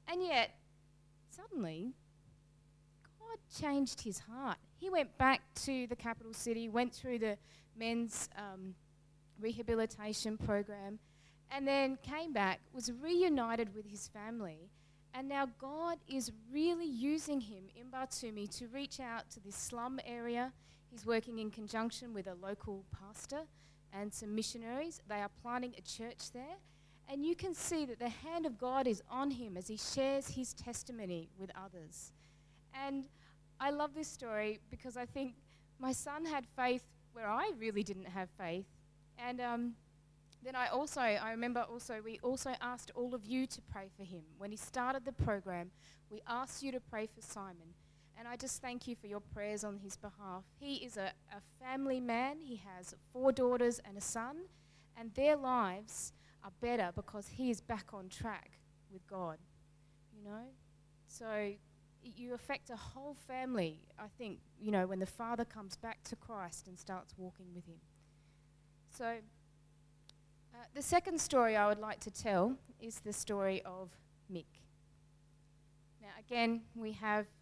And 0.08 0.24
yet, 0.24 0.56
suddenly, 1.30 1.94
God 3.20 3.38
changed 3.62 4.02
his 4.02 4.20
heart. 4.20 4.58
He 4.78 4.90
went 4.90 5.16
back 5.18 5.42
to 5.66 5.86
the 5.88 5.96
capital 5.96 6.34
city, 6.34 6.68
went 6.68 6.94
through 6.94 7.20
the 7.20 7.38
men's 7.78 8.30
um, 8.38 8.74
rehabilitation 9.40 10.38
program, 10.38 11.00
and 11.52 11.68
then 11.68 11.98
came 12.02 12.34
back, 12.34 12.60
was 12.74 12.92
reunited 13.02 13.76
with 13.76 13.86
his 13.86 14.08
family. 14.08 14.70
And 15.14 15.28
now 15.28 15.48
God 15.60 15.98
is 16.08 16.32
really 16.52 16.86
using 16.86 17.42
him 17.42 17.66
in 17.76 17.88
Batumi 17.88 18.50
to 18.58 18.68
reach 18.68 19.00
out 19.00 19.30
to 19.32 19.40
this 19.40 19.56
slum 19.56 20.00
area. 20.06 20.54
He's 20.92 21.06
working 21.06 21.40
in 21.40 21.52
conjunction 21.52 22.14
with 22.14 22.28
a 22.28 22.36
local 22.36 22.84
pastor 22.92 23.42
and 23.94 24.14
some 24.14 24.34
missionaries. 24.36 25.02
They 25.08 25.22
are 25.22 25.30
planting 25.42 25.74
a 25.78 25.82
church 25.82 26.32
there. 26.34 26.58
And 27.12 27.26
you 27.26 27.36
can 27.36 27.56
see 27.56 27.86
that 27.86 28.00
the 28.00 28.10
hand 28.10 28.46
of 28.46 28.58
God 28.58 28.86
is 28.86 29.02
on 29.10 29.32
him 29.32 29.58
as 29.58 29.68
he 29.68 29.78
shares 29.78 30.28
his 30.30 30.54
testimony 30.54 31.30
with 31.40 31.52
others. 31.56 32.12
And 32.74 33.06
I 33.60 33.72
love 33.72 33.96
this 33.96 34.08
story 34.08 34.60
because 34.70 34.96
I 34.96 35.06
think 35.06 35.34
my 35.80 35.92
son 35.92 36.26
had 36.26 36.46
faith 36.56 36.84
where 37.14 37.28
I 37.28 37.52
really 37.58 37.84
didn't 37.84 38.06
have 38.06 38.30
faith. 38.38 38.66
And 39.18 39.42
um, 39.42 39.74
then 40.44 40.56
I 40.56 40.68
also, 40.68 41.02
I 41.02 41.32
remember 41.32 41.62
also, 41.62 42.00
we 42.04 42.20
also 42.22 42.54
asked 42.62 42.92
all 42.96 43.16
of 43.16 43.26
you 43.26 43.48
to 43.48 43.62
pray 43.62 43.90
for 43.98 44.04
him. 44.04 44.22
When 44.38 44.52
he 44.52 44.58
started 44.58 45.04
the 45.04 45.12
program, 45.12 45.72
we 46.10 46.22
asked 46.28 46.64
you 46.64 46.72
to 46.72 46.80
pray 46.80 47.08
for 47.08 47.22
Simon. 47.22 47.74
And 48.20 48.28
I 48.28 48.36
just 48.36 48.62
thank 48.62 48.86
you 48.86 48.98
for 48.98 49.08
your 49.08 49.22
prayers 49.22 49.64
on 49.64 49.78
his 49.78 49.96
behalf. 49.96 50.44
He 50.60 50.76
is 50.76 50.98
a, 50.98 51.14
a 51.32 51.42
family 51.64 52.02
man. 52.02 52.40
He 52.42 52.58
has 52.58 52.94
four 53.14 53.32
daughters 53.32 53.80
and 53.86 53.98
a 53.98 54.02
son, 54.02 54.36
and 54.98 55.14
their 55.14 55.38
lives 55.38 56.12
are 56.44 56.52
better 56.60 56.92
because 56.94 57.30
he 57.30 57.50
is 57.50 57.62
back 57.62 57.94
on 57.94 58.10
track 58.10 58.60
with 58.92 59.08
God. 59.08 59.38
You 60.14 60.30
know? 60.30 60.44
So 61.08 61.54
you 62.04 62.34
affect 62.34 62.70
a 62.70 62.76
whole 62.76 63.16
family, 63.28 63.80
I 63.98 64.08
think, 64.18 64.40
you 64.60 64.72
know, 64.72 64.86
when 64.86 65.00
the 65.00 65.06
father 65.06 65.46
comes 65.46 65.78
back 65.78 66.04
to 66.06 66.16
Christ 66.18 66.68
and 66.68 66.78
starts 66.78 67.14
walking 67.18 67.48
with 67.56 67.66
him. 67.66 67.80
So, 68.90 69.06
uh, 70.54 70.58
the 70.74 70.82
second 70.82 71.22
story 71.22 71.56
I 71.56 71.68
would 71.68 71.80
like 71.80 72.00
to 72.02 72.12
tell 72.12 72.58
is 72.82 73.00
the 73.00 73.14
story 73.14 73.62
of 73.64 73.92
Mick. 74.32 74.46
Now, 76.02 76.10
again, 76.20 76.62
we 76.76 76.92
have, 76.94 77.26
we 77.26 77.26
have 77.26 77.39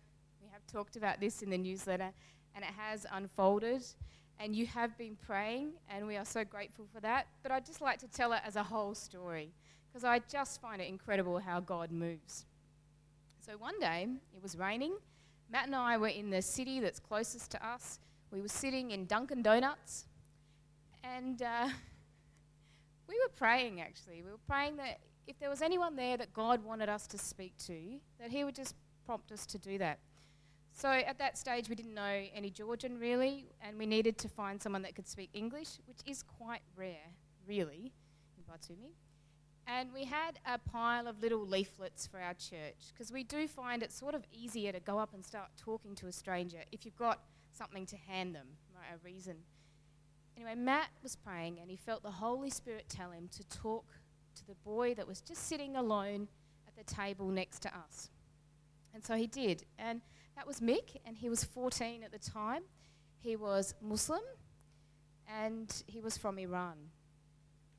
talked 0.67 0.95
about 0.95 1.19
this 1.19 1.41
in 1.41 1.49
the 1.49 1.57
newsletter, 1.57 2.11
and 2.55 2.63
it 2.63 2.71
has 2.77 3.05
unfolded, 3.11 3.83
and 4.39 4.55
you 4.55 4.65
have 4.67 4.97
been 4.97 5.15
praying, 5.15 5.71
and 5.89 6.05
we 6.05 6.15
are 6.17 6.25
so 6.25 6.43
grateful 6.43 6.85
for 6.93 6.99
that. 7.01 7.27
But 7.43 7.51
I'd 7.51 7.65
just 7.65 7.81
like 7.81 7.99
to 7.99 8.07
tell 8.07 8.33
it 8.33 8.41
as 8.45 8.55
a 8.55 8.63
whole 8.63 8.93
story, 8.93 9.51
because 9.87 10.03
I 10.03 10.19
just 10.19 10.61
find 10.61 10.81
it 10.81 10.87
incredible 10.87 11.39
how 11.39 11.59
God 11.59 11.91
moves. 11.91 12.45
So 13.39 13.53
one 13.53 13.79
day, 13.79 14.07
it 14.35 14.43
was 14.43 14.57
raining. 14.57 14.93
Matt 15.49 15.67
and 15.67 15.75
I 15.75 15.97
were 15.97 16.09
in 16.09 16.29
the 16.29 16.41
city 16.41 16.79
that's 16.79 16.99
closest 16.99 17.51
to 17.51 17.65
us. 17.65 17.99
We 18.31 18.41
were 18.41 18.49
sitting 18.49 18.91
in 18.91 19.05
Dunkin' 19.05 19.41
Donuts, 19.41 20.05
and 21.03 21.41
uh, 21.41 21.69
we 23.07 23.15
were 23.15 23.31
praying 23.35 23.79
actually. 23.79 24.21
We 24.21 24.31
were 24.31 24.45
praying 24.47 24.75
that 24.77 24.99
if 25.27 25.39
there 25.39 25.49
was 25.49 25.61
anyone 25.61 25.95
there 25.95 26.17
that 26.17 26.33
God 26.33 26.63
wanted 26.63 26.89
us 26.89 27.07
to 27.07 27.17
speak 27.17 27.53
to, 27.65 27.99
that 28.19 28.31
He 28.31 28.43
would 28.43 28.55
just 28.55 28.75
prompt 29.05 29.31
us 29.31 29.45
to 29.47 29.57
do 29.57 29.77
that. 29.77 29.99
So 30.77 30.91
at 30.91 31.17
that 31.17 31.39
stage, 31.39 31.69
we 31.69 31.75
didn't 31.75 31.95
know 31.95 32.21
any 32.35 32.51
Georgian 32.51 32.99
really, 32.99 33.47
and 33.63 33.79
we 33.79 33.87
needed 33.87 34.19
to 34.19 34.29
find 34.29 34.61
someone 34.61 34.83
that 34.83 34.93
could 34.93 35.07
speak 35.07 35.31
English, 35.33 35.79
which 35.87 35.97
is 36.05 36.21
quite 36.21 36.61
rare, 36.75 37.15
really, 37.47 37.93
in 38.37 38.43
Batumi. 38.43 38.91
And 39.65 39.91
we 39.91 40.05
had 40.05 40.37
a 40.45 40.59
pile 40.59 41.07
of 41.07 41.19
little 41.19 41.43
leaflets 41.43 42.05
for 42.05 42.19
our 42.19 42.35
church 42.35 42.93
because 42.93 43.11
we 43.11 43.23
do 43.23 43.47
find 43.47 43.81
it 43.81 43.91
sort 43.91 44.13
of 44.13 44.23
easier 44.31 44.71
to 44.71 44.79
go 44.79 44.99
up 44.99 45.15
and 45.15 45.25
start 45.25 45.47
talking 45.57 45.95
to 45.95 46.05
a 46.05 46.11
stranger 46.11 46.59
if 46.71 46.85
you've 46.85 46.95
got 46.95 47.23
something 47.51 47.87
to 47.87 47.95
hand 47.97 48.35
them, 48.35 48.45
right, 48.75 48.95
a 48.95 49.03
reason. 49.03 49.37
Anyway, 50.35 50.53
Matt 50.53 50.89
was 51.01 51.15
praying 51.15 51.57
and 51.59 51.71
he 51.71 51.75
felt 51.75 52.03
the 52.03 52.11
Holy 52.11 52.51
Spirit 52.51 52.85
tell 52.87 53.09
him 53.09 53.29
to 53.35 53.43
talk 53.49 53.85
to 54.35 54.45
the 54.45 54.53
boy 54.63 54.93
that 54.93 55.07
was 55.07 55.21
just 55.21 55.47
sitting 55.47 55.75
alone 55.75 56.27
at 56.67 56.75
the 56.77 56.93
table 56.93 57.29
next 57.29 57.63
to 57.63 57.69
us. 57.69 58.11
And 58.93 59.03
so 59.03 59.15
he 59.15 59.25
did. 59.25 59.65
And 59.79 60.01
that 60.37 60.47
was 60.47 60.61
Mick, 60.61 60.95
and 61.05 61.17
he 61.17 61.27
was 61.27 61.43
14 61.43 62.03
at 62.03 62.13
the 62.13 62.19
time. 62.19 62.61
He 63.19 63.35
was 63.35 63.73
Muslim 63.81 64.21
and 65.27 65.83
he 65.87 65.99
was 65.99 66.17
from 66.17 66.37
Iran 66.39 66.77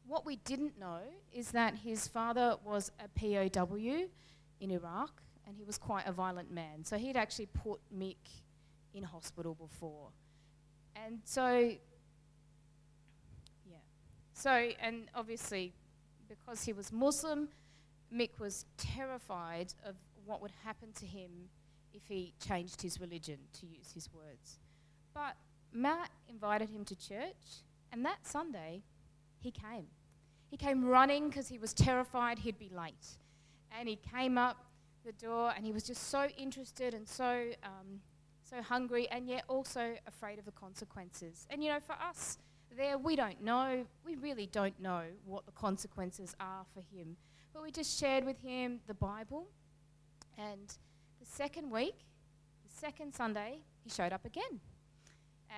what 0.09 0.25
we 0.25 0.37
didn't 0.37 0.79
know 0.81 1.01
is 1.33 1.51
that 1.53 1.75
his 1.77 2.09
father 2.09 2.57
was 2.65 2.91
a 2.99 3.09
POW 3.09 3.77
in 4.61 4.71
Iraq 4.71 5.23
and 5.47 5.55
he 5.55 5.65
was 5.65 5.79
quite 5.79 6.07
a 6.07 6.13
violent 6.13 6.51
man. 6.51 6.83
So 6.83 6.97
he'd 6.97 7.17
actually 7.17 7.47
put 7.47 7.79
Mick 7.95 8.17
in 8.95 9.05
hospital 9.05 9.55
before. 9.55 10.09
And 10.97 11.21
so, 11.25 11.59
yeah. 13.71 13.77
So, 14.33 14.51
and 14.81 15.09
obviously, 15.15 15.75
because 16.27 16.65
he 16.65 16.73
was 16.73 16.91
Muslim, 16.91 17.49
Mick 18.13 18.41
was 18.41 18.65
terrified 18.79 19.75
of 19.85 19.95
what 20.25 20.41
would 20.41 20.53
happen 20.65 20.93
to 21.01 21.07
him 21.07 21.31
if 21.99 22.09
he 22.09 22.33
changed 22.45 22.81
his 22.81 23.01
religion, 23.01 23.39
to 23.61 23.67
use 23.67 23.93
his 23.93 24.09
words. 24.13 24.59
But 25.15 25.37
Matt 25.73 26.11
invited 26.29 26.71
him 26.71 26.85
to 26.87 26.97
church, 26.97 27.63
and 27.93 28.05
that 28.05 28.27
Sunday, 28.27 28.83
he 29.41 29.51
came. 29.51 29.87
He 30.51 30.57
came 30.57 30.85
running 30.85 31.29
because 31.29 31.49
he 31.49 31.59
was 31.59 31.75
terrified 31.75 32.39
he'd 32.39 32.59
be 32.59 32.71
late. 32.71 33.19
And 33.79 33.89
he 33.89 33.97
came 33.97 34.39
up 34.39 34.65
the 35.05 35.13
door 35.13 35.53
and 35.55 35.65
he 35.65 35.73
was 35.73 35.85
just 35.85 36.09
so 36.09 36.27
interested 36.37 36.95
and 36.95 37.07
so, 37.07 37.51
um, 37.63 38.01
so 38.43 38.63
hungry 38.63 39.09
and 39.11 39.29
yet 39.29 39.45
also 39.49 39.95
afraid 40.07 40.39
of 40.39 40.45
the 40.45 40.53
consequences. 40.53 41.47
And 41.51 41.63
you 41.63 41.71
know, 41.71 41.81
for 41.81 41.93
us 41.93 42.39
there, 42.77 42.97
we 42.97 43.15
don't 43.15 43.43
know, 43.43 43.85
we 44.05 44.17
really 44.17 44.47
don't 44.47 44.79
know 44.81 45.03
what 45.25 45.45
the 45.47 45.53
consequences 45.53 46.35
are 46.41 46.65
for 46.73 46.83
him. 46.95 47.17
But 47.53 47.63
we 47.63 47.71
just 47.71 47.99
shared 47.99 48.25
with 48.25 48.41
him 48.41 48.81
the 48.87 48.95
Bible. 48.95 49.49
And 50.39 50.75
second 51.29 51.71
week, 51.71 51.95
the 52.65 52.81
second 52.81 53.15
Sunday, 53.15 53.59
he 53.85 53.91
showed 53.91 54.13
up 54.13 54.25
again. 54.25 54.61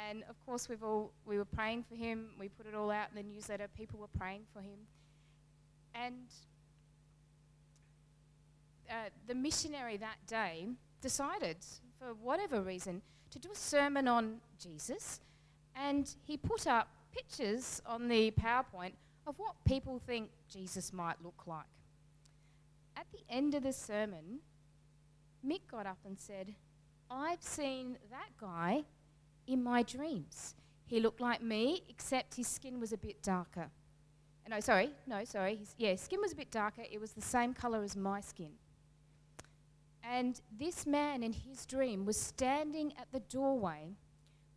And 0.08 0.22
of 0.28 0.38
course, 0.46 0.68
we've 0.68 0.82
all, 0.82 1.12
we 1.24 1.36
were 1.38 1.44
praying 1.44 1.84
for 1.88 1.94
him. 1.94 2.30
We 2.38 2.48
put 2.48 2.66
it 2.66 2.74
all 2.74 2.90
out 2.90 3.08
in 3.10 3.16
the 3.16 3.34
newsletter. 3.34 3.68
People 3.68 3.98
were 3.98 4.18
praying 4.18 4.42
for 4.52 4.60
him. 4.60 4.78
And 5.94 6.26
uh, 8.88 9.10
the 9.26 9.34
missionary 9.34 9.96
that 9.96 10.16
day 10.26 10.68
decided, 11.00 11.56
for 11.98 12.14
whatever 12.14 12.60
reason, 12.60 13.02
to 13.30 13.38
do 13.38 13.50
a 13.52 13.56
sermon 13.56 14.08
on 14.08 14.36
Jesus. 14.62 15.20
And 15.74 16.14
he 16.24 16.36
put 16.36 16.66
up 16.66 16.88
pictures 17.12 17.82
on 17.86 18.08
the 18.08 18.30
PowerPoint 18.32 18.92
of 19.26 19.38
what 19.38 19.54
people 19.64 20.00
think 20.04 20.30
Jesus 20.50 20.92
might 20.92 21.16
look 21.22 21.46
like. 21.46 21.66
At 22.96 23.06
the 23.12 23.20
end 23.28 23.54
of 23.54 23.62
the 23.62 23.72
sermon, 23.72 24.40
Mick 25.46 25.62
got 25.70 25.86
up 25.86 25.98
and 26.04 26.18
said, 26.18 26.54
I've 27.10 27.42
seen 27.42 27.98
that 28.10 28.36
guy 28.38 28.84
in 29.46 29.62
my 29.62 29.82
dreams. 29.82 30.54
He 30.86 31.00
looked 31.00 31.20
like 31.20 31.42
me, 31.42 31.82
except 31.88 32.34
his 32.34 32.48
skin 32.48 32.80
was 32.80 32.92
a 32.92 32.98
bit 32.98 33.22
darker. 33.22 33.70
Uh, 34.46 34.48
no, 34.50 34.60
sorry, 34.60 34.90
no, 35.06 35.24
sorry. 35.24 35.56
His, 35.56 35.74
yeah, 35.78 35.94
skin 35.96 36.20
was 36.20 36.32
a 36.32 36.36
bit 36.36 36.50
darker. 36.50 36.82
It 36.90 37.00
was 37.00 37.12
the 37.12 37.20
same 37.20 37.54
color 37.54 37.82
as 37.82 37.96
my 37.96 38.20
skin. 38.20 38.52
And 40.02 40.40
this 40.50 40.86
man 40.86 41.22
in 41.22 41.32
his 41.32 41.66
dream 41.66 42.04
was 42.04 42.18
standing 42.18 42.92
at 42.98 43.12
the 43.12 43.20
doorway, 43.20 43.96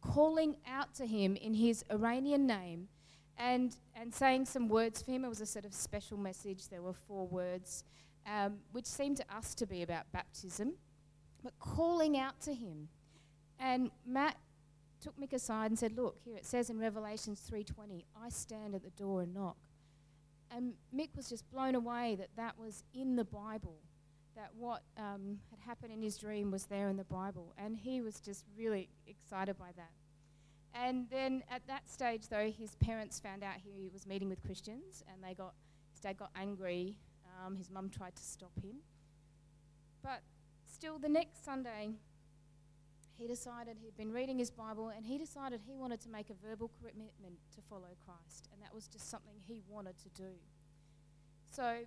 calling 0.02 0.56
out 0.68 0.94
to 0.96 1.06
him 1.06 1.36
in 1.36 1.54
his 1.54 1.86
Iranian 1.92 2.48
name 2.48 2.88
and, 3.38 3.76
and 3.96 4.14
saying 4.14 4.46
some 4.46 4.68
words 4.70 5.02
for 5.02 5.12
him. 5.12 5.26
It 5.26 5.30
was 5.30 5.42
a 5.42 5.46
sort 5.46 5.66
of 5.66 5.74
special 5.74 6.18
message. 6.18 6.68
There 6.70 6.82
were 6.82 6.94
four 6.94 7.28
words, 7.28 7.84
um, 8.26 8.60
which 8.72 8.86
seemed 8.86 9.18
to 9.18 9.36
us 9.36 9.54
to 9.56 9.66
be 9.66 9.82
about 9.82 10.12
baptism, 10.12 10.74
but 11.44 11.54
calling 11.60 12.18
out 12.18 12.40
to 12.42 12.54
him. 12.54 12.90
And 13.60 13.92
Matt 14.06 14.38
took 15.00 15.20
Mick 15.20 15.34
aside 15.34 15.72
and 15.72 15.78
said, 15.78 15.96
"Look, 15.96 16.20
here 16.24 16.38
it 16.38 16.46
says 16.46 16.70
in 16.70 16.80
Revelations 16.80 17.42
3:20, 17.42 18.06
I 18.16 18.30
stand 18.30 18.76
at 18.76 18.84
the 18.84 18.92
door 18.92 19.22
and 19.22 19.34
knock." 19.34 19.58
And 20.50 20.76
Mick 20.96 21.16
was 21.16 21.30
just 21.30 21.50
blown 21.50 21.76
away 21.76 22.16
that 22.16 22.36
that 22.36 22.58
was 22.58 22.84
in 22.94 23.16
the 23.16 23.26
Bible, 23.26 23.82
that 24.36 24.54
what 24.56 24.84
um, 24.98 25.40
had 25.50 25.60
happened 25.60 25.92
in 25.92 26.02
his 26.02 26.18
dream 26.18 26.52
was 26.52 26.66
there 26.66 26.90
in 26.90 26.98
the 26.98 27.04
Bible, 27.04 27.54
and 27.58 27.76
he 27.76 28.02
was 28.02 28.20
just 28.20 28.46
really 28.56 28.90
excited 29.08 29.58
by 29.58 29.72
that. 29.76 29.92
And 30.74 31.08
then 31.10 31.44
at 31.50 31.66
that 31.68 31.90
stage, 31.90 32.28
though, 32.30 32.50
his 32.50 32.76
parents 32.76 33.20
found 33.20 33.44
out 33.44 33.56
he 33.58 33.90
was 33.92 34.08
meeting 34.08 34.30
with 34.30 34.42
Christians, 34.44 35.04
and 35.12 35.24
they 35.24 35.34
got 35.34 35.54
his 35.92 36.00
dad 36.00 36.18
got 36.18 36.32
angry. 36.36 36.98
Um, 37.46 37.56
his 37.56 37.70
mum 37.70 37.90
tried 37.90 38.16
to 38.16 38.24
stop 38.24 38.52
him, 38.62 38.78
but 40.04 40.22
still, 40.66 41.00
the 41.00 41.10
next 41.10 41.44
Sunday, 41.46 41.92
he 43.18 43.28
decided 43.28 43.78
he'd 43.82 43.96
been 43.96 44.12
reading 44.12 44.38
his 44.38 44.52
Bible 44.52 44.92
and 44.96 45.06
he 45.06 45.18
decided 45.18 45.62
he 45.66 45.76
wanted 45.76 46.02
to 46.02 46.10
make 46.10 46.30
a 46.30 46.34
verbal 46.46 46.70
commitment 46.80 47.38
to 47.56 47.62
follow 47.70 47.90
Christ. 48.06 48.50
And 48.52 48.62
that 48.62 48.74
was 48.74 48.88
just 48.88 49.10
something 49.10 49.36
he 49.48 49.62
wanted 49.70 49.96
to 50.00 50.10
do. 50.10 50.32
So 51.52 51.78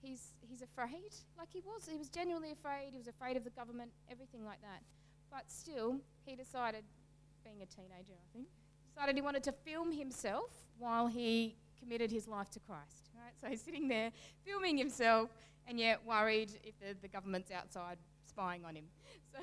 he's, 0.00 0.34
he's 0.40 0.62
afraid, 0.62 1.12
like 1.36 1.48
he 1.52 1.60
was. 1.60 1.88
He 1.90 1.98
was 1.98 2.08
genuinely 2.08 2.52
afraid. 2.52 2.90
He 2.92 2.98
was 2.98 3.08
afraid 3.08 3.36
of 3.36 3.44
the 3.44 3.50
government, 3.50 3.90
everything 4.10 4.44
like 4.44 4.62
that. 4.62 4.82
But 5.30 5.50
still, 5.50 5.98
he 6.24 6.36
decided, 6.36 6.84
being 7.44 7.60
a 7.60 7.66
teenager, 7.66 8.14
I 8.14 8.32
think, 8.32 8.46
decided 8.94 9.16
he 9.16 9.22
wanted 9.22 9.42
to 9.44 9.52
film 9.52 9.92
himself 9.92 10.50
while 10.78 11.08
he 11.08 11.56
committed 11.84 12.10
his 12.10 12.26
life 12.26 12.50
to 12.50 12.60
Christ. 12.60 13.10
Right? 13.14 13.32
So 13.40 13.48
he's 13.48 13.62
sitting 13.62 13.88
there 13.88 14.10
filming 14.44 14.76
himself 14.78 15.30
and 15.66 15.78
yet 15.78 16.04
worried 16.04 16.50
if 16.62 16.78
the, 16.80 16.96
the 17.00 17.08
government's 17.08 17.50
outside 17.50 17.98
spying 18.26 18.64
on 18.64 18.76
him. 18.76 18.84
So 19.32 19.40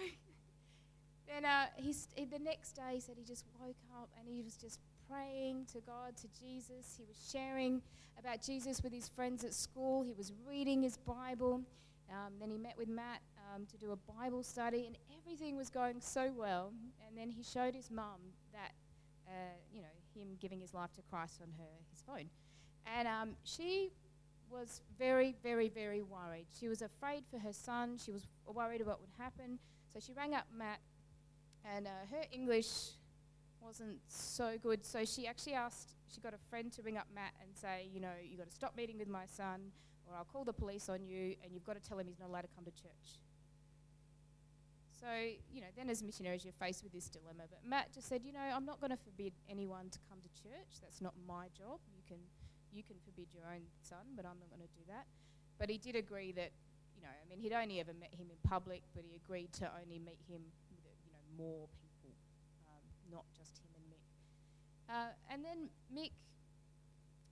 then 1.28 1.46
uh, 1.46 1.66
he's, 1.78 2.08
the 2.16 2.40
next 2.40 2.74
day, 2.74 2.94
he 2.94 3.00
said 3.00 3.16
he 3.18 3.24
just 3.24 3.46
woke 3.60 3.76
up 4.02 4.10
and 4.20 4.28
he 4.28 4.42
was 4.42 4.56
just 4.56 4.80
praying 5.10 5.66
to 5.74 5.80
God, 5.82 6.16
to 6.18 6.28
Jesus. 6.40 6.96
He 6.98 7.06
was 7.06 7.30
sharing 7.32 7.82
about 8.20 8.42
Jesus 8.42 8.82
with 8.84 8.94
his 8.94 9.10
friends 9.10 9.44
at 9.44 9.54
school. 9.54 10.04
He 10.04 10.14
was 10.14 10.34
reading 10.48 10.82
his 10.82 10.98
Bible. 10.98 11.62
Um, 12.10 12.34
then 12.40 12.50
he 12.50 12.58
met 12.58 12.78
with 12.78 12.90
Matt 12.90 13.22
um, 13.54 13.66
to 13.66 13.78
do 13.78 13.92
a 13.92 14.14
Bible 14.20 14.44
study, 14.44 14.86
and 14.86 14.98
everything 15.18 15.56
was 15.56 15.70
going 15.70 16.02
so 16.02 16.32
well. 16.36 16.74
And 17.08 17.18
then 17.18 17.30
he 17.30 17.44
showed 17.44 17.76
his 17.76 17.90
mum 17.90 18.20
that, 18.54 18.74
uh, 19.28 19.56
you 19.74 19.82
know, 19.82 19.88
him 20.16 20.38
giving 20.40 20.60
his 20.60 20.74
life 20.74 20.94
to 20.94 21.02
Christ 21.10 21.40
on 21.42 21.50
her 21.58 21.70
his 21.92 22.02
phone, 22.02 22.30
and 22.86 23.08
um, 23.08 23.36
she 23.44 23.92
was 24.50 24.82
very, 25.00 25.36
very, 25.42 25.70
very 25.70 26.02
worried. 26.02 26.46
She 26.60 26.68
was 26.68 26.82
afraid 26.82 27.24
for 27.32 27.40
her 27.40 27.54
son. 27.54 27.98
She 27.98 28.12
was 28.12 28.28
worried 28.46 28.82
about 28.82 29.00
what 29.00 29.02
would 29.02 29.24
happen. 29.24 29.60
So 29.94 30.00
she 30.00 30.14
rang 30.14 30.36
up 30.36 30.46
Matt, 30.56 30.80
and 31.76 31.88
uh, 31.88 32.06
her 32.12 32.24
English 32.32 32.68
wasn't 33.62 34.00
so 34.08 34.58
good. 34.62 34.86
So 34.86 35.06
she 35.06 35.28
actually 35.28 35.54
asked, 35.54 35.96
she 36.14 36.20
got 36.22 36.34
a 36.34 36.50
friend 36.50 36.72
to 36.74 36.82
ring 36.82 36.98
up 36.98 37.08
Matt 37.14 37.34
and 37.42 37.56
say, 37.56 37.88
you 37.94 38.00
know, 38.00 38.12
you've 38.24 38.40
got 38.40 38.50
to 38.50 38.56
stop 38.56 38.76
meeting 38.76 38.98
with 38.98 39.08
my 39.08 39.26
son, 39.26 39.72
or 40.08 40.16
I'll 40.18 40.26
call 40.26 40.44
the 40.44 40.54
police 40.54 40.90
on 40.90 41.06
you, 41.06 41.36
and 41.44 41.54
you've 41.54 41.66
got 41.66 41.82
to 41.82 41.88
tell 41.88 41.98
him 41.98 42.08
he's 42.08 42.20
not 42.20 42.30
allowed 42.30 42.42
to 42.42 42.50
come 42.56 42.66
to 42.66 42.72
church. 42.72 43.20
So, 45.02 45.10
you 45.50 45.66
know, 45.66 45.74
then 45.76 45.90
as 45.90 46.06
missionaries, 46.06 46.46
you're 46.46 46.54
faced 46.62 46.86
with 46.86 46.94
this 46.94 47.10
dilemma. 47.10 47.50
But 47.50 47.66
Matt 47.66 47.90
just 47.90 48.06
said, 48.08 48.22
you 48.22 48.32
know, 48.32 48.46
I'm 48.46 48.70
not 48.70 48.78
going 48.78 48.94
to 48.94 49.02
forbid 49.02 49.34
anyone 49.50 49.90
to 49.90 50.00
come 50.06 50.22
to 50.22 50.30
church. 50.38 50.78
That's 50.78 51.02
not 51.02 51.18
my 51.26 51.50
job. 51.58 51.82
You 51.98 52.06
can, 52.06 52.22
you 52.70 52.84
can 52.86 53.02
forbid 53.02 53.34
your 53.34 53.50
own 53.50 53.66
son, 53.82 54.14
but 54.14 54.30
I'm 54.30 54.38
not 54.38 54.54
going 54.54 54.62
to 54.62 54.70
do 54.78 54.86
that. 54.94 55.10
But 55.58 55.74
he 55.74 55.82
did 55.82 55.98
agree 55.98 56.32
that, 56.38 56.54
you 56.94 57.02
know, 57.02 57.10
I 57.10 57.26
mean, 57.26 57.42
he'd 57.42 57.54
only 57.54 57.82
ever 57.82 57.98
met 57.98 58.14
him 58.14 58.30
in 58.30 58.38
public, 58.46 58.86
but 58.94 59.02
he 59.02 59.18
agreed 59.18 59.50
to 59.58 59.66
only 59.74 59.98
meet 59.98 60.22
him 60.30 60.46
with, 60.70 60.94
you 61.02 61.10
know, 61.10 61.26
more 61.34 61.66
people, 61.82 62.14
um, 62.70 62.86
not 63.10 63.26
just 63.34 63.58
him 63.58 63.74
and 63.74 63.86
Mick. 63.90 64.06
Uh, 64.86 65.34
and 65.34 65.42
then 65.42 65.74
Mick, 65.90 66.14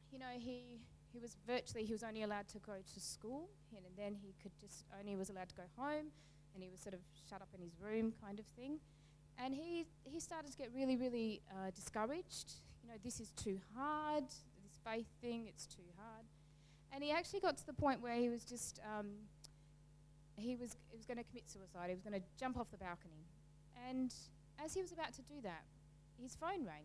you 0.09 0.17
know, 0.17 0.33
he 0.37 0.81
he 1.11 1.19
was 1.19 1.37
virtually 1.45 1.85
he 1.85 1.91
was 1.91 2.03
only 2.03 2.21
allowed 2.21 2.47
to 2.49 2.59
go 2.59 2.77
to 2.93 2.99
school, 2.99 3.49
and, 3.75 3.85
then 3.97 4.15
he 4.15 4.33
could 4.41 4.51
just 4.59 4.85
only 4.99 5.15
was 5.15 5.29
allowed 5.29 5.49
to 5.49 5.55
go 5.55 5.69
home 5.75 6.07
and 6.59 6.63
he 6.65 6.69
was 6.69 6.81
sort 6.81 6.93
of 6.93 6.99
shut 7.29 7.41
up 7.41 7.47
in 7.55 7.61
his 7.61 7.71
room 7.79 8.11
kind 8.21 8.37
of 8.37 8.45
thing. 8.57 8.79
And 9.41 9.53
he, 9.53 9.85
he 10.03 10.19
started 10.19 10.51
to 10.51 10.57
get 10.57 10.69
really, 10.75 10.97
really 10.97 11.41
uh, 11.49 11.71
discouraged. 11.73 12.51
You 12.83 12.89
know, 12.89 12.95
this 13.01 13.21
is 13.21 13.31
too 13.31 13.57
hard, 13.73 14.25
this 14.27 14.75
faith 14.83 15.07
thing, 15.21 15.45
it's 15.47 15.65
too 15.65 15.87
hard. 15.97 16.25
And 16.91 17.01
he 17.01 17.11
actually 17.11 17.39
got 17.39 17.57
to 17.57 17.65
the 17.65 17.73
point 17.73 18.01
where 18.01 18.15
he 18.15 18.27
was 18.27 18.43
just, 18.43 18.81
um, 18.83 19.07
he 20.35 20.57
was, 20.57 20.75
he 20.89 20.97
was 20.97 21.05
going 21.05 21.17
to 21.17 21.23
commit 21.23 21.49
suicide. 21.49 21.87
He 21.87 21.93
was 21.93 22.01
going 22.01 22.19
to 22.19 22.25
jump 22.37 22.57
off 22.57 22.69
the 22.71 22.77
balcony. 22.77 23.23
And 23.87 24.13
as 24.63 24.73
he 24.73 24.81
was 24.81 24.91
about 24.91 25.13
to 25.13 25.21
do 25.21 25.35
that, 25.43 25.63
his 26.21 26.35
phone 26.35 26.65
rang. 26.65 26.83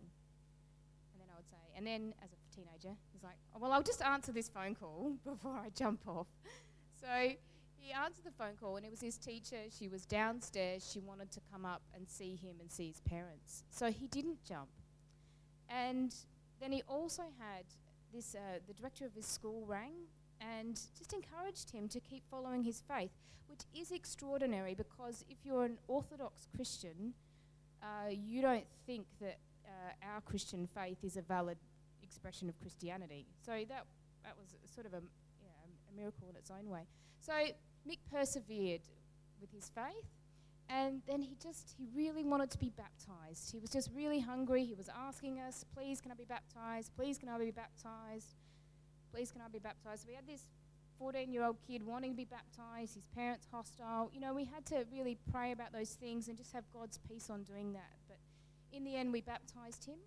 And 1.11 1.19
then 1.19 1.27
I 1.33 1.37
would 1.37 1.49
say, 1.49 1.57
and 1.77 1.85
then 1.85 2.15
as 2.23 2.31
a 2.31 2.55
teenager, 2.55 2.97
he's 3.13 3.25
like, 3.25 3.39
oh, 3.57 3.59
well, 3.61 3.73
I'll 3.73 3.83
just 3.83 4.03
answer 4.03 4.31
this 4.31 4.49
phone 4.49 4.77
call 4.77 5.15
before 5.25 5.57
I 5.57 5.71
jump 5.75 6.07
off. 6.07 6.29
So 7.01 7.35
he 7.85 7.93
answered 7.93 8.25
the 8.25 8.31
phone 8.31 8.57
call, 8.59 8.77
and 8.77 8.87
it 8.87 8.91
was 8.91 9.03
his 9.03 9.19
teacher. 9.19 9.59
She 9.71 9.89
was 9.89 10.07
downstairs. 10.07 10.89
She 10.91 11.01
wanted 11.01 11.31
to 11.33 11.41
come 11.53 11.67
up 11.67 11.83
and 11.95 12.09
see 12.09 12.35
him 12.35 12.57
and 12.59 12.73
see 12.73 12.89
his 12.89 13.03
parents. 13.03 13.63
So 13.71 13.91
he 13.91 14.07
didn't 14.09 14.43
jump. 14.43 14.71
And 15.69 16.15
then 16.61 16.73
he 16.73 16.83
also 16.89 17.25
had 17.39 17.67
this, 18.13 18.35
uh, 18.35 18.61
the 18.67 18.73
director 18.73 19.05
of 19.05 19.13
his 19.13 19.27
school 19.27 19.67
rang 19.67 19.93
and 20.41 20.81
just 20.97 21.13
encouraged 21.13 21.71
him 21.73 21.89
to 21.89 22.01
keep 22.01 22.23
following 22.31 22.63
his 22.63 22.83
faith, 22.89 23.11
which 23.49 23.61
is 23.79 23.91
extraordinary 23.91 24.75
because 24.75 25.23
if 25.29 25.37
you're 25.45 25.65
an 25.65 25.77
Orthodox 25.87 26.49
Christian, 26.55 27.13
uh, 27.83 28.09
you 28.09 28.41
don't 28.41 28.67
think 28.87 29.07
that 29.21 29.39
uh, 29.67 30.11
our 30.15 30.23
Christian 30.23 30.67
faith 30.75 30.99
is 31.03 31.19
a 31.19 31.23
valid 31.23 31.59
expression 32.03 32.49
of 32.49 32.59
Christianity. 32.61 33.27
So 33.45 33.53
that, 33.69 33.85
that 34.23 34.37
was 34.39 34.55
sort 34.75 34.87
of 34.87 34.95
a, 34.95 34.99
a 34.99 35.97
miracle 35.97 36.29
in 36.31 36.37
its 36.37 36.51
own 36.51 36.71
way. 36.71 36.87
So 37.21 37.33
Mick 37.89 37.99
persevered 38.11 38.83
with 39.41 39.53
his 39.53 39.71
faith, 39.75 40.09
and 40.69 41.03
then 41.07 41.23
he 41.23 41.37
just, 41.43 41.75
he 41.79 41.87
really 41.95 42.25
wanted 42.25 42.51
to 42.51 42.59
be 42.59 42.71
baptized. 42.71 43.53
He 43.53 43.59
was 43.59 43.71
just 43.71 43.91
really 43.95 44.21
hungry. 44.21 44.65
He 44.65 44.75
was 44.75 44.89
asking 44.89 45.41
us, 45.41 45.65
please, 45.75 46.01
can 46.01 46.11
I 46.11 46.15
be 46.15 46.25
baptized? 46.25 46.93
Please, 46.97 47.19
can 47.19 47.29
I 47.29 47.39
be 47.39 47.51
baptized? 47.51 48.37
Please, 49.13 49.31
can 49.31 49.43
I 49.43 49.49
be 49.49 49.59
baptized? 49.59 50.07
We 50.09 50.15
had 50.15 50.27
this 50.27 50.47
14 50.99 51.33
year 51.33 51.45
old 51.45 51.57
kid 51.67 51.83
wanting 51.83 52.13
to 52.13 52.17
be 52.17 52.25
baptized, 52.25 52.95
his 52.95 53.05
parents 53.15 53.47
hostile. 53.51 54.11
You 54.15 54.21
know, 54.21 54.33
we 54.33 54.45
had 54.45 54.65
to 54.67 54.87
really 54.93 55.19
pray 55.31 55.53
about 55.53 55.73
those 55.73 55.91
things 55.91 56.29
and 56.29 56.37
just 56.37 56.53
have 56.53 56.65
God's 56.73 56.99
peace 56.99 57.29
on 57.31 57.43
doing 57.43 57.73
that. 57.75 57.93
But 58.09 58.19
in 58.73 58.85
the 58.85 58.97
end, 58.97 59.13
we 59.13 59.21
baptized 59.21 59.85
him, 59.85 59.99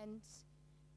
and 0.00 0.20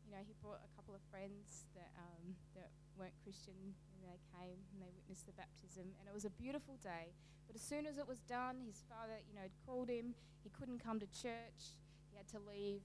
you 0.05 0.11
know, 0.11 0.21
he 0.25 0.33
brought 0.41 0.61
a 0.63 0.75
couple 0.75 0.93
of 0.93 1.01
friends 1.09 1.65
that, 1.75 1.91
um, 1.97 2.35
that 2.55 2.69
weren't 2.97 3.13
Christian 3.23 3.73
they 4.07 4.21
came 4.37 4.59
and 4.71 4.81
they 4.81 4.91
witnessed 4.93 5.25
the 5.25 5.33
baptism, 5.33 5.95
and 5.99 6.07
it 6.07 6.13
was 6.13 6.25
a 6.25 6.33
beautiful 6.35 6.77
day. 6.81 7.13
But 7.47 7.55
as 7.55 7.61
soon 7.61 7.85
as 7.85 7.97
it 7.97 8.07
was 8.07 8.19
done, 8.25 8.63
his 8.65 8.83
father, 8.89 9.19
you 9.27 9.35
know, 9.35 9.43
had 9.43 9.55
called 9.65 9.89
him. 9.89 10.15
He 10.43 10.49
couldn't 10.49 10.83
come 10.83 10.99
to 10.99 11.07
church. 11.07 11.77
He 12.11 12.17
had 12.17 12.27
to 12.29 12.39
leave, 12.39 12.81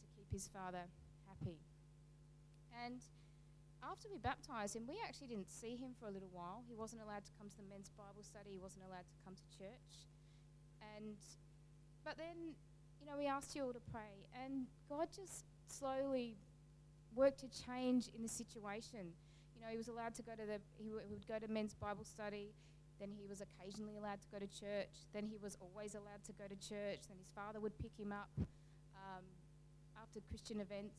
had 0.00 0.08
to 0.08 0.10
keep 0.16 0.30
his 0.32 0.48
father 0.48 0.86
happy. 1.26 1.58
And 2.84 3.00
after 3.82 4.08
we 4.08 4.18
baptized 4.18 4.76
him, 4.76 4.86
we 4.88 4.96
actually 5.06 5.28
didn't 5.28 5.50
see 5.50 5.76
him 5.76 5.92
for 5.98 6.08
a 6.08 6.10
little 6.10 6.30
while. 6.32 6.64
He 6.68 6.74
wasn't 6.74 7.02
allowed 7.02 7.24
to 7.26 7.32
come 7.38 7.48
to 7.48 7.56
the 7.56 7.68
men's 7.68 7.90
Bible 7.90 8.22
study. 8.22 8.50
He 8.52 8.58
wasn't 8.58 8.84
allowed 8.86 9.08
to 9.08 9.16
come 9.24 9.34
to 9.34 9.46
church. 9.58 10.08
And 10.96 11.16
but 12.04 12.16
then, 12.16 12.54
you 13.00 13.06
know, 13.06 13.16
we 13.16 13.26
asked 13.26 13.56
you 13.56 13.64
all 13.64 13.72
to 13.72 13.80
pray, 13.90 14.28
and 14.44 14.66
God 14.88 15.08
just 15.14 15.44
slowly 15.68 16.36
worked 17.14 17.40
to 17.40 17.48
change 17.48 18.08
in 18.14 18.22
the 18.22 18.28
situation 18.28 19.12
know, 19.60 19.70
he 19.70 19.76
was 19.76 19.88
allowed 19.88 20.14
to 20.16 20.22
go 20.22 20.32
to 20.32 20.46
the, 20.46 20.58
he, 20.78 20.90
w- 20.90 21.04
he 21.06 21.14
would 21.14 21.26
go 21.26 21.38
to 21.38 21.48
men's 21.48 21.74
Bible 21.74 22.04
study. 22.04 22.54
Then 23.00 23.10
he 23.10 23.26
was 23.26 23.42
occasionally 23.42 23.96
allowed 23.96 24.22
to 24.22 24.28
go 24.30 24.38
to 24.38 24.46
church. 24.46 25.06
Then 25.12 25.26
he 25.26 25.38
was 25.38 25.56
always 25.60 25.94
allowed 25.94 26.22
to 26.26 26.32
go 26.32 26.44
to 26.46 26.56
church. 26.56 27.06
Then 27.10 27.18
his 27.18 27.30
father 27.34 27.60
would 27.60 27.76
pick 27.78 27.94
him 27.98 28.12
up 28.12 28.30
um, 28.94 29.24
after 30.00 30.20
Christian 30.30 30.60
events. 30.60 30.94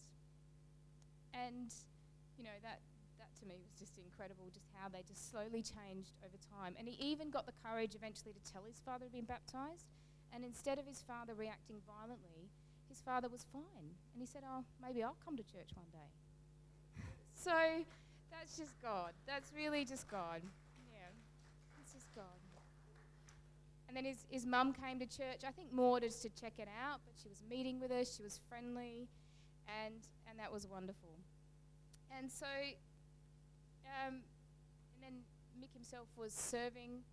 And, 1.34 1.72
you 2.38 2.44
know, 2.44 2.56
that, 2.64 2.80
that 3.20 3.32
to 3.40 3.46
me 3.48 3.60
was 3.64 3.76
just 3.80 3.98
incredible, 3.98 4.48
just 4.52 4.68
how 4.76 4.88
they 4.88 5.04
just 5.08 5.32
slowly 5.32 5.64
changed 5.64 6.16
over 6.24 6.36
time. 6.40 6.76
And 6.80 6.88
he 6.88 6.96
even 7.00 7.32
got 7.32 7.46
the 7.46 7.56
courage 7.64 7.96
eventually 7.96 8.34
to 8.36 8.44
tell 8.44 8.64
his 8.64 8.80
father 8.84 9.06
he'd 9.08 9.16
been 9.16 9.28
baptized. 9.28 9.88
And 10.34 10.44
instead 10.44 10.80
of 10.80 10.86
his 10.88 11.04
father 11.04 11.34
reacting 11.34 11.80
violently, 11.88 12.52
his 12.90 13.00
father 13.00 13.30
was 13.30 13.46
fine. 13.52 13.96
And 14.14 14.20
he 14.20 14.26
said, 14.26 14.44
Oh, 14.48 14.64
maybe 14.82 15.04
I'll 15.04 15.18
come 15.24 15.38
to 15.38 15.44
church 15.44 15.72
one 15.76 15.88
day. 15.92 16.12
so 17.34 17.84
that's 18.32 18.58
just 18.58 18.80
God. 18.82 19.12
That's 19.28 19.52
really 19.56 19.86
just 19.86 20.08
God. 20.08 20.42
Yeah. 20.92 21.10
It's 21.82 21.94
just 21.94 22.14
God. 22.16 22.24
And 23.88 23.96
then 23.96 24.12
his, 24.12 24.26
his 24.30 24.46
mum 24.46 24.74
came 24.74 25.00
to 25.00 25.06
church, 25.06 25.48
I 25.48 25.52
think 25.52 25.72
more 25.72 26.00
just 26.00 26.22
to 26.24 26.30
check 26.30 26.54
it 26.58 26.68
out, 26.68 27.00
but 27.06 27.14
she 27.22 27.30
was 27.30 27.42
meeting 27.50 27.80
with 27.80 27.92
us, 27.92 28.16
she 28.18 28.24
was 28.24 28.42
friendly, 28.50 29.08
and, 29.86 29.96
and 30.28 30.38
that 30.40 30.52
was 30.52 30.68
wonderful. 30.68 31.16
And 32.12 32.30
so, 32.30 32.46
um, 33.86 34.20
and 34.96 35.02
then 35.02 35.14
Mick 35.62 35.74
himself 35.74 36.08
was 36.18 36.34
serving, 36.34 37.04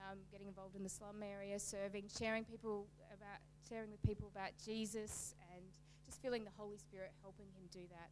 um, 0.00 0.18
getting 0.32 0.48
involved 0.48 0.74
in 0.74 0.82
the 0.82 0.88
slum 0.88 1.22
area, 1.22 1.58
serving, 1.60 2.04
sharing 2.18 2.44
people 2.44 2.86
about, 3.14 3.38
sharing 3.68 3.90
with 3.90 4.02
people 4.02 4.28
about 4.34 4.50
Jesus, 4.64 5.34
and 5.54 5.62
just 6.06 6.20
feeling 6.22 6.44
the 6.44 6.56
Holy 6.56 6.78
Spirit 6.78 7.12
helping 7.22 7.46
him 7.54 7.68
do 7.70 7.86
that. 7.90 8.10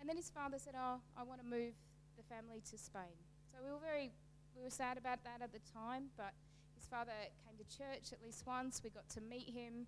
And 0.00 0.08
then 0.08 0.16
his 0.16 0.30
father 0.30 0.58
said, 0.58 0.74
"Oh, 0.76 1.00
I 1.16 1.22
want 1.22 1.40
to 1.40 1.46
move 1.46 1.74
the 2.16 2.22
family 2.24 2.62
to 2.70 2.78
Spain. 2.78 3.18
So 3.52 3.58
we 3.64 3.70
were 3.70 3.82
very 3.82 4.12
we 4.56 4.62
were 4.62 4.70
sad 4.70 4.98
about 4.98 5.24
that 5.24 5.42
at 5.42 5.52
the 5.52 5.60
time, 5.72 6.14
but 6.16 6.32
his 6.74 6.86
father 6.86 7.12
came 7.44 7.56
to 7.58 7.66
church 7.66 8.12
at 8.12 8.22
least 8.22 8.46
once. 8.46 8.80
We 8.82 8.90
got 8.90 9.08
to 9.10 9.20
meet 9.20 9.50
him. 9.50 9.86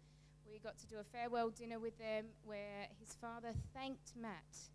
We 0.51 0.59
got 0.59 0.79
to 0.79 0.87
do 0.87 0.97
a 0.99 1.05
farewell 1.05 1.51
dinner 1.51 1.79
with 1.79 1.97
them 1.99 2.27
where 2.45 2.87
his 2.99 3.15
father 3.15 3.53
thanked 3.75 4.13
Matt 4.21 4.71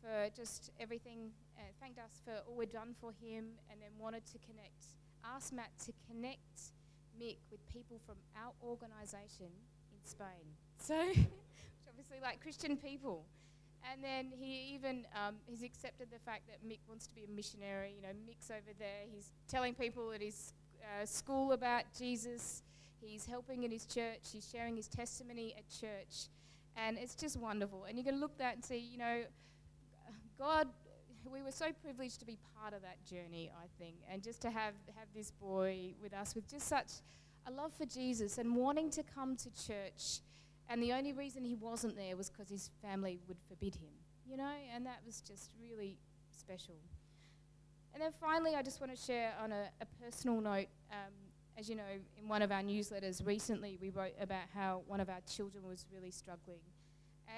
for 0.00 0.28
just 0.36 0.70
everything, 0.78 1.30
uh, 1.58 1.62
thanked 1.80 1.98
us 1.98 2.20
for 2.24 2.32
all 2.48 2.56
we'd 2.56 2.70
done 2.70 2.94
for 3.00 3.12
him, 3.12 3.56
and 3.70 3.80
then 3.80 3.90
wanted 3.98 4.24
to 4.26 4.38
connect, 4.38 4.96
asked 5.24 5.52
Matt 5.52 5.70
to 5.86 5.92
connect 6.08 6.72
Mick 7.20 7.38
with 7.50 7.66
people 7.68 8.00
from 8.06 8.16
our 8.36 8.52
organisation 8.62 9.48
in 9.92 9.98
Spain. 10.04 10.44
So, 10.78 10.94
obviously 11.88 12.18
like 12.22 12.40
Christian 12.40 12.76
people. 12.76 13.24
And 13.92 14.02
then 14.02 14.32
he 14.34 14.74
even 14.74 15.06
um, 15.14 15.36
he's 15.46 15.62
accepted 15.62 16.08
the 16.10 16.18
fact 16.18 16.42
that 16.48 16.66
Mick 16.66 16.78
wants 16.88 17.06
to 17.06 17.14
be 17.14 17.24
a 17.24 17.30
missionary. 17.30 17.94
You 17.96 18.02
know, 18.02 18.14
Mick's 18.28 18.50
over 18.50 18.72
there. 18.78 19.02
He's 19.12 19.32
telling 19.48 19.74
people 19.74 20.12
at 20.12 20.20
his 20.20 20.52
uh, 20.82 21.04
school 21.04 21.52
about 21.52 21.84
Jesus. 21.96 22.62
He's 23.00 23.26
helping 23.26 23.64
in 23.64 23.70
his 23.70 23.84
church. 23.84 24.20
He's 24.32 24.48
sharing 24.50 24.76
his 24.76 24.88
testimony 24.88 25.54
at 25.58 25.68
church, 25.68 26.28
and 26.76 26.98
it's 26.98 27.14
just 27.14 27.36
wonderful. 27.38 27.84
And 27.84 27.98
you 27.98 28.04
can 28.04 28.20
look 28.20 28.36
that 28.38 28.54
and 28.54 28.64
see, 28.64 28.78
you 28.78 28.98
know, 28.98 29.22
God. 30.38 30.68
We 31.30 31.40
were 31.40 31.52
so 31.52 31.72
privileged 31.82 32.20
to 32.20 32.26
be 32.26 32.36
part 32.60 32.74
of 32.74 32.82
that 32.82 33.02
journey, 33.06 33.50
I 33.56 33.66
think, 33.82 33.96
and 34.10 34.22
just 34.22 34.42
to 34.42 34.50
have 34.50 34.74
have 34.94 35.08
this 35.14 35.30
boy 35.30 35.94
with 36.02 36.12
us 36.12 36.34
with 36.34 36.46
just 36.46 36.68
such 36.68 36.88
a 37.46 37.50
love 37.50 37.72
for 37.72 37.86
Jesus 37.86 38.38
and 38.38 38.54
wanting 38.54 38.90
to 38.90 39.02
come 39.02 39.36
to 39.36 39.50
church 39.50 40.20
and 40.68 40.82
the 40.82 40.92
only 40.92 41.12
reason 41.12 41.44
he 41.44 41.54
wasn't 41.54 41.96
there 41.96 42.16
was 42.16 42.30
because 42.30 42.48
his 42.48 42.70
family 42.82 43.20
would 43.28 43.38
forbid 43.48 43.74
him, 43.74 43.92
you 44.26 44.36
know, 44.36 44.52
and 44.74 44.86
that 44.86 45.00
was 45.04 45.20
just 45.20 45.52
really 45.60 45.98
special. 46.30 46.76
And 47.92 48.02
then 48.02 48.12
finally, 48.20 48.56
I 48.56 48.62
just 48.62 48.80
want 48.80 48.94
to 48.94 49.00
share 49.00 49.32
on 49.42 49.52
a, 49.52 49.68
a 49.80 49.86
personal 50.02 50.40
note. 50.40 50.66
Um, 50.90 51.12
as 51.56 51.68
you 51.68 51.76
know, 51.76 51.82
in 52.18 52.26
one 52.26 52.42
of 52.42 52.50
our 52.50 52.62
newsletters 52.62 53.24
recently, 53.24 53.78
we 53.80 53.90
wrote 53.90 54.14
about 54.20 54.44
how 54.52 54.82
one 54.88 55.00
of 55.00 55.08
our 55.08 55.20
children 55.32 55.64
was 55.68 55.86
really 55.92 56.10
struggling. 56.10 56.58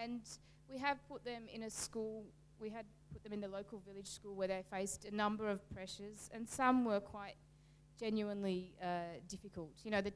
And 0.02 0.22
we 0.70 0.78
have 0.78 0.98
put 1.08 1.24
them 1.24 1.42
in 1.52 1.64
a 1.64 1.70
school, 1.70 2.24
we 2.58 2.70
had 2.70 2.86
put 3.12 3.22
them 3.22 3.32
in 3.32 3.40
the 3.40 3.48
local 3.48 3.82
village 3.86 4.08
school 4.08 4.34
where 4.34 4.48
they 4.48 4.62
faced 4.70 5.04
a 5.04 5.14
number 5.14 5.48
of 5.48 5.68
pressures, 5.70 6.30
and 6.32 6.48
some 6.48 6.84
were 6.84 7.00
quite 7.00 7.34
genuinely 7.98 8.74
uh, 8.82 9.18
difficult. 9.28 9.72
You 9.84 9.90
know, 9.90 10.00
the 10.00 10.12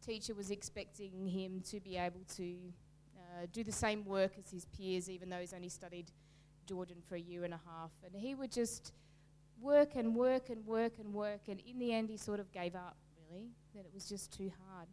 teacher 0.00 0.34
was 0.34 0.50
expecting 0.50 1.26
him 1.26 1.60
to 1.70 1.80
be 1.80 1.96
able 1.96 2.20
to 2.36 2.56
uh, 3.16 3.46
do 3.52 3.62
the 3.62 3.72
same 3.72 4.04
work 4.04 4.32
as 4.38 4.50
his 4.50 4.64
peers, 4.66 5.08
even 5.08 5.28
though 5.28 5.38
he's 5.38 5.52
only 5.54 5.68
studied 5.68 6.10
Georgian 6.66 6.98
for 7.08 7.14
a 7.14 7.20
year 7.20 7.44
and 7.44 7.54
a 7.54 7.60
half. 7.66 7.90
And 8.04 8.14
he 8.14 8.34
would 8.34 8.52
just 8.52 8.92
work 9.60 9.94
and 9.94 10.14
work 10.14 10.48
and 10.48 10.66
work 10.66 10.94
and 10.98 11.12
work, 11.12 11.40
and 11.48 11.60
in 11.60 11.78
the 11.78 11.92
end, 11.92 12.08
he 12.08 12.16
sort 12.16 12.40
of 12.40 12.50
gave 12.52 12.74
up, 12.74 12.96
really, 13.30 13.48
that 13.74 13.84
it 13.84 13.90
was 13.92 14.08
just 14.08 14.32
too 14.32 14.50
hard. 14.66 14.88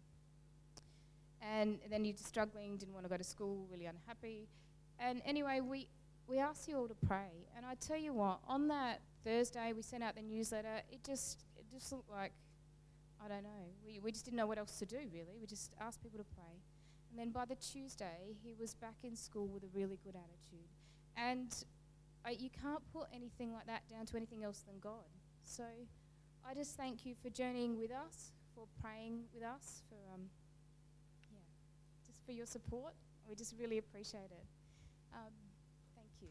And 1.41 1.79
then 1.89 2.03
he's 2.03 2.19
struggling, 2.19 2.77
didn't 2.77 2.93
want 2.93 3.05
to 3.05 3.09
go 3.09 3.17
to 3.17 3.23
school, 3.23 3.67
really 3.71 3.85
unhappy. 3.85 4.47
And 4.99 5.21
anyway, 5.25 5.61
we, 5.61 5.87
we 6.27 6.39
asked 6.39 6.67
you 6.67 6.77
all 6.77 6.87
to 6.87 6.95
pray. 7.07 7.47
And 7.55 7.65
I 7.65 7.75
tell 7.75 7.97
you 7.97 8.13
what, 8.13 8.39
on 8.47 8.67
that 8.67 9.01
Thursday, 9.23 9.71
we 9.73 9.81
sent 9.81 10.03
out 10.03 10.15
the 10.15 10.21
newsletter, 10.21 10.81
it 10.91 11.03
just, 11.05 11.45
it 11.57 11.65
just 11.71 11.91
looked 11.91 12.09
like 12.11 12.33
I 13.23 13.27
don't 13.27 13.43
know. 13.43 13.73
We, 13.85 13.99
we 13.99 14.11
just 14.11 14.25
didn't 14.25 14.37
know 14.37 14.47
what 14.47 14.57
else 14.57 14.77
to 14.79 14.85
do, 14.85 14.97
really. 15.11 15.37
We 15.39 15.47
just 15.47 15.73
asked 15.79 16.01
people 16.01 16.19
to 16.19 16.25
pray. 16.35 16.61
And 17.09 17.19
then 17.19 17.31
by 17.31 17.45
the 17.45 17.55
Tuesday, 17.55 18.35
he 18.43 18.53
was 18.53 18.75
back 18.75 18.95
in 19.03 19.15
school 19.15 19.47
with 19.47 19.63
a 19.63 19.67
really 19.73 19.97
good 20.03 20.15
attitude. 20.15 20.67
And 21.15 21.53
I, 22.25 22.31
you 22.31 22.49
can't 22.49 22.83
put 22.93 23.07
anything 23.13 23.53
like 23.53 23.65
that 23.67 23.87
down 23.89 24.05
to 24.07 24.17
anything 24.17 24.43
else 24.43 24.63
than 24.67 24.79
God. 24.79 25.07
So 25.43 25.63
I 26.47 26.53
just 26.53 26.75
thank 26.75 27.05
you 27.05 27.15
for 27.21 27.29
journeying 27.29 27.77
with 27.77 27.91
us, 27.91 28.31
for 28.53 28.65
praying 28.81 29.23
with 29.33 29.43
us, 29.43 29.81
for 29.89 30.13
um, 30.13 30.21
yeah, 31.31 31.39
just 32.07 32.25
for 32.25 32.33
your 32.33 32.45
support. 32.45 32.93
We 33.27 33.35
just 33.35 33.55
really 33.59 33.77
appreciate 33.77 34.31
it. 34.31 34.45
Um, 35.13 35.33
thank 35.95 36.09
you. 36.21 36.29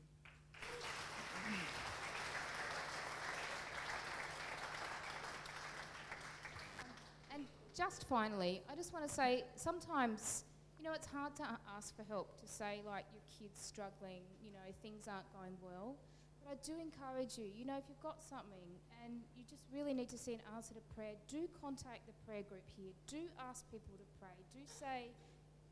Just 7.76 8.08
finally, 8.08 8.62
I 8.72 8.74
just 8.74 8.92
want 8.92 9.06
to 9.06 9.12
say 9.12 9.44
sometimes, 9.54 10.44
you 10.80 10.84
know, 10.84 10.96
it's 10.96 11.06
hard 11.06 11.36
to 11.36 11.44
ask 11.76 11.94
for 11.94 12.04
help 12.08 12.40
to 12.40 12.48
say, 12.48 12.80
like, 12.88 13.04
your 13.12 13.22
kid's 13.28 13.60
struggling, 13.60 14.24
you 14.40 14.50
know, 14.50 14.64
things 14.80 15.04
aren't 15.04 15.28
going 15.36 15.52
well. 15.60 15.94
But 16.40 16.56
I 16.56 16.56
do 16.64 16.72
encourage 16.80 17.36
you, 17.36 17.44
you 17.52 17.68
know, 17.68 17.76
if 17.76 17.84
you've 17.88 18.00
got 18.00 18.24
something 18.24 18.80
and 19.04 19.20
you 19.36 19.44
just 19.44 19.62
really 19.68 19.92
need 19.92 20.08
to 20.08 20.18
see 20.18 20.32
an 20.32 20.40
answer 20.56 20.72
to 20.72 20.80
prayer, 20.96 21.20
do 21.28 21.44
contact 21.60 22.08
the 22.08 22.16
prayer 22.24 22.42
group 22.48 22.64
here. 22.80 22.96
Do 23.06 23.28
ask 23.44 23.68
people 23.68 23.92
to 24.00 24.06
pray. 24.16 24.32
Do 24.56 24.64
say, 24.64 25.12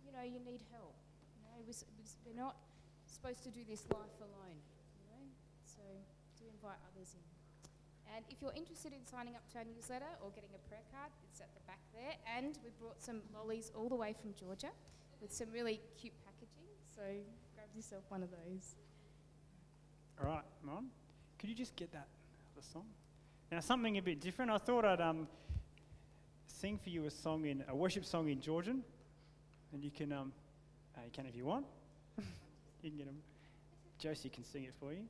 you 0.05 0.13
know, 0.13 0.23
you 0.23 0.45
need 0.45 0.61
help. 0.77 0.93
You 1.41 1.43
know, 1.49 1.57
we're 1.65 2.37
not 2.37 2.61
supposed 3.09 3.41
to 3.49 3.51
do 3.51 3.65
this 3.65 3.89
life 3.89 4.19
alone, 4.21 4.61
you 5.01 5.05
know. 5.09 5.25
So 5.65 5.81
do 6.37 6.45
invite 6.53 6.79
others 6.93 7.17
in. 7.17 7.25
And 8.15 8.25
if 8.31 8.41
you're 8.41 8.55
interested 8.55 8.93
in 8.93 9.05
signing 9.05 9.35
up 9.35 9.43
to 9.53 9.59
our 9.59 9.65
newsletter 9.65 10.13
or 10.23 10.31
getting 10.31 10.51
a 10.55 10.69
prayer 10.69 10.87
card, 10.93 11.11
it's 11.31 11.41
at 11.41 11.53
the 11.55 11.61
back 11.67 11.81
there. 11.93 12.15
And 12.37 12.57
we 12.63 12.71
brought 12.79 13.03
some 13.03 13.23
lollies 13.35 13.73
all 13.75 13.89
the 13.89 13.97
way 13.97 14.15
from 14.15 14.35
Georgia 14.39 14.71
with 15.21 15.33
some 15.33 15.49
really 15.53 15.81
cute 16.01 16.15
packaging. 16.25 16.69
So 16.95 17.03
grab 17.55 17.67
yourself 17.75 18.05
one 18.09 18.23
of 18.23 18.31
those. 18.31 18.77
All 20.21 20.31
right, 20.31 20.45
Mom. 20.63 20.91
Could 21.39 21.49
you 21.49 21.57
just 21.57 21.75
get 21.75 21.93
that 21.93 22.07
other 22.55 22.65
song? 22.73 22.85
Now, 23.51 23.59
something 23.61 23.99
a 23.99 24.03
bit 24.03 24.21
different. 24.21 24.51
I 24.51 24.59
thought 24.59 24.85
I'd 24.85 25.01
um, 25.01 25.27
sing 26.47 26.79
for 26.79 26.91
you 26.91 27.07
a 27.07 27.11
song 27.11 27.47
in 27.47 27.65
a 27.69 27.75
worship 27.75 28.05
song 28.05 28.29
in 28.29 28.41
Georgian, 28.41 28.85
and 29.73 29.83
you 29.83 29.91
can 29.91 30.13
um, 30.13 30.33
uh, 30.97 31.01
you 31.05 31.11
can 31.11 31.27
if 31.27 31.35
you 31.35 31.45
want. 31.45 31.67
you 32.83 32.91
can 32.91 32.97
get 32.97 33.07
them. 33.07 33.19
Josie 33.99 34.29
can 34.29 34.45
sing 34.45 34.65
it 34.65 34.75
for 34.79 34.93
you. 34.93 35.03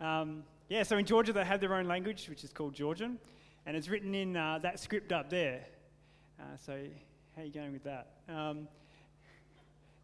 Um, 0.00 0.44
yeah, 0.68 0.82
so 0.82 0.96
in 0.96 1.04
Georgia 1.04 1.32
they 1.32 1.44
have 1.44 1.60
their 1.60 1.74
own 1.74 1.86
language, 1.86 2.28
which 2.28 2.44
is 2.44 2.52
called 2.52 2.74
Georgian, 2.74 3.18
and 3.66 3.76
it's 3.76 3.88
written 3.88 4.14
in 4.14 4.36
uh, 4.36 4.58
that 4.62 4.78
script 4.78 5.12
up 5.12 5.28
there. 5.28 5.64
Uh, 6.38 6.44
so 6.64 6.78
how 7.34 7.42
are 7.42 7.44
you 7.44 7.52
going 7.52 7.72
with 7.72 7.84
that? 7.84 8.06
Um, 8.28 8.68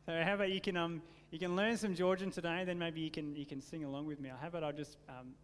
so 0.04 0.20
how 0.22 0.34
about 0.34 0.50
you 0.50 0.60
can 0.60 0.76
um, 0.76 1.00
you 1.30 1.38
can 1.38 1.54
learn 1.54 1.76
some 1.76 1.94
Georgian 1.94 2.30
today, 2.30 2.64
then 2.64 2.78
maybe 2.78 3.00
you 3.00 3.10
can 3.10 3.36
you 3.36 3.46
can 3.46 3.60
sing 3.60 3.84
along 3.84 4.06
with 4.06 4.20
me. 4.20 4.30
How 4.40 4.48
about 4.48 4.64
I'll 4.64 4.72
just 4.72 4.96
um, 5.08 5.34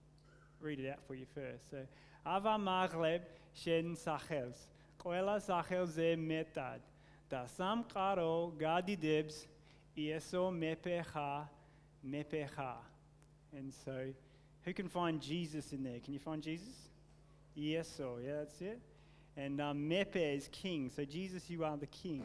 read 0.60 0.80
it 0.80 0.90
out 0.90 0.98
for 1.06 1.14
you 1.14 1.26
first. 1.34 1.70
So 1.70 1.78
Ava 2.26 2.58
Maghleb 2.58 3.20
Shen 3.54 3.96
Sachels 3.96 4.68
Koela 5.02 5.40
Sachel 5.40 5.86
Ze 5.86 6.16
Metad 6.16 6.80
Dasam 7.30 7.84
Karo 7.92 8.52
Gadi 8.58 8.96
Dibs 8.96 9.46
Ieso 9.96 10.52
Mepecha 10.52 11.48
Mepecha. 12.06 12.74
And 13.56 13.72
so 13.84 14.12
who 14.64 14.72
can 14.72 14.88
find 14.88 15.20
Jesus 15.20 15.72
in 15.72 15.82
there? 15.82 15.98
Can 16.00 16.12
you 16.12 16.20
find 16.20 16.42
Jesus? 16.42 16.74
Yes, 17.54 17.88
so 17.96 18.18
yeah, 18.24 18.38
that's 18.38 18.60
it. 18.60 18.80
And 19.36 19.60
um, 19.60 19.88
Mepe 19.88 20.16
is 20.16 20.48
king. 20.52 20.90
So, 20.94 21.04
Jesus, 21.04 21.48
you 21.48 21.64
are 21.64 21.76
the 21.76 21.86
king. 21.86 22.24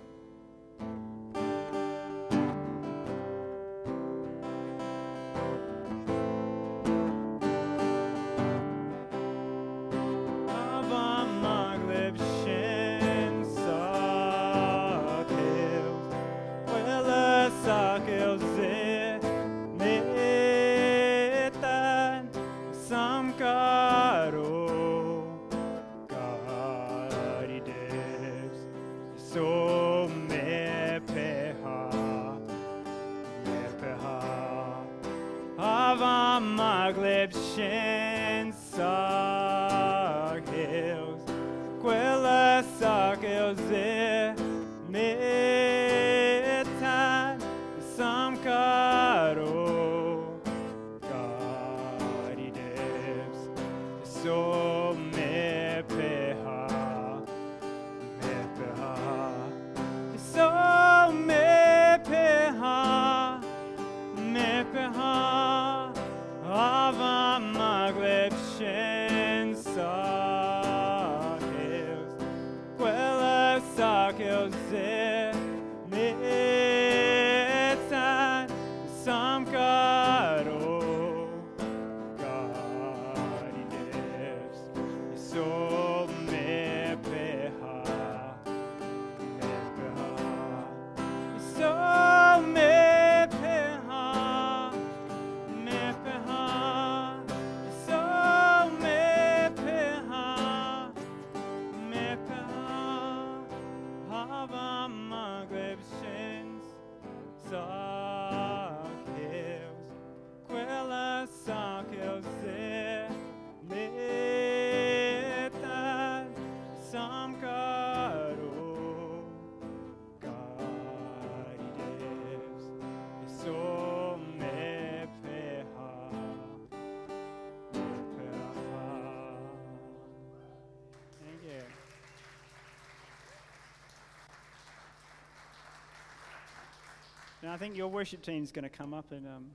And 137.45 137.53
I 137.53 137.57
think 137.57 137.77
your 137.77 137.89
worship 137.89 138.23
team's 138.23 138.51
going 138.51 138.63
to 138.63 138.69
come 138.69 138.91
up 138.91 139.11
and 139.11 139.27
um, 139.27 139.45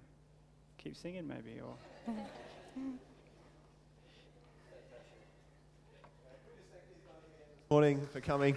keep 0.79 0.97
singing, 0.97 1.27
maybe. 1.27 1.59
Or 1.61 1.75
morning 7.69 8.07
for 8.13 8.21
coming. 8.21 8.57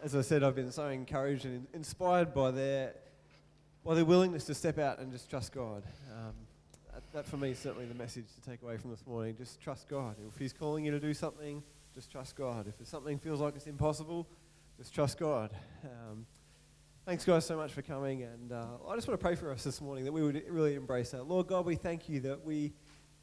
As 0.00 0.14
I 0.14 0.20
said, 0.20 0.44
I've 0.44 0.54
been 0.54 0.70
so 0.70 0.86
encouraged 0.86 1.44
and 1.44 1.66
inspired 1.74 2.32
by 2.32 2.52
their, 2.52 2.94
by 3.84 3.96
their 3.96 4.04
willingness 4.04 4.44
to 4.44 4.54
step 4.54 4.78
out 4.78 5.00
and 5.00 5.10
just 5.10 5.28
trust 5.28 5.52
God. 5.52 5.82
Um, 6.12 6.34
that, 6.94 7.02
that 7.14 7.26
for 7.26 7.36
me 7.36 7.50
is 7.50 7.58
certainly 7.58 7.86
the 7.86 7.96
message 7.96 8.26
to 8.40 8.48
take 8.48 8.62
away 8.62 8.76
from 8.76 8.92
this 8.92 9.04
morning. 9.08 9.34
Just 9.36 9.60
trust 9.60 9.88
God. 9.88 10.14
If 10.28 10.38
He's 10.38 10.52
calling 10.52 10.84
you 10.84 10.92
to 10.92 11.00
do 11.00 11.14
something, 11.14 11.64
just 12.00 12.10
trust 12.10 12.34
God. 12.34 12.66
If 12.66 12.88
something 12.88 13.18
feels 13.18 13.42
like 13.42 13.56
it's 13.56 13.66
impossible, 13.66 14.26
just 14.78 14.94
trust 14.94 15.18
God. 15.18 15.50
Um, 15.84 16.24
thanks, 17.04 17.26
guys, 17.26 17.44
so 17.44 17.58
much 17.58 17.74
for 17.74 17.82
coming. 17.82 18.22
And 18.22 18.52
uh, 18.52 18.64
I 18.88 18.94
just 18.94 19.06
want 19.06 19.20
to 19.20 19.22
pray 19.22 19.34
for 19.34 19.50
us 19.50 19.64
this 19.64 19.82
morning 19.82 20.06
that 20.06 20.12
we 20.12 20.22
would 20.22 20.42
really 20.48 20.76
embrace 20.76 21.10
that. 21.10 21.24
Lord 21.24 21.46
God, 21.46 21.66
we 21.66 21.74
thank 21.74 22.08
you 22.08 22.20
that 22.20 22.42
we 22.42 22.72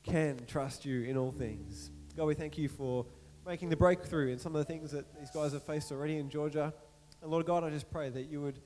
can 0.03 0.37
trust 0.45 0.85
you 0.85 1.05
in 1.05 1.17
all 1.17 1.31
things. 1.31 1.89
God, 2.15 2.25
we 2.25 2.35
thank 2.35 2.55
you 2.55 2.69
for 2.69 3.07
making 3.47 3.69
the 3.69 3.75
breakthrough 3.75 4.31
in 4.31 4.37
some 4.37 4.55
of 4.55 4.59
the 4.59 4.71
things 4.71 4.91
that 4.91 5.11
these 5.17 5.31
guys 5.31 5.53
have 5.53 5.63
faced 5.63 5.91
already 5.91 6.17
in 6.17 6.29
Georgia. 6.29 6.71
And 7.23 7.31
Lord 7.31 7.47
God, 7.47 7.63
I 7.63 7.71
just 7.71 7.89
pray 7.89 8.09
that 8.11 8.29
you 8.29 8.41
would 8.41 8.59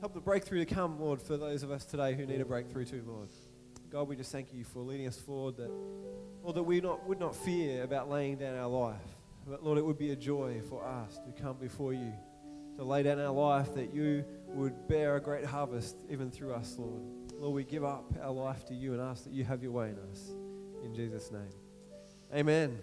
help 0.00 0.12
the 0.12 0.20
breakthrough 0.20 0.66
to 0.66 0.74
come, 0.74 1.00
Lord, 1.00 1.22
for 1.22 1.38
those 1.38 1.62
of 1.62 1.70
us 1.70 1.86
today 1.86 2.14
who 2.14 2.26
need 2.26 2.42
a 2.42 2.44
breakthrough 2.44 2.84
too, 2.84 3.02
Lord. 3.06 3.30
God, 3.90 4.06
we 4.06 4.16
just 4.16 4.30
thank 4.30 4.52
you 4.52 4.64
for 4.64 4.80
leading 4.80 5.06
us 5.06 5.18
forward 5.18 5.56
that, 5.56 5.70
Lord, 6.42 6.56
that 6.56 6.62
we 6.62 6.80
not, 6.80 7.08
would 7.08 7.18
not 7.18 7.34
fear 7.34 7.84
about 7.84 8.10
laying 8.10 8.36
down 8.36 8.54
our 8.54 8.68
life, 8.68 9.00
but 9.46 9.64
Lord, 9.64 9.78
it 9.78 9.84
would 9.84 9.96
be 9.96 10.10
a 10.10 10.16
joy 10.16 10.60
for 10.68 10.84
us 10.84 11.18
to 11.24 11.42
come 11.42 11.56
before 11.56 11.94
you, 11.94 12.12
to 12.76 12.84
lay 12.84 13.02
down 13.02 13.18
our 13.18 13.32
life, 13.32 13.74
that 13.74 13.94
you 13.94 14.24
would 14.48 14.86
bear 14.88 15.16
a 15.16 15.20
great 15.20 15.44
harvest 15.44 15.96
even 16.10 16.30
through 16.30 16.52
us, 16.52 16.76
Lord. 16.78 17.00
Lord, 17.38 17.54
we 17.54 17.64
give 17.64 17.82
up 17.82 18.12
our 18.22 18.30
life 18.30 18.66
to 18.66 18.74
you 18.74 18.92
and 18.92 19.00
ask 19.00 19.24
that 19.24 19.32
you 19.32 19.44
have 19.44 19.62
your 19.62 19.72
way 19.72 19.88
in 19.88 19.98
us. 20.10 20.32
In 20.84 20.94
Jesus' 20.94 21.30
name. 21.30 21.48
Amen. 22.34 22.78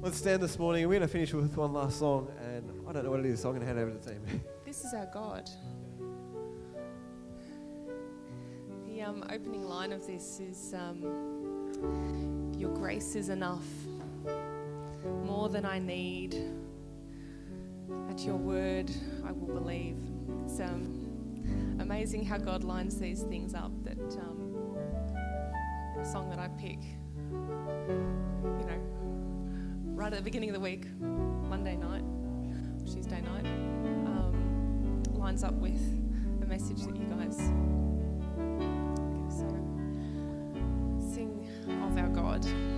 Let's 0.00 0.16
stand 0.16 0.42
this 0.42 0.58
morning. 0.58 0.88
We're 0.88 0.98
going 0.98 1.08
to 1.08 1.12
finish 1.12 1.32
with 1.32 1.56
one 1.56 1.72
last 1.72 2.00
song, 2.00 2.32
and 2.44 2.88
I 2.88 2.92
don't 2.92 3.04
know 3.04 3.10
what 3.10 3.20
it 3.20 3.26
is, 3.26 3.40
so 3.40 3.50
I'm 3.50 3.54
going 3.54 3.60
to 3.60 3.66
hand 3.66 3.78
over 3.78 3.92
to 3.92 3.98
the 3.98 4.10
team. 4.12 4.42
This 4.64 4.84
is 4.84 4.92
our 4.92 5.06
God. 5.06 5.48
The 8.98 9.04
um, 9.04 9.22
opening 9.30 9.62
line 9.62 9.92
of 9.92 10.04
this 10.08 10.40
is 10.40 10.74
um, 10.74 12.52
Your 12.58 12.74
grace 12.74 13.14
is 13.14 13.28
enough, 13.28 13.62
more 15.24 15.48
than 15.48 15.64
I 15.64 15.78
need. 15.78 16.34
At 18.10 18.24
your 18.24 18.34
word, 18.34 18.90
I 19.24 19.30
will 19.30 19.54
believe. 19.54 19.98
It's 20.42 20.58
um, 20.58 21.78
amazing 21.78 22.24
how 22.24 22.38
God 22.38 22.64
lines 22.64 22.98
these 22.98 23.22
things 23.22 23.54
up. 23.54 23.70
That 23.84 24.00
um, 24.00 24.74
song 26.02 26.28
that 26.30 26.40
I 26.40 26.48
pick, 26.48 26.82
you 27.30 28.66
know, 28.66 28.80
right 29.94 30.12
at 30.12 30.16
the 30.16 30.24
beginning 30.24 30.48
of 30.48 30.54
the 30.54 30.60
week, 30.60 30.86
Monday 30.98 31.76
night, 31.76 32.02
Tuesday 32.84 33.20
night, 33.20 33.46
um, 33.46 35.04
lines 35.12 35.44
up 35.44 35.54
with 35.54 36.40
the 36.40 36.46
message 36.46 36.82
that 36.82 36.96
you 36.96 37.04
guys 37.04 37.38
of 41.82 41.98
our 41.98 42.08
God. 42.08 42.77